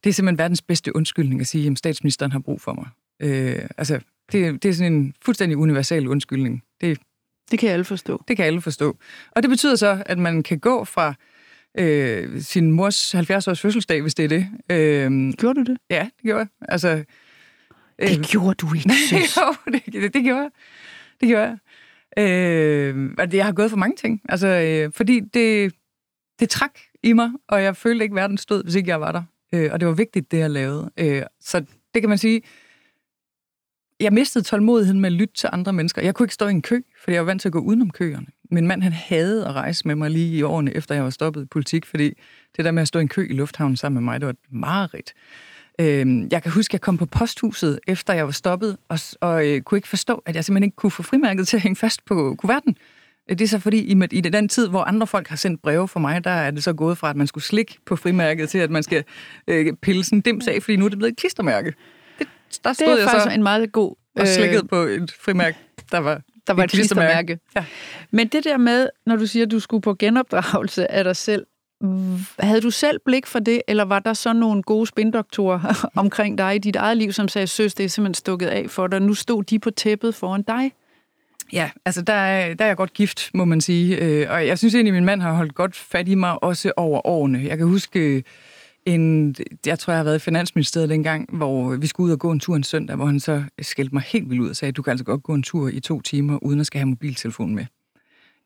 det 0.04 0.10
er 0.10 0.14
simpelthen 0.14 0.38
verdens 0.38 0.62
bedste 0.62 0.96
undskyldning 0.96 1.42
at 1.42 1.48
sige, 1.48 1.72
at 1.72 1.78
statsministeren 1.78 2.32
har 2.32 2.40
brug 2.40 2.62
for 2.62 2.74
mig. 2.74 2.88
Øh, 3.20 3.70
altså, 3.78 4.00
det, 4.32 4.64
det 4.64 4.70
er 4.70 4.74
sådan 4.74 4.94
en 4.94 5.14
fuldstændig 5.22 5.58
universal 5.58 6.08
undskyldning. 6.08 6.64
Det, 6.82 7.00
det 7.52 7.60
kan 7.60 7.70
alle 7.70 7.86
forstå. 7.86 8.24
Det 8.28 8.38
kan 8.38 8.46
alle 8.46 8.62
forstå. 8.62 8.98
Og 9.32 9.44
det 9.44 9.50
betyder 9.50 9.76
så, 9.76 10.04
at 10.06 10.18
man 10.18 10.44
kan 10.44 10.60
gå 10.60 10.84
fra 10.84 11.14
øh, 11.78 12.42
sin 12.42 12.72
mors 12.72 13.16
70-års 13.16 13.62
fødselsdag, 13.62 14.02
hvis 14.02 14.16
det 14.16 14.26
er 14.26 14.30
det. 14.30 14.48
Øh, 14.70 15.34
gjorde 15.34 15.66
du 15.66 15.72
det? 15.72 15.78
Ja, 15.90 16.10
det 16.18 16.24
gjorde 16.24 16.40
jeg. 16.40 16.48
Altså, 16.62 17.04
øh, 18.00 18.10
det 18.10 18.28
gjorde 18.28 18.56
du 18.56 18.74
ikke, 18.74 18.90
jo, 19.38 19.72
det, 19.72 19.94
det, 19.94 20.14
det 20.14 20.24
gjorde 20.24 20.42
jeg. 20.42 20.50
Det 21.22 21.28
gjorde 21.30 21.44
jeg. 21.44 21.58
Øh, 22.18 23.12
og 23.18 23.34
jeg 23.34 23.46
har 23.46 23.52
gået 23.52 23.70
for 23.70 23.78
mange 23.78 23.96
ting. 23.96 24.22
Altså, 24.30 24.48
øh, 24.48 24.92
fordi 24.96 25.20
det, 25.20 25.74
det 26.40 26.50
trak 26.50 26.80
i 27.04 27.14
mig, 27.14 27.32
og 27.48 27.64
jeg 27.64 27.78
følte 27.78 28.04
ikke, 28.04 28.16
verden 28.16 28.38
stod, 28.38 28.64
hvis 28.64 28.76
ikke 28.76 28.90
jeg 28.90 29.02
var 29.02 29.12
der. 29.12 29.24
Øh, 29.54 29.70
og 29.74 29.80
det 29.80 29.88
var 29.88 29.94
vigtigt, 29.94 30.32
det 30.32 30.38
jeg 30.38 30.50
lavede. 30.50 30.92
Øh, 30.98 31.24
så 31.40 31.60
det 31.94 32.02
kan 32.02 32.10
man 32.10 32.18
sige, 32.18 32.42
jeg 34.00 34.14
mistede 34.14 34.44
tålmodigheden 34.44 35.00
med 35.00 35.10
at 35.10 35.14
lytte 35.14 35.34
til 35.34 35.50
andre 35.54 35.74
mennesker. 35.74 36.02
Jeg 36.02 36.16
kunne 36.16 36.26
ikke 36.26 36.34
stå 36.34 36.48
i 36.48 36.52
en 36.52 36.62
kø, 36.62 36.82
fordi 37.04 37.14
jeg 37.14 37.22
var 37.22 37.26
vant 37.26 37.42
til 37.42 37.50
at 37.50 37.54
gå 37.54 37.60
udenom 37.60 37.90
køerne. 37.90 38.28
Min 38.52 38.68
mand, 38.68 38.84
han 38.84 38.94
havde 38.94 39.48
at 39.48 39.54
rejse 39.54 39.88
med 39.88 39.96
mig 39.96 40.12
lige 40.12 40.38
i 40.38 40.44
årene, 40.44 40.76
efter 40.76 40.96
jeg 40.96 41.04
var 41.04 41.10
stoppet 41.10 41.44
i 41.44 41.46
politik, 41.46 41.86
fordi 41.86 42.14
det 42.58 42.66
der 42.66 42.72
med 42.72 42.82
at 42.82 42.88
stå 42.88 43.00
i 43.00 43.02
en 43.02 43.08
kø 43.08 43.28
i 43.30 43.34
lufthavnen 43.34 43.78
sammen 43.78 44.04
med 44.04 44.12
mig, 44.12 44.20
det 44.20 44.26
var 44.26 44.34
et 44.34 44.40
mareridt. 44.50 45.14
Øh, 45.80 46.28
jeg 46.32 46.44
kan 46.44 46.52
huske, 46.52 46.72
at 46.72 46.74
jeg 46.74 46.82
kom 46.82 46.98
på 46.98 47.06
posthuset, 47.06 47.80
efter 47.88 48.14
jeg 48.14 48.26
var 48.26 48.32
stoppet, 48.32 48.78
og, 48.90 49.00
og 49.22 49.48
øh, 49.48 49.62
kunne 49.62 49.78
ikke 49.78 49.88
forstå, 49.88 50.24
at 50.26 50.36
jeg 50.36 50.46
simpelthen 50.46 50.64
ikke 50.64 50.76
kunne 50.76 50.92
få 50.92 51.04
frimærket 51.04 51.48
til 51.48 51.58
at 51.58 51.64
hænge 51.64 51.76
fast 51.76 52.06
på 52.06 52.36
kuverten. 52.38 52.78
Det 53.32 53.41
er 53.41 53.48
så 53.48 53.60
fordi, 53.60 53.78
i, 53.78 53.96
i 54.12 54.22
den 54.22 54.50
tid, 54.50 54.67
hvor 54.67 54.82
andre 54.82 55.08
folk 55.08 55.28
har 55.28 55.36
sendt 55.36 55.62
breve 55.62 55.88
for 55.88 56.00
mig, 56.00 56.24
der 56.24 56.32
er 56.32 56.52
det 56.52 56.63
så 56.63 56.74
gået 56.74 56.98
fra, 56.98 57.10
at 57.10 57.15
man 57.15 57.28
skulle 57.28 57.44
slikke 57.44 57.78
på 57.86 57.96
frimærket, 57.96 58.50
til 58.50 58.58
at 58.58 58.72
man 58.72 58.84
skal 58.84 59.04
øh, 59.48 59.74
pille 59.82 60.04
sådan 60.04 60.22
dims 60.22 60.48
af, 60.48 60.63
fordi 60.63 60.76
nu 60.76 60.86
er 60.86 60.89
det 60.89 60.98
blevet 60.98 61.12
et 61.12 61.17
klistermærke. 61.17 61.74
Det, 62.20 62.28
der 62.63 62.74
stod 62.74 62.88
det 62.88 62.94
er 62.94 62.98
jeg 62.98 63.10
faktisk 63.10 63.24
så 63.24 63.36
en 63.36 63.44
meget 63.44 63.72
god... 63.72 63.96
Og 64.20 64.28
slikket 64.28 64.62
øh, 64.63 64.70
på 64.70 64.76
et 64.76 65.12
frimærke, 65.22 65.58
der 65.91 65.98
var 65.98 66.22
der 66.48 66.54
var 66.54 66.63
et 66.63 66.72
klistermærke. 66.72 67.39
Ja. 67.56 67.65
Men 68.12 68.28
det 68.28 68.44
der 68.44 68.58
med, 68.58 68.89
når 69.06 69.15
du 69.15 69.28
siger, 69.28 69.46
at 69.46 69.52
du 69.52 69.60
skulle 69.60 69.82
på 69.82 69.94
genopdragelse 69.94 70.91
af 70.91 71.04
dig 71.04 71.15
selv, 71.15 71.46
havde 72.39 72.62
du 72.62 72.72
selv 72.72 73.00
blik 73.06 73.28
for 73.28 73.39
det, 73.39 73.62
eller 73.67 73.86
var 73.86 74.00
der 74.00 74.13
så 74.13 74.34
nogle 74.34 74.63
gode 74.63 74.88
spindoktorer 74.88 75.89
omkring 75.96 76.38
dig 76.38 76.56
i 76.56 76.58
dit 76.58 76.76
eget 76.76 76.98
liv, 76.98 77.12
som 77.12 77.28
sagde, 77.28 77.48
søs, 77.48 77.74
det 77.74 77.84
er 77.84 77.89
simpelthen 77.89 78.13
stukket 78.13 78.48
af 78.48 78.70
for 78.70 78.88
dig, 78.88 79.02
nu 79.02 79.13
stod 79.13 79.44
de 79.44 79.60
på 79.60 79.72
tæppet 79.72 80.15
foran 80.15 80.41
dig? 80.41 80.72
Ja, 81.54 81.70
altså 81.86 82.02
der 82.02 82.14
er, 82.14 82.54
der 82.54 82.66
er 82.66 82.70
jeg 82.70 82.78
godt 82.78 82.94
gift, 82.94 83.32
må 83.34 83.46
man 83.46 83.62
sige. 83.62 83.98
Øh, 83.98 84.32
og 84.32 84.48
jeg 84.48 84.58
synes 84.58 84.76
egentlig, 84.76 84.92
at 84.92 84.96
min 84.96 85.06
mand 85.06 85.22
har 85.22 85.34
holdt 85.34 85.56
godt 85.56 85.76
fat 85.76 86.08
i 86.08 86.16
mig, 86.16 86.44
også 86.44 86.72
over 86.78 87.08
årene. 87.08 87.44
Jeg 87.44 87.58
kan 87.58 87.68
huske 87.68 88.00
øh, 88.00 88.24
en, 88.86 89.36
jeg 89.66 89.80
tror, 89.80 89.94
jeg 89.94 90.00
har 90.00 90.04
været 90.04 90.16
i 90.16 90.20
Finansministeriet 90.20 90.90
dengang, 90.90 91.38
hvor 91.38 91.76
vi 91.76 91.88
skulle 91.88 92.08
ud 92.08 92.12
og 92.12 92.20
gå 92.20 92.32
en 92.32 92.40
tur 92.40 92.56
en 92.56 92.64
søndag, 92.64 92.96
hvor 92.96 93.06
han 93.06 93.20
så 93.20 93.44
skældte 93.62 93.96
mig 93.96 94.04
helt 94.04 94.30
vildt 94.30 94.42
ud 94.42 94.50
og 94.50 94.56
sagde, 94.56 94.72
du 94.72 94.82
kan 94.82 94.92
altså 94.92 95.06
godt 95.06 95.24
gå 95.24 95.34
en 95.34 95.44
tur 95.44 95.70
i 95.70 95.80
to 95.80 96.02
timer, 96.02 96.44
uden 96.44 96.60
at 96.60 96.66
skal 96.66 96.80
have 96.80 96.90
mobiltelefonen 96.90 97.56
med. 97.56 97.66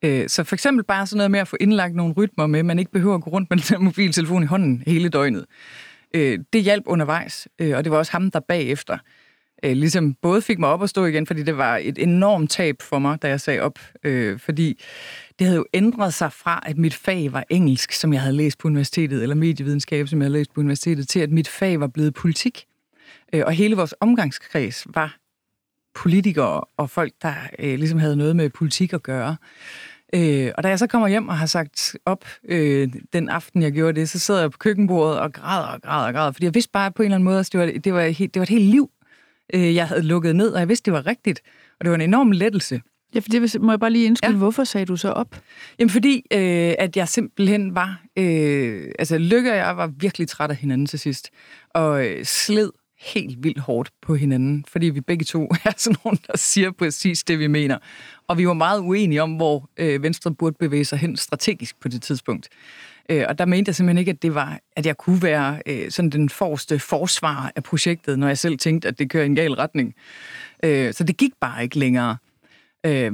Øh, 0.02 0.28
så 0.28 0.44
for 0.44 0.56
eksempel 0.56 0.84
bare 0.84 1.06
sådan 1.06 1.16
noget 1.16 1.30
med 1.30 1.40
at 1.40 1.48
få 1.48 1.56
indlagt 1.60 1.94
nogle 1.94 2.14
rytmer 2.14 2.46
med, 2.46 2.62
man 2.62 2.78
ikke 2.78 2.90
behøver 2.90 3.14
at 3.14 3.22
gå 3.22 3.30
rundt 3.30 3.50
med 3.50 3.58
den 3.76 3.84
mobiltelefon 3.84 4.42
i 4.42 4.46
hånden 4.46 4.82
hele 4.86 5.08
døgnet. 5.08 5.44
Det 6.52 6.62
hjalp 6.62 6.84
undervejs, 6.86 7.48
og 7.60 7.84
det 7.84 7.92
var 7.92 7.98
også 7.98 8.12
ham, 8.12 8.30
der 8.30 8.40
bagefter 8.40 8.98
øh, 9.62 9.72
ligesom 9.72 10.14
både 10.14 10.42
fik 10.42 10.58
mig 10.58 10.68
op 10.68 10.82
at 10.82 10.90
stå 10.90 11.04
igen, 11.04 11.26
fordi 11.26 11.42
det 11.42 11.56
var 11.56 11.76
et 11.82 11.98
enormt 11.98 12.50
tab 12.50 12.82
for 12.82 12.98
mig, 12.98 13.22
da 13.22 13.28
jeg 13.28 13.40
sagde 13.40 13.60
op. 13.60 13.78
Øh, 14.04 14.38
fordi 14.38 14.82
det 15.38 15.46
havde 15.46 15.56
jo 15.56 15.66
ændret 15.74 16.14
sig 16.14 16.32
fra, 16.32 16.62
at 16.66 16.78
mit 16.78 16.94
fag 16.94 17.32
var 17.32 17.44
engelsk, 17.50 17.92
som 17.92 18.12
jeg 18.12 18.20
havde 18.20 18.36
læst 18.36 18.58
på 18.58 18.68
universitetet, 18.68 19.22
eller 19.22 19.34
medievidenskab, 19.34 20.08
som 20.08 20.18
jeg 20.18 20.24
havde 20.24 20.38
læst 20.38 20.54
på 20.54 20.60
universitetet, 20.60 21.08
til 21.08 21.20
at 21.20 21.30
mit 21.30 21.48
fag 21.48 21.80
var 21.80 21.86
blevet 21.86 22.14
politik. 22.14 22.66
Øh, 23.32 23.42
og 23.46 23.52
hele 23.52 23.76
vores 23.76 23.94
omgangskreds 24.00 24.86
var 24.94 25.16
politikere 25.94 26.60
og 26.76 26.90
folk, 26.90 27.12
der 27.22 27.34
øh, 27.58 27.78
ligesom 27.78 27.98
havde 27.98 28.16
noget 28.16 28.36
med 28.36 28.50
politik 28.50 28.92
at 28.92 29.02
gøre. 29.02 29.36
Øh, 30.14 30.50
og 30.56 30.62
da 30.62 30.68
jeg 30.68 30.78
så 30.78 30.86
kommer 30.86 31.08
hjem 31.08 31.28
og 31.28 31.38
har 31.38 31.46
sagt 31.46 31.96
op 32.04 32.24
øh, 32.48 32.88
den 33.12 33.28
aften, 33.28 33.62
jeg 33.62 33.72
gjorde 33.72 34.00
det, 34.00 34.08
så 34.08 34.18
sidder 34.18 34.40
jeg 34.40 34.50
på 34.50 34.58
køkkenbordet 34.58 35.20
og 35.20 35.32
græder 35.32 35.66
og 35.66 35.82
græder 35.82 36.06
og 36.06 36.14
græder, 36.14 36.32
fordi 36.32 36.44
jeg 36.44 36.54
vidste 36.54 36.72
bare 36.72 36.92
på 36.92 37.02
en 37.02 37.04
eller 37.04 37.14
anden 37.14 37.24
måde, 37.24 37.38
at 37.38 37.48
det 37.52 37.60
var, 37.60 37.66
det 37.66 37.94
var, 37.94 38.02
et, 38.02 38.18
det 38.18 38.36
var 38.36 38.42
et 38.42 38.48
helt 38.48 38.64
liv, 38.64 38.90
øh, 39.54 39.74
jeg 39.74 39.88
havde 39.88 40.02
lukket 40.02 40.36
ned, 40.36 40.50
og 40.52 40.60
jeg 40.60 40.68
vidste, 40.68 40.84
det 40.84 40.92
var 40.92 41.06
rigtigt. 41.06 41.40
Og 41.78 41.84
det 41.84 41.90
var 41.90 41.94
en 41.94 42.00
enorm 42.00 42.32
lettelse. 42.32 42.80
Ja, 43.14 43.20
for 43.20 43.28
det 43.28 43.60
må 43.60 43.72
jeg 43.72 43.80
bare 43.80 43.90
lige 43.90 44.06
indskyde. 44.06 44.32
Ja. 44.32 44.38
Hvorfor 44.38 44.64
sagde 44.64 44.86
du 44.86 44.96
så 44.96 45.10
op? 45.10 45.40
Jamen 45.78 45.90
fordi, 45.90 46.22
øh, 46.32 46.74
at 46.78 46.96
jeg 46.96 47.08
simpelthen 47.08 47.74
var... 47.74 48.02
Øh, 48.18 48.90
altså 48.98 49.18
Lykke 49.18 49.50
og 49.50 49.56
jeg 49.56 49.76
var 49.76 49.86
virkelig 49.86 50.28
træt 50.28 50.50
af 50.50 50.56
hinanden 50.56 50.86
til 50.86 50.98
sidst. 50.98 51.30
Og 51.74 52.06
øh, 52.06 52.24
sled 52.24 52.70
helt 52.98 53.44
vildt 53.44 53.58
hårdt 53.58 53.90
på 54.02 54.14
hinanden, 54.14 54.64
fordi 54.68 54.86
vi 54.86 55.00
begge 55.00 55.24
to 55.24 55.42
er 55.64 55.72
sådan 55.76 55.96
nogen, 56.04 56.18
der 56.26 56.36
siger 56.36 56.70
præcis 56.70 57.24
det, 57.24 57.38
vi 57.38 57.46
mener. 57.46 57.78
Og 58.28 58.38
vi 58.38 58.46
var 58.46 58.54
meget 58.54 58.80
uenige 58.80 59.22
om, 59.22 59.36
hvor 59.36 59.70
øh, 59.76 60.02
Venstre 60.02 60.34
burde 60.34 60.56
bevæge 60.60 60.84
sig 60.84 60.98
hen 60.98 61.16
strategisk 61.16 61.80
på 61.80 61.88
det 61.88 62.02
tidspunkt. 62.02 62.48
Øh, 63.10 63.24
og 63.28 63.38
der 63.38 63.44
mente 63.44 63.68
jeg 63.68 63.74
simpelthen 63.74 63.98
ikke, 63.98 64.10
at 64.10 64.22
det 64.22 64.34
var, 64.34 64.60
at 64.76 64.86
jeg 64.86 64.96
kunne 64.96 65.22
være 65.22 65.62
øh, 65.66 65.90
sådan 65.90 66.10
den 66.10 66.28
forreste 66.28 66.78
forsvar 66.78 67.52
af 67.56 67.62
projektet, 67.62 68.18
når 68.18 68.26
jeg 68.26 68.38
selv 68.38 68.58
tænkte, 68.58 68.88
at 68.88 68.98
det 68.98 69.10
kører 69.10 69.22
i 69.22 69.26
en 69.26 69.34
gal 69.34 69.52
retning. 69.52 69.94
Øh, 70.64 70.92
så 70.92 71.04
det 71.04 71.16
gik 71.16 71.32
bare 71.40 71.62
ikke 71.62 71.78
længere. 71.78 72.16
Øh, 72.86 73.12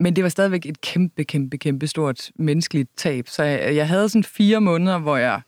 men 0.00 0.16
det 0.16 0.24
var 0.24 0.30
stadigvæk 0.30 0.66
et 0.66 0.80
kæmpe, 0.80 1.24
kæmpe, 1.24 1.58
kæmpe 1.58 1.86
stort 1.86 2.30
menneskeligt 2.36 2.90
tab. 2.96 3.28
Så 3.28 3.42
jeg, 3.42 3.76
jeg 3.76 3.88
havde 3.88 4.08
sådan 4.08 4.24
fire 4.24 4.60
måneder, 4.60 4.98
hvor 4.98 5.16
jeg 5.16 5.40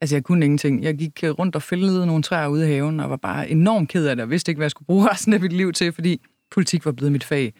Altså, 0.00 0.16
jeg 0.16 0.24
kunne 0.24 0.44
ingenting. 0.44 0.82
Jeg 0.82 0.94
gik 0.94 1.24
øh, 1.24 1.30
rundt 1.30 1.56
og 1.56 1.62
fældede 1.62 2.06
nogle 2.06 2.22
træer 2.22 2.46
ude 2.46 2.64
i 2.64 2.72
haven, 2.72 3.00
og 3.00 3.10
var 3.10 3.16
bare 3.16 3.50
enormt 3.50 3.88
ked 3.88 4.06
af 4.06 4.16
det, 4.16 4.22
og 4.22 4.30
vidste 4.30 4.50
ikke, 4.50 4.58
hvad 4.58 4.64
jeg 4.64 4.70
skulle 4.70 4.86
bruge 4.86 5.10
resten 5.10 5.32
af 5.32 5.40
mit 5.40 5.52
liv 5.52 5.72
til, 5.72 5.92
fordi 5.92 6.20
politik 6.50 6.84
var 6.84 6.92
blevet 6.92 7.12
mit 7.12 7.24
fag 7.24 7.54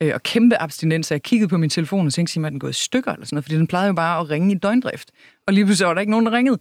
øh, 0.00 0.10
og 0.14 0.22
kæmpe 0.22 0.62
abstinens. 0.62 1.10
Jeg 1.10 1.22
kiggede 1.22 1.48
på 1.48 1.58
min 1.58 1.70
telefon 1.70 2.06
og 2.06 2.12
tænkte, 2.12 2.40
at 2.40 2.52
den 2.52 2.60
gået 2.60 2.70
i 2.70 2.82
stykker 2.82 3.12
eller 3.12 3.26
sådan 3.26 3.36
noget, 3.36 3.44
fordi 3.44 3.56
den 3.56 3.66
plejede 3.66 3.86
jo 3.86 3.94
bare 3.94 4.20
at 4.20 4.30
ringe 4.30 4.54
i 4.54 4.58
døgndrift. 4.58 5.10
Og 5.46 5.54
lige 5.54 5.64
pludselig 5.64 5.88
var 5.88 5.94
der 5.94 6.00
ikke 6.00 6.10
nogen, 6.10 6.26
der 6.26 6.32
ringede. 6.32 6.58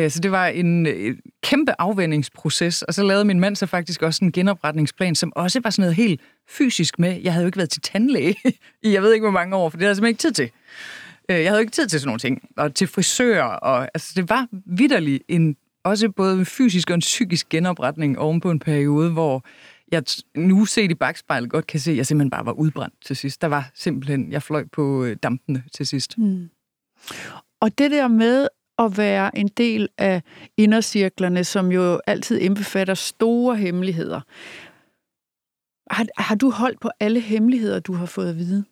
Øh, 0.00 0.10
så 0.10 0.20
det 0.20 0.30
var 0.30 0.46
en 0.46 0.86
øh, 0.86 1.16
kæmpe 1.42 1.72
afvendingsproces, 1.78 2.82
og 2.82 2.94
så 2.94 3.02
lavede 3.02 3.24
min 3.24 3.40
mand 3.40 3.56
så 3.56 3.66
faktisk 3.66 4.02
også 4.02 4.24
en 4.24 4.32
genopretningsplan, 4.32 5.14
som 5.14 5.32
også 5.36 5.60
var 5.60 5.70
sådan 5.70 5.82
noget 5.82 5.96
helt 5.96 6.20
fysisk 6.48 6.98
med. 6.98 7.20
Jeg 7.22 7.32
havde 7.32 7.44
jo 7.44 7.48
ikke 7.48 7.58
været 7.58 7.70
til 7.70 7.82
tandlæge 7.82 8.36
i 8.82 8.92
jeg 8.92 9.02
ved 9.02 9.12
ikke 9.12 9.24
hvor 9.24 9.30
mange 9.30 9.56
år, 9.56 9.68
for 9.68 9.76
det 9.76 9.82
havde 9.82 9.90
jeg 9.90 9.96
simpelthen 9.96 10.12
ikke 10.12 10.20
tid 10.20 10.32
til. 10.32 10.50
Øh, 11.30 11.42
jeg 11.42 11.50
havde 11.50 11.60
ikke 11.60 11.72
tid 11.72 11.88
til 11.88 12.00
sådan 12.00 12.08
nogle 12.08 12.18
ting. 12.18 12.42
Og 12.56 12.74
til 12.74 12.86
frisører, 12.86 13.44
og 13.44 13.88
altså 13.94 14.12
det 14.16 14.28
var 14.28 14.46
vidderligt 14.66 15.22
en 15.28 15.56
også 15.84 16.08
både 16.10 16.38
en 16.38 16.46
fysisk 16.46 16.90
og 16.90 16.94
en 16.94 17.00
psykisk 17.00 17.48
genopretning 17.48 18.18
oven 18.18 18.40
på 18.40 18.50
en 18.50 18.58
periode, 18.58 19.10
hvor 19.10 19.44
jeg 19.92 20.02
nu 20.34 20.64
set 20.64 20.90
i 20.90 20.94
bagspejlet 20.94 21.50
godt 21.50 21.66
kan 21.66 21.80
se, 21.80 21.90
at 21.90 21.96
jeg 21.96 22.06
simpelthen 22.06 22.30
bare 22.30 22.46
var 22.46 22.52
udbrændt 22.52 22.94
til 23.04 23.16
sidst. 23.16 23.42
Der 23.42 23.48
var 23.48 23.70
simpelthen, 23.74 24.32
jeg 24.32 24.42
fløj 24.42 24.64
på 24.72 25.04
øh, 25.04 25.16
dampene 25.22 25.64
til 25.72 25.86
sidst. 25.86 26.18
Mm. 26.18 26.50
Og 27.60 27.78
det 27.78 27.90
der 27.90 28.08
med 28.08 28.48
at 28.78 28.98
være 28.98 29.38
en 29.38 29.48
del 29.48 29.88
af 29.98 30.22
indercirklerne, 30.56 31.44
som 31.44 31.72
jo 31.72 32.00
altid 32.06 32.38
indbefatter 32.38 32.94
store 32.94 33.56
hemmeligheder. 33.56 34.20
Har, 35.90 36.06
har 36.18 36.34
du 36.34 36.50
holdt 36.50 36.80
på 36.80 36.90
alle 37.00 37.20
hemmeligheder, 37.20 37.80
du 37.80 37.92
har 37.92 38.06
fået 38.06 38.30
at 38.30 38.36
vide? 38.36 38.64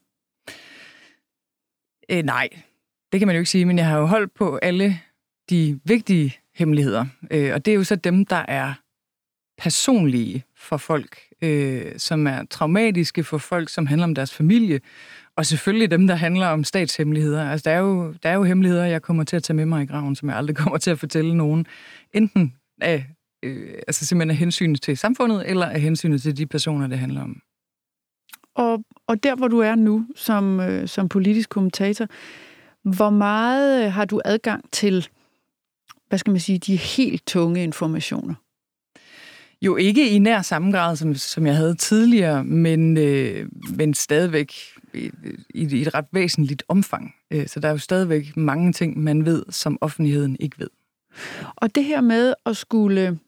Øh, 2.11 2.23
nej, 2.23 2.49
det 3.13 3.21
kan 3.21 3.27
man 3.27 3.37
jo 3.37 3.41
ikke 3.41 3.51
sige, 3.51 3.65
men 3.65 3.79
jeg 3.79 3.87
har 3.87 3.99
jo 3.99 4.07
holdt 4.07 4.35
på 4.35 4.57
alle 4.57 5.01
de 5.51 5.81
vigtige 5.85 6.37
hemmeligheder. 6.55 7.07
Øh, 7.31 7.55
og 7.55 7.65
det 7.65 7.71
er 7.71 7.75
jo 7.75 7.85
så 7.85 7.97
dem, 7.97 8.25
der 8.25 8.45
er 8.49 8.75
personlige 9.59 10.45
for 10.59 10.77
folk, 10.77 11.19
øh, 11.43 11.93
som 11.97 12.27
er 12.27 12.45
traumatiske 12.51 13.25
for 13.25 13.39
folk, 13.39 13.69
som 13.69 13.87
handler 13.87 14.05
om 14.05 14.15
deres 14.15 14.35
familie, 14.35 14.81
og 15.37 15.47
selvfølgelig 15.47 15.91
dem, 15.91 16.07
der 16.07 16.15
handler 16.15 16.47
om 16.47 16.65
statshemmeligheder. 16.65 17.51
Altså, 17.51 17.71
der 17.71 17.77
er 17.77 17.81
jo, 17.81 18.15
der 18.23 18.29
er 18.29 18.35
jo 18.35 18.43
hemmeligheder, 18.45 18.85
jeg 18.85 19.03
kommer 19.03 19.25
til 19.25 19.37
at 19.37 19.43
tage 19.43 19.57
med 19.57 19.67
mig 19.67 19.83
i 19.83 19.87
graven, 19.87 20.17
som 20.17 20.29
jeg 20.29 20.37
aldrig 20.37 20.57
kommer 20.63 20.79
til 20.79 20.91
at 20.91 20.99
fortælle 20.99 21.37
nogen. 21.37 21.67
Enten 22.13 22.55
af, 22.81 23.07
øh, 23.43 23.75
altså 23.89 24.07
simpelthen 24.07 24.31
af 24.31 24.37
hensyn 24.37 24.75
til 24.75 24.97
samfundet, 24.97 25.51
eller 25.51 25.67
af 25.67 25.81
hensyn 25.81 26.19
til 26.19 26.37
de 26.37 26.47
personer, 26.47 26.87
det 26.87 26.99
handler 26.99 27.23
om. 27.23 27.41
Og, 28.55 28.85
og 29.07 29.23
der, 29.23 29.37
hvor 29.37 29.49
du 29.49 29.59
er 29.59 29.75
nu 29.75 30.07
som, 30.15 30.61
øh, 30.61 30.89
som 30.89 31.09
politisk 31.09 31.49
kommentator, 31.49 32.07
hvor 32.83 33.11
meget 33.11 33.85
øh, 33.85 33.93
har 33.93 34.05
du 34.05 34.21
adgang 34.25 34.65
til, 34.73 35.09
hvad 36.09 36.19
skal 36.19 36.31
man 36.31 36.41
sige, 36.41 36.59
de 36.59 36.77
helt 36.77 37.27
tunge 37.27 37.63
informationer? 37.63 38.35
Jo 39.63 39.77
ikke 39.77 40.11
i 40.11 40.19
nær 40.19 40.43
samme 40.43 40.73
grad, 40.73 40.97
som, 40.97 41.15
som 41.15 41.47
jeg 41.47 41.57
havde 41.57 41.75
tidligere, 41.75 42.45
men, 42.45 42.97
øh, 42.97 43.49
men 43.77 43.95
stadigvæk 43.95 44.53
i, 44.95 45.11
i 45.55 45.83
et 45.83 45.95
ret 45.95 46.07
væsentligt 46.13 46.63
omfang. 46.69 47.15
Øh, 47.31 47.47
så 47.47 47.61
der 47.61 47.69
er 47.69 47.73
jo 47.73 47.79
stadigvæk 47.79 48.37
mange 48.37 48.73
ting, 48.73 48.99
man 48.99 49.25
ved, 49.25 49.45
som 49.51 49.79
offentligheden 49.81 50.37
ikke 50.41 50.59
ved. 50.59 50.69
Og 51.57 51.75
det 51.75 51.85
her 51.85 52.01
med 52.01 52.35
at 52.47 52.57
skulle... 52.57 53.19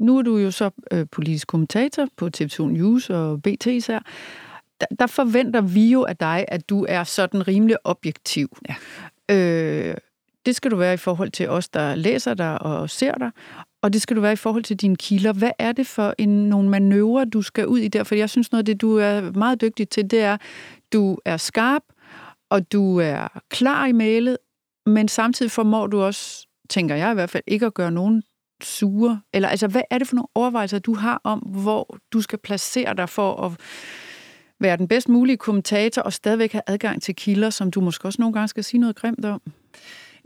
Nu 0.00 0.18
er 0.18 0.22
du 0.22 0.36
jo 0.36 0.50
så 0.50 0.70
øh, 0.92 1.06
politisk 1.12 1.46
kommentator 1.46 2.08
på 2.16 2.30
TV2 2.36 2.62
News 2.62 3.10
og 3.10 3.42
BT 3.42 3.66
især. 3.66 3.98
Der, 4.80 4.86
der 4.98 5.06
forventer 5.06 5.60
vi 5.60 5.90
jo 5.90 6.04
af 6.04 6.16
dig, 6.16 6.44
at 6.48 6.68
du 6.68 6.86
er 6.88 7.04
sådan 7.04 7.48
rimelig 7.48 7.76
objektiv. 7.84 8.56
Ja. 8.68 8.74
Øh, 9.34 9.96
det 10.46 10.56
skal 10.56 10.70
du 10.70 10.76
være 10.76 10.94
i 10.94 10.96
forhold 10.96 11.30
til 11.30 11.48
os, 11.48 11.68
der 11.68 11.94
læser 11.94 12.34
dig 12.34 12.62
og 12.62 12.90
ser 12.90 13.14
dig. 13.14 13.30
Og 13.82 13.92
det 13.92 14.02
skal 14.02 14.16
du 14.16 14.20
være 14.20 14.32
i 14.32 14.36
forhold 14.36 14.62
til 14.64 14.76
dine 14.76 14.96
kilder. 14.96 15.32
Hvad 15.32 15.50
er 15.58 15.72
det 15.72 15.86
for 15.86 16.14
en, 16.18 16.48
nogle 16.48 16.68
manøvrer, 16.68 17.24
du 17.24 17.42
skal 17.42 17.66
ud 17.66 17.78
i 17.78 17.88
der? 17.88 18.04
For 18.04 18.14
jeg 18.14 18.30
synes 18.30 18.52
noget 18.52 18.62
af 18.62 18.64
det, 18.64 18.80
du 18.80 18.96
er 18.96 19.32
meget 19.32 19.60
dygtig 19.60 19.88
til, 19.88 20.10
det 20.10 20.20
er, 20.20 20.36
du 20.92 21.18
er 21.24 21.36
skarp, 21.36 21.82
og 22.50 22.72
du 22.72 22.96
er 22.96 23.40
klar 23.50 23.86
i 23.86 23.92
mailet, 23.92 24.38
men 24.86 25.08
samtidig 25.08 25.50
formår 25.50 25.86
du 25.86 26.02
også, 26.02 26.46
tænker 26.70 26.94
jeg 26.94 27.10
i 27.10 27.14
hvert 27.14 27.30
fald, 27.30 27.42
ikke 27.46 27.66
at 27.66 27.74
gøre 27.74 27.90
nogen 27.90 28.22
sure. 28.62 29.20
Eller 29.34 29.48
altså, 29.48 29.66
hvad 29.66 29.82
er 29.90 29.98
det 29.98 30.08
for 30.08 30.14
nogle 30.14 30.28
overvejelser, 30.34 30.78
du 30.78 30.94
har 30.94 31.20
om, 31.24 31.38
hvor 31.38 31.98
du 32.12 32.20
skal 32.20 32.38
placere 32.38 32.94
dig 32.94 33.08
for 33.08 33.44
at 33.44 33.52
være 34.60 34.76
den 34.76 34.88
bedst 34.88 35.08
mulige 35.08 35.36
kommentator 35.36 36.02
og 36.02 36.12
stadigvæk 36.12 36.52
have 36.52 36.62
adgang 36.66 37.02
til 37.02 37.14
kilder, 37.14 37.50
som 37.50 37.70
du 37.70 37.80
måske 37.80 38.08
også 38.08 38.22
nogle 38.22 38.32
gange 38.34 38.48
skal 38.48 38.64
sige 38.64 38.80
noget 38.80 38.96
grimt 38.96 39.24
om? 39.24 39.40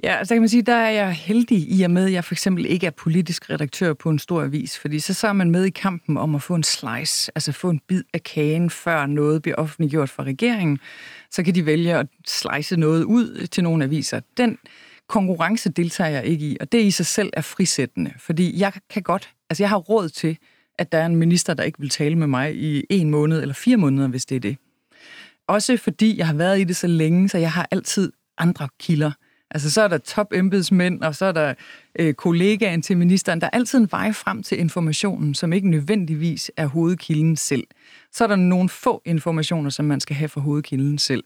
Ja, 0.03 0.17
altså, 0.17 0.29
så 0.29 0.35
kan 0.35 0.43
man 0.43 0.49
sige, 0.49 0.63
der 0.63 0.75
er 0.75 0.91
jeg 0.91 1.13
heldig 1.13 1.59
i 1.59 1.83
og 1.83 1.91
med, 1.91 2.07
at 2.07 2.13
jeg 2.13 2.25
for 2.25 2.35
eksempel 2.35 2.67
ikke 2.67 2.87
er 2.87 2.91
politisk 2.91 3.51
redaktør 3.51 3.95
på 3.95 4.11
en 4.11 4.19
stor 4.19 4.43
avis, 4.43 4.79
fordi 4.79 4.99
så 4.99 5.15
så 5.15 5.29
er 5.29 5.33
man 5.33 5.51
med 5.51 5.65
i 5.65 5.71
kampen 5.71 6.17
om 6.17 6.35
at 6.35 6.43
få 6.43 6.55
en 6.55 6.63
slice, 6.63 7.33
altså 7.35 7.53
få 7.53 7.71
en 7.71 7.81
bid 7.89 8.03
af 8.13 8.23
kagen, 8.23 8.71
før 8.71 9.07
noget 9.07 9.43
bliver 9.43 9.57
offentliggjort 9.57 10.11
fra 10.11 10.23
regeringen. 10.23 10.79
Så 11.31 11.43
kan 11.43 11.55
de 11.55 11.67
vælge 11.67 11.95
at 11.95 12.07
slice 12.27 12.77
noget 12.77 13.05
ud 13.05 13.47
til 13.47 13.63
nogle 13.65 13.85
aviser. 13.85 14.21
Den 14.37 14.59
konkurrence 15.09 15.71
deltager 15.71 16.11
jeg 16.11 16.25
ikke 16.25 16.47
i, 16.47 16.57
og 16.61 16.73
det 16.73 16.83
i 16.83 16.91
sig 16.91 17.07
selv 17.07 17.31
er 17.33 17.41
frisættende, 17.41 18.13
fordi 18.19 18.61
jeg 18.61 18.73
kan 18.91 19.03
godt, 19.03 19.31
altså 19.51 19.63
jeg 19.63 19.69
har 19.69 19.77
råd 19.77 20.09
til, 20.09 20.39
at 20.79 20.93
der 20.93 20.99
er 20.99 21.07
en 21.07 21.17
minister, 21.17 21.55
der 21.55 21.63
ikke 21.63 21.81
vil 21.81 21.91
tale 21.91 22.17
med 22.17 22.27
mig 22.27 22.57
i 22.57 22.85
en 22.91 23.11
måned 23.11 23.43
eller 23.43 23.55
fire 23.55 23.77
måneder, 23.77 24.09
hvis 24.09 24.27
det 24.27 24.37
er 24.37 24.41
det. 24.41 24.57
Også 25.49 25.77
fordi 25.77 26.19
jeg 26.19 26.27
har 26.27 26.35
været 26.35 26.61
i 26.61 26.65
det 26.65 26.77
så 26.77 26.87
længe, 26.87 27.29
så 27.29 27.39
jeg 27.39 27.53
har 27.53 27.69
altid 27.71 28.13
andre 28.39 28.69
kilder. 28.81 29.13
Altså, 29.55 29.71
så 29.71 29.83
er 29.83 29.89
der 29.89 29.99
top 29.99 30.33
embedsmænd, 30.35 31.01
og 31.03 31.15
så 31.15 31.25
er 31.25 31.33
der 31.33 31.55
øh, 31.99 32.15
kollegaen 32.15 32.83
til 32.83 32.97
ministeren. 32.97 33.41
Der 33.41 33.47
er 33.47 33.51
altid 33.57 33.79
en 33.79 33.89
vej 33.91 34.13
frem 34.13 34.43
til 34.43 34.61
informationen, 34.61 35.35
som 35.35 35.53
ikke 35.53 35.71
nødvendigvis 35.71 36.51
er 36.57 36.67
hovedkilden 36.67 37.37
selv. 37.37 37.65
Så 38.13 38.25
er 38.25 38.29
der 38.29 38.37
nogle 38.37 38.69
få 38.69 39.03
informationer, 39.05 39.71
som 39.71 39.85
man 39.85 40.01
skal 40.01 40.17
have 40.17 40.29
fra 40.29 40.41
hovedkilden 40.41 40.99
selv. 40.99 41.25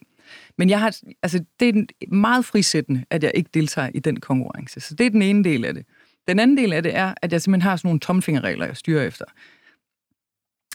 Men 0.58 0.70
jeg 0.70 0.80
har, 0.80 0.96
altså, 1.22 1.44
det 1.60 1.68
er 1.68 2.14
meget 2.14 2.44
frisættende, 2.44 3.04
at 3.10 3.22
jeg 3.22 3.32
ikke 3.34 3.50
deltager 3.54 3.90
i 3.94 3.98
den 3.98 4.20
konkurrence. 4.20 4.80
Så 4.80 4.94
det 4.94 5.06
er 5.06 5.10
den 5.10 5.22
ene 5.22 5.44
del 5.44 5.64
af 5.64 5.74
det. 5.74 5.86
Den 6.28 6.38
anden 6.38 6.56
del 6.56 6.72
af 6.72 6.82
det 6.82 6.96
er, 6.96 7.14
at 7.22 7.32
jeg 7.32 7.42
simpelthen 7.42 7.68
har 7.68 7.76
sådan 7.76 7.88
nogle 7.88 8.00
tomfingerregler, 8.00 8.66
jeg 8.66 8.76
styrer 8.76 9.02
efter. 9.02 9.24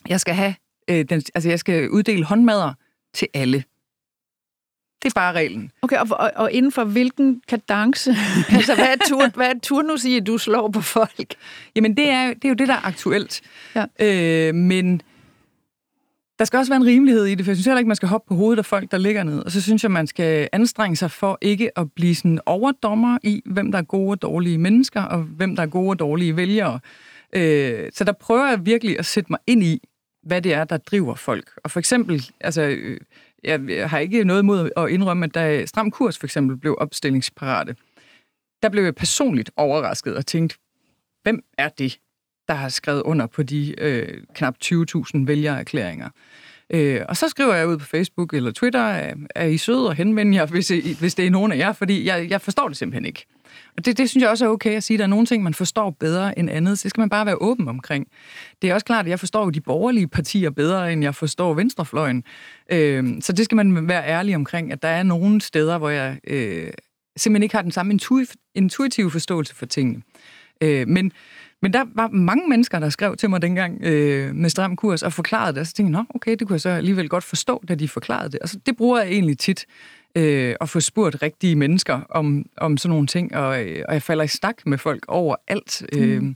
Jeg 0.10 0.20
skal 0.20 0.34
have 0.34 0.56
Øh, 0.90 1.06
den, 1.10 1.22
altså, 1.36 1.50
jeg 1.50 1.60
skal 1.60 1.90
uddele 1.90 2.24
håndmadder 2.24 2.74
til 3.14 3.28
alle. 3.34 3.64
Det 5.04 5.10
er 5.10 5.14
bare 5.16 5.34
reglen. 5.34 5.72
Okay, 5.82 5.98
og, 5.98 6.08
og, 6.10 6.32
og 6.36 6.52
inden 6.52 6.72
for 6.72 6.84
hvilken 6.84 7.42
kadence? 7.48 8.12
altså, 8.58 8.76
hvad 8.76 8.86
er, 8.86 8.96
tur, 9.08 9.28
hvad 9.36 9.48
er 9.48 9.60
turnus 9.64 10.06
i, 10.06 10.18
at 10.18 10.28
du 10.28 10.38
slår 10.38 10.70
på 10.70 10.82
folk? 10.82 11.36
Jamen, 11.76 11.98
det 11.98 12.10
er, 12.10 12.28
det 12.28 12.46
er 12.46 12.50
jo 12.50 12.56
det, 12.56 12.68
der 12.68 12.74
er 12.74 12.86
aktuelt. 12.86 13.42
Ja. 13.76 13.86
Øh, 14.00 14.56
men 14.56 15.02
der 16.40 16.46
skal 16.46 16.58
også 16.58 16.72
være 16.72 16.82
en 16.82 16.86
rimelighed 16.86 17.26
i 17.26 17.36
det, 17.36 17.46
for 17.46 17.52
jeg 17.52 17.56
synes 17.58 17.66
heller 17.66 17.80
ikke, 17.80 17.88
man 17.88 17.96
skal 17.96 18.10
hoppe 18.10 18.28
på 18.28 18.36
hovedet 18.36 18.60
af 18.60 18.66
folk, 18.66 18.92
der 18.92 18.98
ligger 18.98 19.24
ned. 19.24 19.40
Og 19.40 19.52
så 19.52 19.62
synes 19.62 19.84
jeg, 19.84 19.92
man 19.92 20.08
skal 20.08 20.50
anstrenge 20.52 20.96
sig 20.96 21.12
for 21.12 21.38
ikke 21.42 21.80
at 21.80 21.92
blive 21.92 22.16
sådan 22.16 22.40
overdommer 22.46 23.18
i, 23.24 23.42
hvem 23.46 23.72
der 23.72 23.80
er 23.80 23.84
gode 23.84 24.12
og 24.12 24.22
dårlige 24.22 24.58
mennesker, 24.58 25.02
og 25.02 25.22
hvem 25.22 25.56
der 25.56 25.64
er 25.64 25.68
gode 25.68 25.90
og 25.90 26.00
dårlige 26.00 26.36
vælgere. 26.38 26.80
Øh, 27.34 27.90
så 27.94 28.04
der 28.04 28.12
prøver 28.12 28.50
jeg 28.50 28.66
virkelig 28.66 29.00
at 29.00 29.06
sætte 29.06 29.32
mig 29.32 29.40
ind 29.48 29.64
i, 29.64 29.82
hvad 30.24 30.42
det 30.42 30.54
er, 30.54 30.64
der 30.64 30.78
driver 30.78 31.16
folk. 31.16 31.52
Og 31.64 31.72
for 31.72 31.80
eksempel, 31.80 32.26
altså, 32.40 32.78
jeg 33.44 33.90
har 33.90 34.00
ikke 34.00 34.24
noget 34.24 34.46
mod 34.46 34.70
at 34.78 34.90
indrømme, 34.90 35.26
at 35.26 35.36
da 35.36 35.66
Stram 35.66 35.92
Kurs 35.92 36.18
for 36.18 36.28
eksempel 36.28 36.58
blev 36.58 36.76
opstillingsparate, 36.78 37.76
der 38.64 38.70
blev 38.70 38.84
jeg 38.84 38.96
personligt 38.96 39.52
overrasket 39.56 40.16
og 40.16 40.26
tænkte, 40.26 40.58
hvem 41.24 41.44
er 41.58 41.70
det, 41.70 42.00
der 42.48 42.54
har 42.54 42.70
skrevet 42.70 43.02
under 43.02 43.28
på 43.28 43.44
de 43.44 43.76
øh, 43.82 44.24
knap 44.36 44.56
20.000 44.66 45.26
vælgererklæringer? 45.26 46.10
Øh, 46.74 47.02
og 47.10 47.18
så 47.18 47.30
skriver 47.30 47.56
jeg 47.56 47.68
ud 47.68 47.78
på 47.78 47.86
Facebook 47.86 48.34
eller 48.34 48.52
Twitter, 48.52 48.80
er, 48.80 49.14
er 49.36 49.46
I 49.46 49.58
søde 49.58 49.88
og 49.88 49.96
henvende 49.96 50.38
jer, 50.38 50.46
hvis, 50.46 50.72
I, 50.72 50.96
hvis 51.00 51.16
det 51.16 51.28
er 51.28 51.30
nogen 51.30 51.52
af 51.52 51.58
jer, 51.58 51.74
fordi 51.74 52.06
jeg, 52.06 52.30
jeg 52.30 52.42
forstår 52.42 52.68
det 52.68 52.78
simpelthen 52.78 53.06
ikke. 53.06 53.26
Og 53.78 53.86
det, 53.86 53.98
det 53.98 54.10
synes 54.10 54.22
jeg 54.22 54.30
også 54.30 54.46
er 54.46 54.50
okay 54.50 54.76
at 54.76 54.84
sige. 54.84 54.98
Der 54.98 55.04
er 55.04 55.08
nogle 55.08 55.26
ting, 55.26 55.44
man 55.44 55.54
forstår 55.54 55.90
bedre 55.90 56.40
end 56.40 56.50
andet, 56.50 56.80
så 56.80 56.84
det 56.84 56.90
skal 56.90 57.02
man 57.02 57.10
bare 57.10 57.26
være 57.26 57.42
åben 57.42 57.68
omkring. 57.68 58.08
Det 58.62 58.70
er 58.70 58.74
også 58.74 58.86
klart, 58.86 59.06
at 59.06 59.10
jeg 59.10 59.20
forstår 59.20 59.50
de 59.50 59.62
borgerlige 59.62 60.08
partier 60.08 60.50
bedre, 60.50 60.94
end 60.94 61.04
jeg 61.04 61.16
forstår 61.16 61.54
venstrefløjen. 61.54 62.24
Øh, 62.72 63.22
så 63.22 63.34
det 63.34 63.46
skal 63.46 63.56
man 63.56 63.88
være 63.88 64.08
ærlig 64.08 64.36
omkring, 64.36 64.72
at 64.72 64.82
der 64.82 64.88
er 64.88 65.04
nogle 65.04 65.42
steder, 65.42 65.78
hvor 65.78 65.90
jeg 65.90 66.18
øh, 66.28 66.72
simpelthen 67.18 67.44
ikke 67.44 67.56
har 67.56 67.62
den 67.62 67.72
samme 67.72 68.00
intuitive 68.56 69.12
forståelse 69.12 69.56
for 69.56 69.66
tingene. 69.66 70.02
Øh, 70.62 70.88
men 70.88 71.12
men 71.62 71.74
der 71.74 71.86
var 71.96 72.08
mange 72.08 72.50
mennesker, 72.50 72.80
der 72.80 72.90
skrev 72.90 73.18
til 73.18 73.30
mig 73.30 73.42
dengang 73.42 73.84
øh, 73.84 74.36
med 74.36 74.50
stram 74.50 74.76
kurs 74.76 75.04
og 75.04 75.14
forklarede 75.14 75.54
det, 75.54 75.60
og 75.60 75.68
så 75.68 75.74
tænkte 75.74 75.98
jeg, 75.98 76.06
okay, 76.16 76.36
det 76.36 76.48
kunne 76.48 76.54
jeg 76.54 76.62
så 76.62 76.70
alligevel 76.70 77.10
godt 77.10 77.24
forstå, 77.24 77.64
da 77.68 77.76
de 77.76 77.88
forklarede 77.88 78.32
det. 78.32 78.40
Altså, 78.42 78.60
det 78.66 78.78
bruger 78.78 79.02
jeg 79.02 79.12
egentlig 79.12 79.38
tit, 79.38 79.66
øh, 80.16 80.56
at 80.62 80.70
få 80.70 80.80
spurgt 80.80 81.22
rigtige 81.22 81.56
mennesker 81.56 82.00
om, 82.10 82.46
om 82.58 82.78
sådan 82.78 82.90
nogle 82.90 83.08
ting, 83.08 83.36
og, 83.36 83.66
øh, 83.66 83.84
og 83.88 83.94
jeg 83.94 84.02
falder 84.02 84.24
i 84.24 84.28
stak 84.28 84.56
med 84.66 84.78
folk 84.78 85.06
over 85.08 85.36
alt. 85.48 85.84
Mm. 85.94 86.00
Øh, 86.00 86.34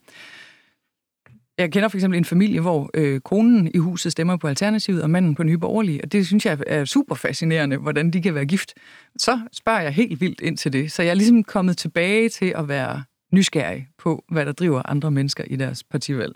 jeg 1.57 1.71
kender 1.71 1.89
for 1.89 1.97
eksempel 1.97 2.17
en 2.17 2.26
familie, 2.26 2.61
hvor 2.61 2.89
øh, 2.93 3.19
konen 3.19 3.71
i 3.73 3.78
huset 3.78 4.11
stemmer 4.11 4.38
på 4.38 4.47
Alternativet, 4.47 5.03
og 5.03 5.09
manden 5.09 5.36
på 5.36 5.43
Nye 5.43 5.57
Borgerlige, 5.57 5.99
og 6.03 6.11
det 6.11 6.28
synes 6.28 6.45
jeg 6.45 6.57
er 6.67 6.86
super 6.86 7.15
fascinerende, 7.15 7.78
hvordan 7.78 8.11
de 8.11 8.21
kan 8.21 8.36
være 8.36 8.45
gift. 8.45 8.73
Så 9.17 9.39
spørger 9.53 9.82
jeg 9.82 9.91
helt 9.91 10.21
vildt 10.21 10.41
ind 10.41 10.57
til 10.57 10.73
det. 10.73 10.91
Så 10.91 11.03
jeg 11.03 11.09
er 11.09 11.13
ligesom 11.13 11.43
kommet 11.43 11.78
tilbage 11.78 12.30
til 12.30 12.53
at 12.55 12.67
være 12.67 13.03
nysgerrig 13.36 13.88
på, 13.97 14.23
hvad 14.31 14.45
der 14.45 14.51
driver 14.51 14.81
andre 14.86 15.11
mennesker 15.11 15.43
i 15.43 15.55
deres 15.55 15.83
partivalg. 15.83 16.36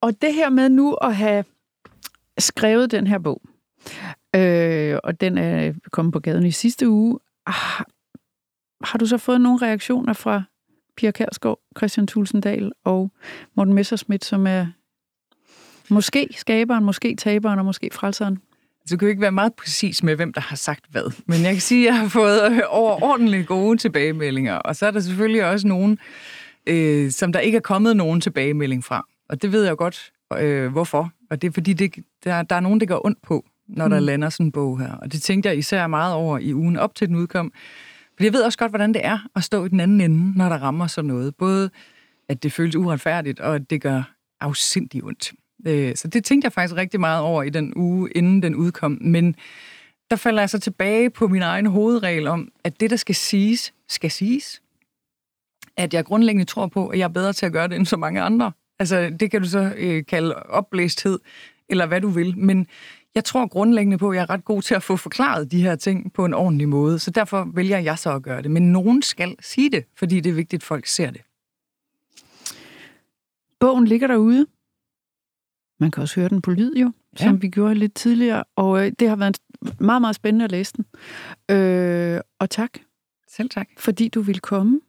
Og 0.00 0.22
det 0.22 0.34
her 0.34 0.50
med 0.50 0.68
nu 0.68 0.94
at 0.94 1.16
have 1.16 1.44
skrevet 2.38 2.90
den 2.90 3.06
her 3.06 3.18
bog, 3.18 3.42
øh, 4.36 4.98
og 5.04 5.20
den 5.20 5.38
er 5.38 5.72
kommet 5.90 6.12
på 6.12 6.20
gaden 6.20 6.46
i 6.46 6.50
sidste 6.50 6.88
uge, 6.88 7.18
ah, 7.46 7.84
har 8.84 8.98
du 8.98 9.06
så 9.06 9.18
fået 9.18 9.40
nogle 9.40 9.66
reaktioner 9.66 10.12
fra 10.12 10.42
Pia 10.96 11.10
Kærsgaard, 11.10 11.60
Christian 11.76 12.06
Tulsendal 12.06 12.72
og 12.84 13.10
Morten 13.54 13.74
Messerschmidt, 13.74 14.24
som 14.24 14.46
er 14.46 14.66
måske 15.90 16.28
skaberen, 16.36 16.84
måske 16.84 17.16
taberen 17.16 17.58
og 17.58 17.64
måske 17.64 17.90
frelseren? 17.92 18.38
Så 18.86 18.96
kan 18.96 19.06
jo 19.06 19.10
ikke 19.10 19.22
være 19.22 19.32
meget 19.32 19.54
præcis 19.54 20.02
med, 20.02 20.16
hvem 20.16 20.32
der 20.32 20.40
har 20.40 20.56
sagt 20.56 20.84
hvad. 20.90 21.12
Men 21.26 21.42
jeg 21.42 21.52
kan 21.52 21.60
sige, 21.60 21.88
at 21.88 21.94
jeg 21.94 22.00
har 22.00 22.08
fået 22.08 22.64
overordentligt 22.68 23.46
gode 23.46 23.76
tilbagemeldinger. 23.76 24.54
Og 24.54 24.76
så 24.76 24.86
er 24.86 24.90
der 24.90 25.00
selvfølgelig 25.00 25.44
også 25.44 25.68
nogen, 25.68 25.98
øh, 26.66 27.10
som 27.10 27.32
der 27.32 27.40
ikke 27.40 27.56
er 27.56 27.60
kommet 27.60 27.96
nogen 27.96 28.20
tilbagemelding 28.20 28.84
fra. 28.84 29.06
Og 29.28 29.42
det 29.42 29.52
ved 29.52 29.64
jeg 29.64 29.76
godt, 29.76 30.12
øh, 30.38 30.72
hvorfor. 30.72 31.10
Og 31.30 31.42
det 31.42 31.48
er 31.48 31.52
fordi, 31.52 31.72
det, 31.72 31.94
der, 32.24 32.42
der 32.42 32.56
er 32.56 32.60
nogen, 32.60 32.80
det 32.80 32.88
går 32.88 33.06
ondt 33.06 33.22
på, 33.22 33.44
når 33.68 33.88
der 33.88 34.00
mm. 34.00 34.06
lander 34.06 34.28
sådan 34.28 34.46
en 34.46 34.52
bog 34.52 34.80
her. 34.80 34.92
Og 34.92 35.12
det 35.12 35.22
tænkte 35.22 35.48
jeg 35.48 35.58
især 35.58 35.86
meget 35.86 36.14
over 36.14 36.38
i 36.38 36.54
ugen 36.54 36.76
op 36.76 36.94
til 36.94 37.08
den 37.08 37.16
udkom. 37.16 37.52
For 38.16 38.24
jeg 38.24 38.32
ved 38.32 38.42
også 38.42 38.58
godt, 38.58 38.72
hvordan 38.72 38.94
det 38.94 39.04
er 39.04 39.18
at 39.36 39.44
stå 39.44 39.64
i 39.64 39.68
den 39.68 39.80
anden 39.80 40.00
ende, 40.00 40.38
når 40.38 40.48
der 40.48 40.56
rammer 40.56 40.86
sådan 40.86 41.08
noget. 41.08 41.36
Både 41.36 41.70
at 42.28 42.42
det 42.42 42.52
føles 42.52 42.76
uretfærdigt, 42.76 43.40
og 43.40 43.54
at 43.54 43.70
det 43.70 43.80
gør 43.80 44.02
afsindig 44.40 45.04
ondt. 45.04 45.32
Øh, 45.66 45.96
så 45.96 46.08
det 46.08 46.24
tænkte 46.24 46.46
jeg 46.46 46.52
faktisk 46.52 46.76
rigtig 46.76 47.00
meget 47.00 47.22
over 47.22 47.42
i 47.42 47.50
den 47.50 47.72
uge, 47.76 48.10
inden 48.14 48.42
den 48.42 48.54
udkom. 48.54 48.98
Men 49.00 49.36
der 50.10 50.16
falder 50.16 50.42
jeg 50.42 50.50
så 50.50 50.58
tilbage 50.58 51.10
på 51.10 51.28
min 51.28 51.42
egen 51.42 51.66
hovedregel 51.66 52.26
om, 52.26 52.48
at 52.64 52.80
det, 52.80 52.90
der 52.90 52.96
skal 52.96 53.14
siges, 53.14 53.74
skal 53.88 54.10
siges. 54.10 54.62
At 55.76 55.94
jeg 55.94 56.04
grundlæggende 56.04 56.44
tror 56.44 56.66
på, 56.66 56.88
at 56.88 56.98
jeg 56.98 57.04
er 57.04 57.08
bedre 57.08 57.32
til 57.32 57.46
at 57.46 57.52
gøre 57.52 57.68
det 57.68 57.76
end 57.76 57.86
så 57.86 57.96
mange 57.96 58.20
andre. 58.20 58.52
Altså, 58.78 59.16
det 59.20 59.30
kan 59.30 59.42
du 59.42 59.48
så 59.48 59.72
øh, 59.76 60.04
kalde 60.06 60.34
opblæsthed, 60.34 61.18
eller 61.68 61.86
hvad 61.86 62.00
du 62.00 62.08
vil. 62.08 62.38
Men 62.38 62.66
jeg 63.14 63.24
tror 63.24 63.46
grundlæggende 63.46 63.98
på, 63.98 64.10
at 64.10 64.16
jeg 64.16 64.22
er 64.22 64.30
ret 64.30 64.44
god 64.44 64.62
til 64.62 64.74
at 64.74 64.82
få 64.82 64.96
forklaret 64.96 65.52
de 65.52 65.62
her 65.62 65.76
ting 65.76 66.12
på 66.12 66.24
en 66.24 66.34
ordentlig 66.34 66.68
måde. 66.68 66.98
Så 66.98 67.10
derfor 67.10 67.48
vælger 67.54 67.78
jeg 67.78 67.98
så 67.98 68.14
at 68.14 68.22
gøre 68.22 68.42
det. 68.42 68.50
Men 68.50 68.72
nogen 68.72 69.02
skal 69.02 69.36
sige 69.40 69.70
det, 69.70 69.84
fordi 69.96 70.20
det 70.20 70.30
er 70.30 70.34
vigtigt, 70.34 70.60
at 70.60 70.66
folk 70.66 70.86
ser 70.86 71.10
det. 71.10 71.20
Bogen 73.60 73.84
ligger 73.84 74.06
derude. 74.06 74.46
Man 75.82 75.90
kan 75.90 76.02
også 76.02 76.20
høre 76.20 76.28
den 76.28 76.42
på 76.42 76.50
lyd 76.50 76.74
jo, 76.74 76.92
ja. 77.20 77.24
som 77.24 77.42
vi 77.42 77.48
gjorde 77.48 77.74
lidt 77.74 77.94
tidligere. 77.94 78.44
Og 78.56 78.86
øh, 78.86 78.92
det 78.98 79.08
har 79.08 79.16
været 79.16 79.38
meget, 79.80 80.00
meget 80.00 80.16
spændende 80.16 80.44
at 80.44 80.52
læse 80.52 80.72
den. 80.76 80.84
Øh, 81.56 82.20
og 82.38 82.50
tak. 82.50 82.70
Selv 83.28 83.50
tak. 83.50 83.68
Fordi 83.78 84.08
du 84.08 84.20
vil 84.20 84.40
komme 84.40 84.80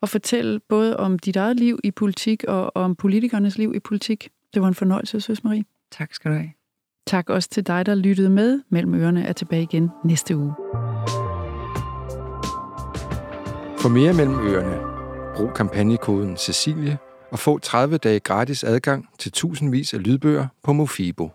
og 0.00 0.08
fortælle 0.08 0.60
både 0.68 0.96
om 0.96 1.18
dit 1.18 1.36
eget 1.36 1.56
liv 1.56 1.78
i 1.84 1.90
politik 1.90 2.44
og 2.44 2.76
om 2.76 2.96
politikernes 2.96 3.58
liv 3.58 3.72
i 3.74 3.78
politik. 3.78 4.28
Det 4.54 4.62
var 4.62 4.68
en 4.68 4.74
fornøjelse, 4.74 5.20
Søs 5.20 5.44
Marie. 5.44 5.64
Tak 5.90 6.14
skal 6.14 6.30
du 6.30 6.36
have. 6.36 6.50
Tak 7.06 7.30
også 7.30 7.48
til 7.48 7.66
dig, 7.66 7.86
der 7.86 7.94
lyttede 7.94 8.30
med. 8.30 8.60
Mellem 8.68 8.94
ørerne 8.94 9.24
er 9.24 9.32
tilbage 9.32 9.62
igen 9.62 9.90
næste 10.04 10.36
uge. 10.36 10.54
For 13.78 13.88
mere 13.88 14.12
mellem 14.12 14.34
ørerne, 14.34 14.76
brug 15.36 15.54
kampagnekoden 15.54 16.36
Cecilie 16.36 16.98
og 17.34 17.40
få 17.40 17.58
30 17.58 17.98
dage 17.98 18.20
gratis 18.20 18.64
adgang 18.64 19.08
til 19.18 19.32
tusindvis 19.32 19.94
af 19.94 20.02
lydbøger 20.02 20.46
på 20.62 20.72
Mofibo. 20.72 21.30